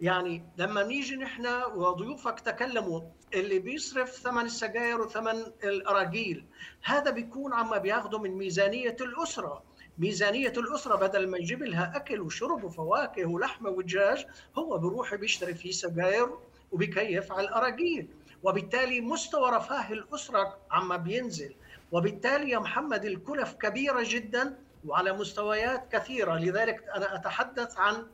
يعني 0.00 0.44
لما 0.58 0.82
نيجي 0.82 1.16
نحن 1.16 1.46
وضيوفك 1.74 2.40
تكلموا 2.40 3.00
اللي 3.34 3.58
بيصرف 3.58 4.10
ثمن 4.10 4.44
السجاير 4.44 5.00
وثمن 5.00 5.34
الأراجيل 5.64 6.44
هذا 6.82 7.10
بيكون 7.10 7.52
عم 7.54 7.78
بياخده 7.78 8.18
من 8.18 8.30
ميزانية 8.30 8.96
الأسرة. 9.00 9.62
ميزانية 9.98 10.52
الأسرة 10.56 10.96
بدل 10.96 11.28
ما 11.28 11.38
يجيب 11.38 11.62
لها 11.62 11.92
أكل 11.96 12.20
وشرب 12.20 12.64
وفواكه 12.64 13.26
ولحمه 13.26 13.70
ودجاج 13.70 14.26
هو 14.58 14.78
بيروح 14.78 15.14
بيشتري 15.14 15.54
فيه 15.54 15.70
سجاير 15.70 16.28
وبيكيف 16.72 17.32
على 17.32 17.48
الأراجيل. 17.48 18.08
وبالتالي 18.42 19.00
مستوى 19.00 19.50
رفاه 19.50 19.92
الأسرة 19.92 20.58
عم 20.70 20.96
بينزل. 20.96 21.54
وبالتالي 21.92 22.50
يا 22.50 22.58
محمد 22.58 23.04
الكلف 23.04 23.52
كبيرة 23.52 24.02
جدا 24.04 24.58
وعلى 24.86 25.12
مستويات 25.12 25.92
كثيرة. 25.92 26.38
لذلك 26.38 26.84
أنا 26.94 27.14
أتحدث 27.16 27.78
عن 27.78 28.06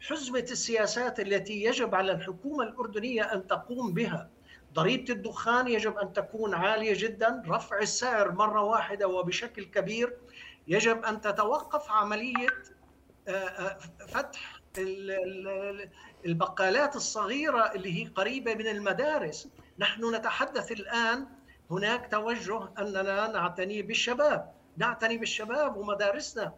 حزمة 0.00 0.46
السياسات 0.50 1.20
التي 1.20 1.64
يجب 1.64 1.94
على 1.94 2.12
الحكومة 2.12 2.64
الأردنية 2.64 3.22
أن 3.22 3.46
تقوم 3.46 3.94
بها. 3.94 4.30
ضريبة 4.74 5.12
الدخان 5.12 5.68
يجب 5.68 5.98
أن 5.98 6.12
تكون 6.12 6.54
عالية 6.54 6.94
جدا. 6.96 7.42
رفع 7.48 7.78
السعر 7.78 8.32
مرة 8.32 8.62
واحدة 8.62 9.08
وبشكل 9.08 9.64
كبير. 9.64 10.16
يجب 10.68 11.04
أن 11.04 11.20
تتوقف 11.20 11.90
عملية 11.90 12.48
آه، 13.28 13.32
آه، 13.32 13.78
فتح 14.08 14.60
البقالات 16.26 16.96
الصغيرة 16.96 17.72
اللي 17.74 18.02
هي 18.02 18.06
قريبة 18.08 18.54
من 18.54 18.66
المدارس. 18.66 19.48
نحن 19.78 20.14
نتحدث 20.14 20.72
الآن. 20.72 21.26
هناك 21.70 22.10
توجه 22.10 22.68
أننا 22.78 23.26
نعتني 23.26 23.82
بالشباب. 23.82 24.52
نعتني 24.76 25.18
بالشباب 25.18 25.76
ومدارسنا. 25.76 26.54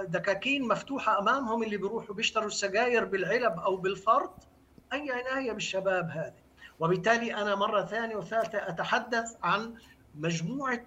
الدكاكين 0.00 0.68
مفتوحة 0.68 1.18
أمامهم 1.18 1.62
اللي 1.62 1.76
بيروحوا 1.76 2.14
بيشتروا 2.14 2.46
السجاير 2.46 3.04
بالعلب 3.04 3.58
أو 3.58 3.76
بالفرد 3.76 4.30
أي 4.92 5.10
عناية 5.12 5.52
بالشباب 5.52 6.10
هذا 6.10 6.34
وبالتالي 6.80 7.34
أنا 7.34 7.54
مرة 7.54 7.84
ثانية 7.84 8.16
وثالثة 8.16 8.58
أتحدث 8.68 9.36
عن 9.42 9.74
مجموعة 10.14 10.86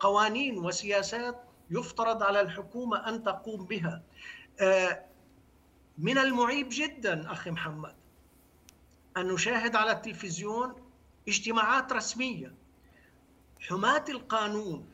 قوانين 0.00 0.58
وسياسات 0.58 1.42
يفترض 1.70 2.22
على 2.22 2.40
الحكومة 2.40 3.08
أن 3.08 3.22
تقوم 3.22 3.64
بها. 3.64 4.02
من 5.98 6.18
المعيب 6.18 6.68
جدا 6.70 7.32
أخي 7.32 7.50
محمد 7.50 7.94
أن 9.16 9.28
نشاهد 9.28 9.76
على 9.76 9.92
التلفزيون 9.92 10.74
اجتماعات 11.28 11.92
رسمية. 11.92 12.54
حماة 13.60 14.04
القانون 14.08 14.86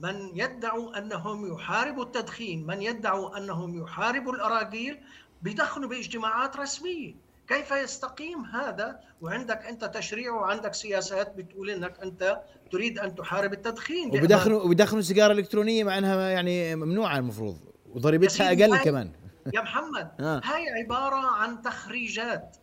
من 0.00 0.30
يدعوا 0.34 0.98
أنهم 0.98 1.54
يحاربوا 1.54 2.04
التدخين، 2.04 2.66
من 2.66 2.82
يدعوا 2.82 3.38
أنهم 3.38 3.82
يحاربوا 3.82 4.32
الأراجيل 4.34 4.98
بيدخلوا 5.42 5.88
باجتماعات 5.88 6.56
رسمية، 6.56 7.14
كيف 7.48 7.70
يستقيم 7.70 8.44
هذا؟ 8.44 9.00
وعندك 9.20 9.66
أنت 9.66 9.84
تشريع 9.84 10.32
وعندك 10.32 10.74
سياسات 10.74 11.34
بتقول 11.36 11.70
إنك 11.70 12.00
أنت 12.02 12.40
تريد 12.72 12.98
أن 12.98 13.14
تحارب 13.14 13.52
التدخين. 13.52 14.08
وبيدخنوا 14.08 14.62
وبيدخنوا 14.62 15.02
سيجارة 15.02 15.32
إلكترونية 15.32 15.84
مع 15.84 15.98
إنها 15.98 16.28
يعني 16.28 16.76
ممنوعة 16.76 17.18
المفروض. 17.18 17.58
وضريبتها 17.94 18.46
أقل 18.46 18.78
كمان. 18.78 19.12
يا 19.54 19.60
محمد 19.60 20.10
آه. 20.20 20.40
هاي 20.44 20.68
عبارة 20.82 21.26
عن 21.26 21.62
تخريجات. 21.62 22.56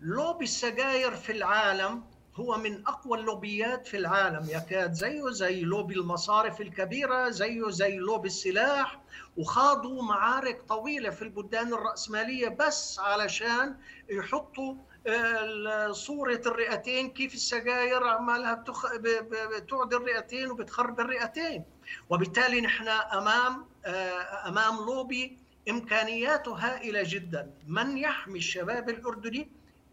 لوبي 0.00 0.44
السجاير 0.44 1.10
في 1.10 1.32
العالم 1.32 2.02
هو 2.36 2.58
من 2.58 2.86
أقوى 2.86 3.18
اللوبيات 3.18 3.86
في 3.86 3.96
العالم 3.96 4.46
يكاد 4.50 4.92
زيه 4.92 5.30
زي 5.30 5.60
لوبي 5.60 5.94
المصارف 5.94 6.60
الكبيرة 6.60 7.28
زيه 7.30 7.70
زي 7.70 7.96
لوبي 7.96 8.28
السلاح 8.28 9.00
وخاضوا 9.36 10.02
معارك 10.02 10.62
طويلة 10.62 11.10
في 11.10 11.22
البلدان 11.22 11.72
الرأسمالية 11.72 12.48
بس 12.48 12.98
علشان 12.98 13.76
يحطوا 14.10 14.74
آه، 15.06 15.92
صورة 15.92 16.40
الرئتين 16.46 17.10
كيف 17.10 17.34
السجاير 17.34 18.04
عمالها 18.06 18.54
بتخ... 18.54 18.86
بتعد 18.96 19.94
الرئتين 19.94 20.50
وبتخرب 20.50 21.00
الرئتين. 21.00 21.64
وبالتالي 22.10 22.60
نحن 22.60 22.88
أمام 22.88 23.66
آه، 23.84 24.48
أمام 24.48 24.76
لوبي 24.76 25.38
إمكانياته 25.70 26.52
هائلة 26.54 27.02
جدا. 27.06 27.50
من 27.68 27.98
يحمي 27.98 28.38
الشباب 28.38 28.88
الأردني 28.90 29.48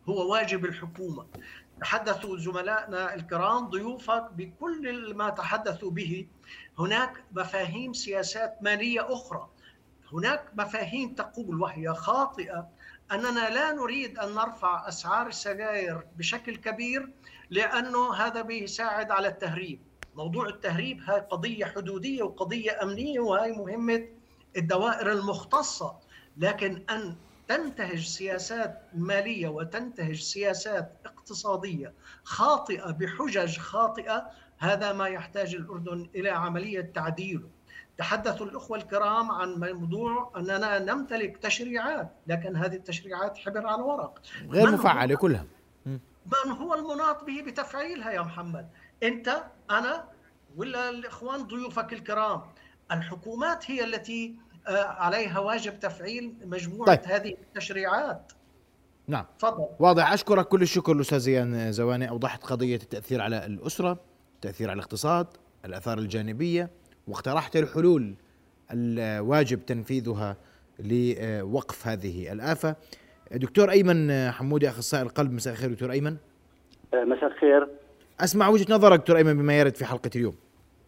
هو 0.10 0.32
واجب 0.32 0.66
الحكومة. 0.66 1.26
تحدثوا 1.84 2.38
زملائنا 2.38 3.14
الكرام 3.14 3.70
ضيوفك 3.70 4.32
بكل 4.32 5.14
ما 5.16 5.30
تحدثوا 5.30 5.92
به. 5.92 6.28
هناك 6.80 7.24
مفاهيم 7.32 7.94
سياسات 7.94 8.58
مالية 8.62 9.14
أخرى. 9.14 9.50
هناك 10.14 10.44
مفاهيم 10.58 11.16
تقول 11.16 11.62
وهي 11.62 11.94
خاطئة 11.94 12.70
أننا 13.12 13.50
لا 13.50 13.72
نريد 13.72 14.20
أن 14.20 14.36
نرفع 14.36 14.88
أسعار 14.88 15.28
السجاير 15.28 16.08
بشكل 16.18 16.56
كبير 16.56 17.10
لأنه 17.50 18.14
هذا 18.14 18.42
بيساعد 18.42 19.12
على 19.12 19.28
التهريب. 19.28 19.80
موضوع 20.16 20.48
التهريب 20.48 21.02
هاي 21.02 21.20
قضية 21.20 21.66
حدودية 21.66 22.24
وقضية 22.24 22.84
أمنية 22.84 23.20
وهي 23.20 23.52
مهمة 23.52 24.08
الدوائر 24.58 25.12
المختصة. 25.12 25.96
لكن 26.38 26.84
أن 26.90 27.16
تنتهج 27.48 28.06
سياسات 28.06 28.82
مالية 28.94 29.48
وتنتهج 29.48 30.20
سياسات 30.20 31.08
اقتصادية 31.24 31.94
خاطئة 32.24 32.92
بحجج 32.92 33.58
خاطئة 33.58 34.30
هذا 34.58 34.94
ما 34.94 35.08
يحتاج 35.08 35.56
الأردن 35.56 36.10
إلى 36.16 36.30
عملية 36.30 36.92
تعديله. 36.96 37.50
تحدث 37.98 38.42
الأخوة 38.42 38.78
الكرام 38.78 39.32
عن 39.32 39.50
موضوع 39.60 40.32
أننا 40.38 40.80
نمتلك 40.80 41.38
تشريعات، 41.38 42.12
لكن 42.28 42.56
هذه 42.56 42.76
التشريعات 42.76 43.38
حبر 43.38 43.68
على 43.68 43.82
ورق. 43.82 44.22
غير 44.50 44.72
مفعله 44.72 45.16
كلها. 45.16 45.46
من 46.46 46.52
هو 46.52 46.74
المناط 46.74 47.24
به 47.24 47.42
بتفعيلها 47.42 48.12
يا 48.12 48.22
محمد؟ 48.22 48.70
أنت 49.04 49.44
أنا 49.72 50.06
ولا 50.56 50.90
الإخوان 50.90 51.44
ضيوفك 51.48 51.94
الكرام. 51.94 52.42
الحكومات 52.92 53.72
هي 53.72 53.84
التي 53.84 54.36
آه، 54.68 54.86
عليها 54.86 55.40
واجب 55.40 55.80
تفعيل 55.80 56.36
مجموعة 56.46 56.96
طيب. 56.96 57.12
هذه 57.12 57.30
التشريعات 57.30 58.32
نعم. 59.08 59.26
تفضل. 59.40 59.66
واضح. 59.80 60.14
أشكرك 60.14 60.48
كل 60.48 60.62
الشكر 60.62 60.92
الاستاذ 60.92 61.20
زيان 61.20 61.72
زواني. 61.72 62.10
أوضحت 62.10 62.44
قضية 62.44 62.76
التأثير 62.76 63.22
على 63.22 63.46
الأسرة 63.46 64.00
التأثير 64.36 64.70
على 64.70 64.78
الاقتصاد 64.78 65.28
الآثار 65.66 65.98
الجانبية 65.98 66.70
واقترحت 67.08 67.56
الحلول 67.56 68.14
الواجب 68.72 69.66
تنفيذها 69.66 70.38
لوقف 70.80 71.88
هذه 71.88 72.32
الآفة. 72.32 72.76
دكتور 73.32 73.72
أيمن 73.72 74.32
حمودي 74.32 74.70
أخصائي 74.70 75.04
القلب. 75.04 75.32
مساء 75.32 75.54
الخير 75.54 75.74
دكتور 75.74 75.92
أيمن. 75.92 76.16
آه، 76.94 77.04
مساء 77.04 77.26
الخير. 77.26 77.68
أسمع 78.20 78.48
وجهة 78.48 78.74
نظرك 78.74 79.00
دكتور 79.00 79.18
أيمن 79.18 79.38
بما 79.38 79.60
يرد 79.60 79.76
في 79.76 79.86
حلقة 79.86 80.10
اليوم. 80.16 80.36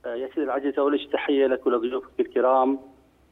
آه، 0.06 0.16
يا 0.16 0.28
سيدي 0.28 0.44
العزيز 0.44 0.80
اول 0.80 1.00
شيء 1.00 1.12
تحية 1.12 1.48
لك 1.48 1.68
ولضيوفك 1.68 2.20
الكرام. 2.20 2.80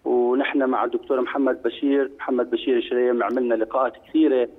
ونحن 0.05 0.63
مع 0.69 0.83
الدكتور 0.83 1.21
محمد 1.21 1.63
بشير. 1.63 2.11
محمد 2.17 2.49
بشير 2.49 2.81
شريم 2.89 3.23
عملنا 3.23 3.55
لقاءات 3.55 3.93
كثيرة 4.07 4.49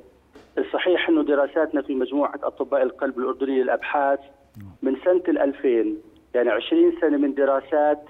الصحيح 0.59 1.09
أنه 1.09 1.22
دراساتنا 1.22 1.82
في 1.82 1.94
مجموعة 1.94 2.40
أطباء 2.42 2.82
القلب 2.82 3.18
الاردنيه 3.18 3.62
للأبحاث 3.62 4.20
من 4.82 4.96
سنة 5.05 5.22
ال 5.28 5.38
2000 5.38 5.96
يعني 6.34 6.50
20 6.50 6.92
سنة 7.00 7.16
من 7.16 7.34
دراسات 7.34 8.02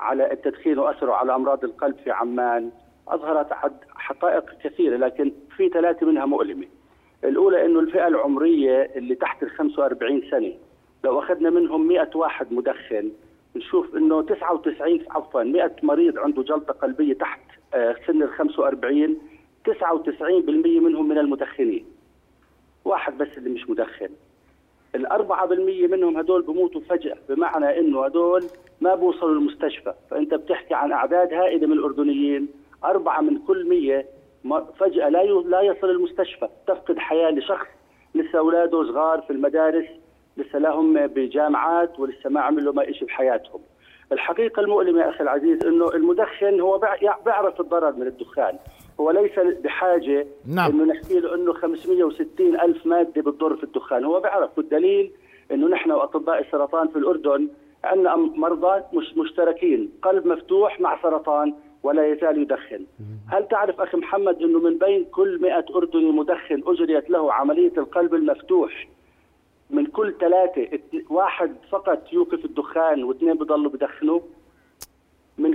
على 0.00 0.32
التدخين 0.32 0.78
واثره 0.78 1.12
على 1.12 1.34
أمراض 1.34 1.64
القلب 1.64 1.96
في 2.04 2.10
عمان 2.10 2.70
أظهرت 3.08 3.52
حقائق 3.94 4.44
كثيرة 4.64 4.96
لكن 4.96 5.32
في 5.56 5.68
ثلاثة 5.68 6.06
منها 6.06 6.26
مؤلمة. 6.26 6.66
الأولى 7.24 7.66
أنه 7.66 7.80
الفئة 7.80 8.06
العمرية 8.08 8.90
اللي 8.96 9.14
تحت 9.14 9.42
ال 9.42 9.50
45 9.50 10.22
سنة 10.30 10.52
لو 11.04 11.18
أخذنا 11.18 11.50
منهم 11.50 11.88
100 11.88 12.10
واحد 12.14 12.52
مدخن 12.52 13.12
نشوف 13.56 13.96
إنه 13.96 14.22
99 14.22 15.00
عفوا 15.10 15.42
100 15.42 15.76
مريض 15.82 16.18
عنده 16.18 16.42
جلطة 16.42 16.72
قلبية 16.72 17.14
تحت 17.14 17.40
آه، 17.74 17.96
سن 18.06 18.22
ال 18.22 18.32
45 18.32 19.18
99% 19.68 20.80
منهم 20.80 21.08
من 21.08 21.18
المدخنين. 21.18 21.84
واحد 22.84 23.18
بس 23.18 23.38
اللي 23.38 23.50
مش 23.50 23.70
مدخن. 23.70 24.08
ال 24.94 25.06
4% 25.06 25.86
منهم 25.90 26.16
هدول 26.18 26.42
بموتوا 26.42 26.80
فجأة 26.80 27.16
بمعنى 27.28 27.78
إنه 27.78 28.04
هدول 28.04 28.44
ما 28.80 28.94
بوصلوا 28.94 29.34
المستشفى 29.34 29.94
فأنت 30.10 30.34
بتحكي 30.34 30.74
عن 30.74 30.92
أعداد 30.92 31.32
هائلة 31.32 31.66
من 31.66 31.72
الأردنيين 31.72 32.48
أربعة 32.84 33.20
من 33.20 33.38
كل 33.38 33.68
مية 33.68 34.06
فجأة 34.78 35.08
لا 35.08 35.24
لا 35.24 35.60
يصل 35.60 35.90
المستشفى 35.90 36.48
تفقد 36.66 36.98
حياة 36.98 37.30
لشخص. 37.30 37.66
لسه 38.14 38.38
أولاده 38.38 38.84
صغار 38.84 39.20
في 39.20 39.30
المدارس 39.32 39.86
لسه 40.36 40.58
لهم 40.58 41.06
بجامعات 41.06 42.00
ولسه 42.00 42.30
ما 42.30 42.40
عملوا 42.40 42.72
ما 42.72 42.92
شيء 42.92 43.04
بحياتهم. 43.08 43.60
الحقيقة 44.12 44.60
المؤلمة 44.60 45.00
يا 45.00 45.08
أخي 45.08 45.24
العزيز 45.24 45.64
أنه 45.66 45.88
المدخن 45.88 46.60
هو 46.60 46.78
بيعرف 47.24 47.60
الضرر 47.60 47.92
من 47.92 48.06
الدخان. 48.06 48.58
هو 49.00 49.10
ليس 49.10 49.38
بحاجة 49.64 50.26
نعم. 50.46 50.70
أنه 50.70 50.84
نحكي 50.84 51.20
له 51.20 51.34
أنه 51.34 51.52
560 51.52 52.26
ألف 52.40 52.86
مادة 52.86 53.22
بتضر 53.22 53.56
في 53.56 53.64
الدخان. 53.64 54.04
هو 54.04 54.20
بيعرف 54.20 54.58
والدليل 54.58 55.10
أنه 55.52 55.68
نحن 55.68 55.90
وأطباء 55.90 56.40
السرطان 56.40 56.88
في 56.88 56.96
الأردن 56.96 57.48
عندنا 57.84 58.16
مرضى 58.16 58.82
مش 58.92 59.16
مشتركين 59.16 59.90
قلب 60.02 60.26
مفتوح 60.26 60.80
مع 60.80 61.02
سرطان 61.02 61.54
ولا 61.82 62.06
يزال 62.12 62.42
يدخن. 62.42 62.86
هل 63.28 63.48
تعرف 63.48 63.80
أخي 63.80 63.96
محمد 63.96 64.42
أنه 64.42 64.58
من 64.58 64.78
بين 64.78 65.04
كل 65.04 65.38
100 65.42 65.64
أردني 65.76 66.10
مدخن 66.10 66.62
أجريت 66.66 67.10
له 67.10 67.32
عملية 67.32 67.72
القلب 67.78 68.14
المفتوح 68.14 68.88
من 69.70 69.86
كل 69.86 70.14
ثلاثة 70.20 70.68
واحد 71.10 71.56
فقط 71.70 72.12
يوقف 72.12 72.44
الدخان 72.44 73.04
واثنين 73.04 73.34
بضلوا 73.34 73.70
بدخنوا؟ 73.70 74.20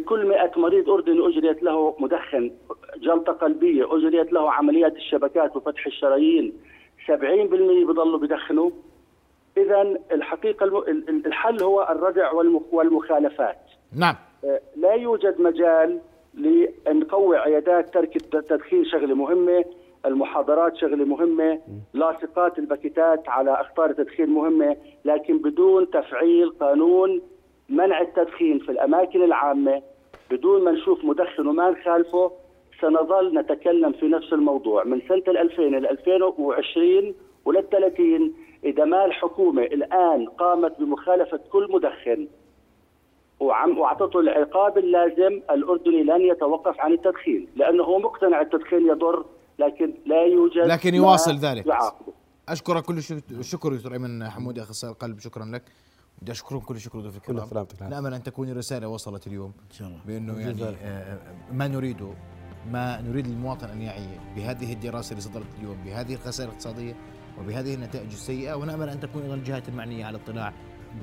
كل 0.09 0.25
100 0.27 0.51
مريض 0.57 0.89
أردني 0.89 1.27
أجريت 1.27 1.63
له 1.63 1.95
مدخن 1.99 2.51
جلطة 2.97 3.33
قلبية 3.33 3.95
أجريت 3.95 4.33
له 4.33 4.51
عمليات 4.51 4.95
الشبكات 4.95 5.55
وفتح 5.55 5.85
الشرايين. 5.87 6.53
70% 7.07 7.11
بضلوا 7.85 8.19
بدخنوا. 8.19 8.69
إذا 9.57 9.81
الحقيقة 10.11 10.65
الحل 11.25 11.63
هو 11.63 11.87
الردع 11.91 12.31
والمخالفات. 12.71 13.59
نعم. 13.95 14.15
آه، 14.43 14.61
لا 14.75 14.93
يوجد 14.93 15.41
مجال 15.41 15.99
لنقوي 16.33 17.37
عيادات 17.37 17.93
ترك 17.93 18.15
التدخين 18.15 18.85
شغلة 18.85 19.15
مهمة 19.15 19.65
المحاضرات 20.05 20.77
شغلة 20.77 21.05
مهمة 21.05 21.59
لاصقات 21.93 22.59
الباكيتات 22.59 23.29
على 23.29 23.51
أخطار 23.51 23.89
التدخين 23.89 24.29
مهمة 24.29 24.77
لكن 25.05 25.37
بدون 25.37 25.89
تفعيل 25.89 26.49
قانون 26.49 27.21
منع 27.69 28.01
التدخين 28.01 28.59
في 28.59 28.71
الأماكن 28.71 29.23
العامة. 29.23 29.81
بدون 30.31 30.63
ما 30.63 30.71
نشوف 30.71 31.05
مدخن 31.05 31.47
وما 31.47 31.69
نخالفه 31.69 32.31
سنظل 32.81 33.39
نتكلم 33.39 33.91
في 33.91 34.07
نفس 34.07 34.33
الموضوع. 34.33 34.83
من 34.83 35.01
سنة 35.07 35.23
2000 35.27 35.61
ل 35.61 35.85
2020 35.85 37.13
ولل 37.45 37.69
30 37.69 38.33
إذا 38.63 38.85
ما 38.85 39.05
الحكومة 39.05 39.63
الآن 39.63 40.25
قامت 40.25 40.79
بمخالفة 40.79 41.39
كل 41.51 41.67
مدخن 41.71 42.27
وعم 43.39 43.77
وأعطته 43.77 44.19
العقاب 44.19 44.77
اللازم 44.77 45.41
الأردني 45.51 46.03
لن 46.03 46.21
يتوقف 46.21 46.79
عن 46.79 46.93
التدخين 46.93 47.47
لأنه 47.55 47.83
هو 47.83 47.99
مقتنع 47.99 48.41
التدخين 48.41 48.87
يضر 48.87 49.25
لكن 49.59 49.93
لا 50.05 50.23
يوجد 50.23 50.57
لكن 50.57 50.95
يواصل 50.95 51.35
ذلك. 51.35 51.65
يعاقبه. 51.67 52.13
أشكرك 52.49 52.83
كل 52.83 52.97
الشكر 53.39 53.73
دكتور 53.73 53.93
أيمن 53.93 54.23
حمودي 54.29 54.61
اخصائي 54.61 54.93
القلب 54.93 55.19
شكرا 55.19 55.45
لك. 55.45 55.63
بدي 56.21 56.31
أشكركم 56.31 56.65
كل 56.65 56.75
الشكر 56.75 56.99
ضيوف 56.99 57.15
الكرام. 57.15 57.67
نامل 57.89 58.13
ان 58.13 58.23
تكون 58.23 58.49
الرساله 58.49 58.87
وصلت 58.87 59.27
اليوم. 59.27 59.53
إن 59.71 59.75
شاء 59.75 59.87
الله. 59.87 59.99
بأنه 60.07 60.39
يعني 60.39 60.63
آه، 60.63 61.17
ما 61.51 61.67
نريده 61.67 62.09
ما 62.71 63.01
نريد 63.01 63.27
للمواطن 63.27 63.69
أن 63.69 63.81
يعي 63.81 64.07
بهذه 64.35 64.73
الدراسة 64.73 65.11
اللي 65.11 65.21
صدرت 65.21 65.45
اليوم 65.59 65.77
بهذه 65.85 66.13
الخسائر 66.13 66.49
الاقتصادية 66.49 66.95
وبهذه 67.39 67.73
النتائج 67.73 68.11
السيئة. 68.11 68.53
ونامل 68.53 68.89
أن 68.89 68.99
تكون 68.99 69.21
أيضا 69.21 69.33
الجهات 69.33 69.69
المعنية 69.69 70.05
على 70.05 70.17
اطلاع 70.17 70.53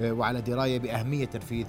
وعلى 0.03 0.41
دراية 0.41 0.79
بأهمية 0.79 1.25
تنفيذ 1.25 1.67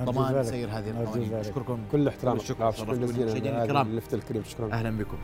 وضمان 0.00 0.44
سير 0.44 0.68
هذه 0.70 0.90
القوانين. 0.90 1.34
أشكركم. 1.34 1.78
كل 1.92 2.08
احترام. 2.08 2.38
شكرا 2.38 2.70
جزيلا 2.70 3.62
الكرام. 3.64 3.86
اللفت 3.86 4.14
الكريم. 4.14 4.42
شكرا. 4.44 4.72
أهلا 4.72 4.98
بكم. 4.98 5.18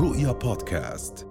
رؤيا 0.00 0.32
بودكاست. 0.32 1.26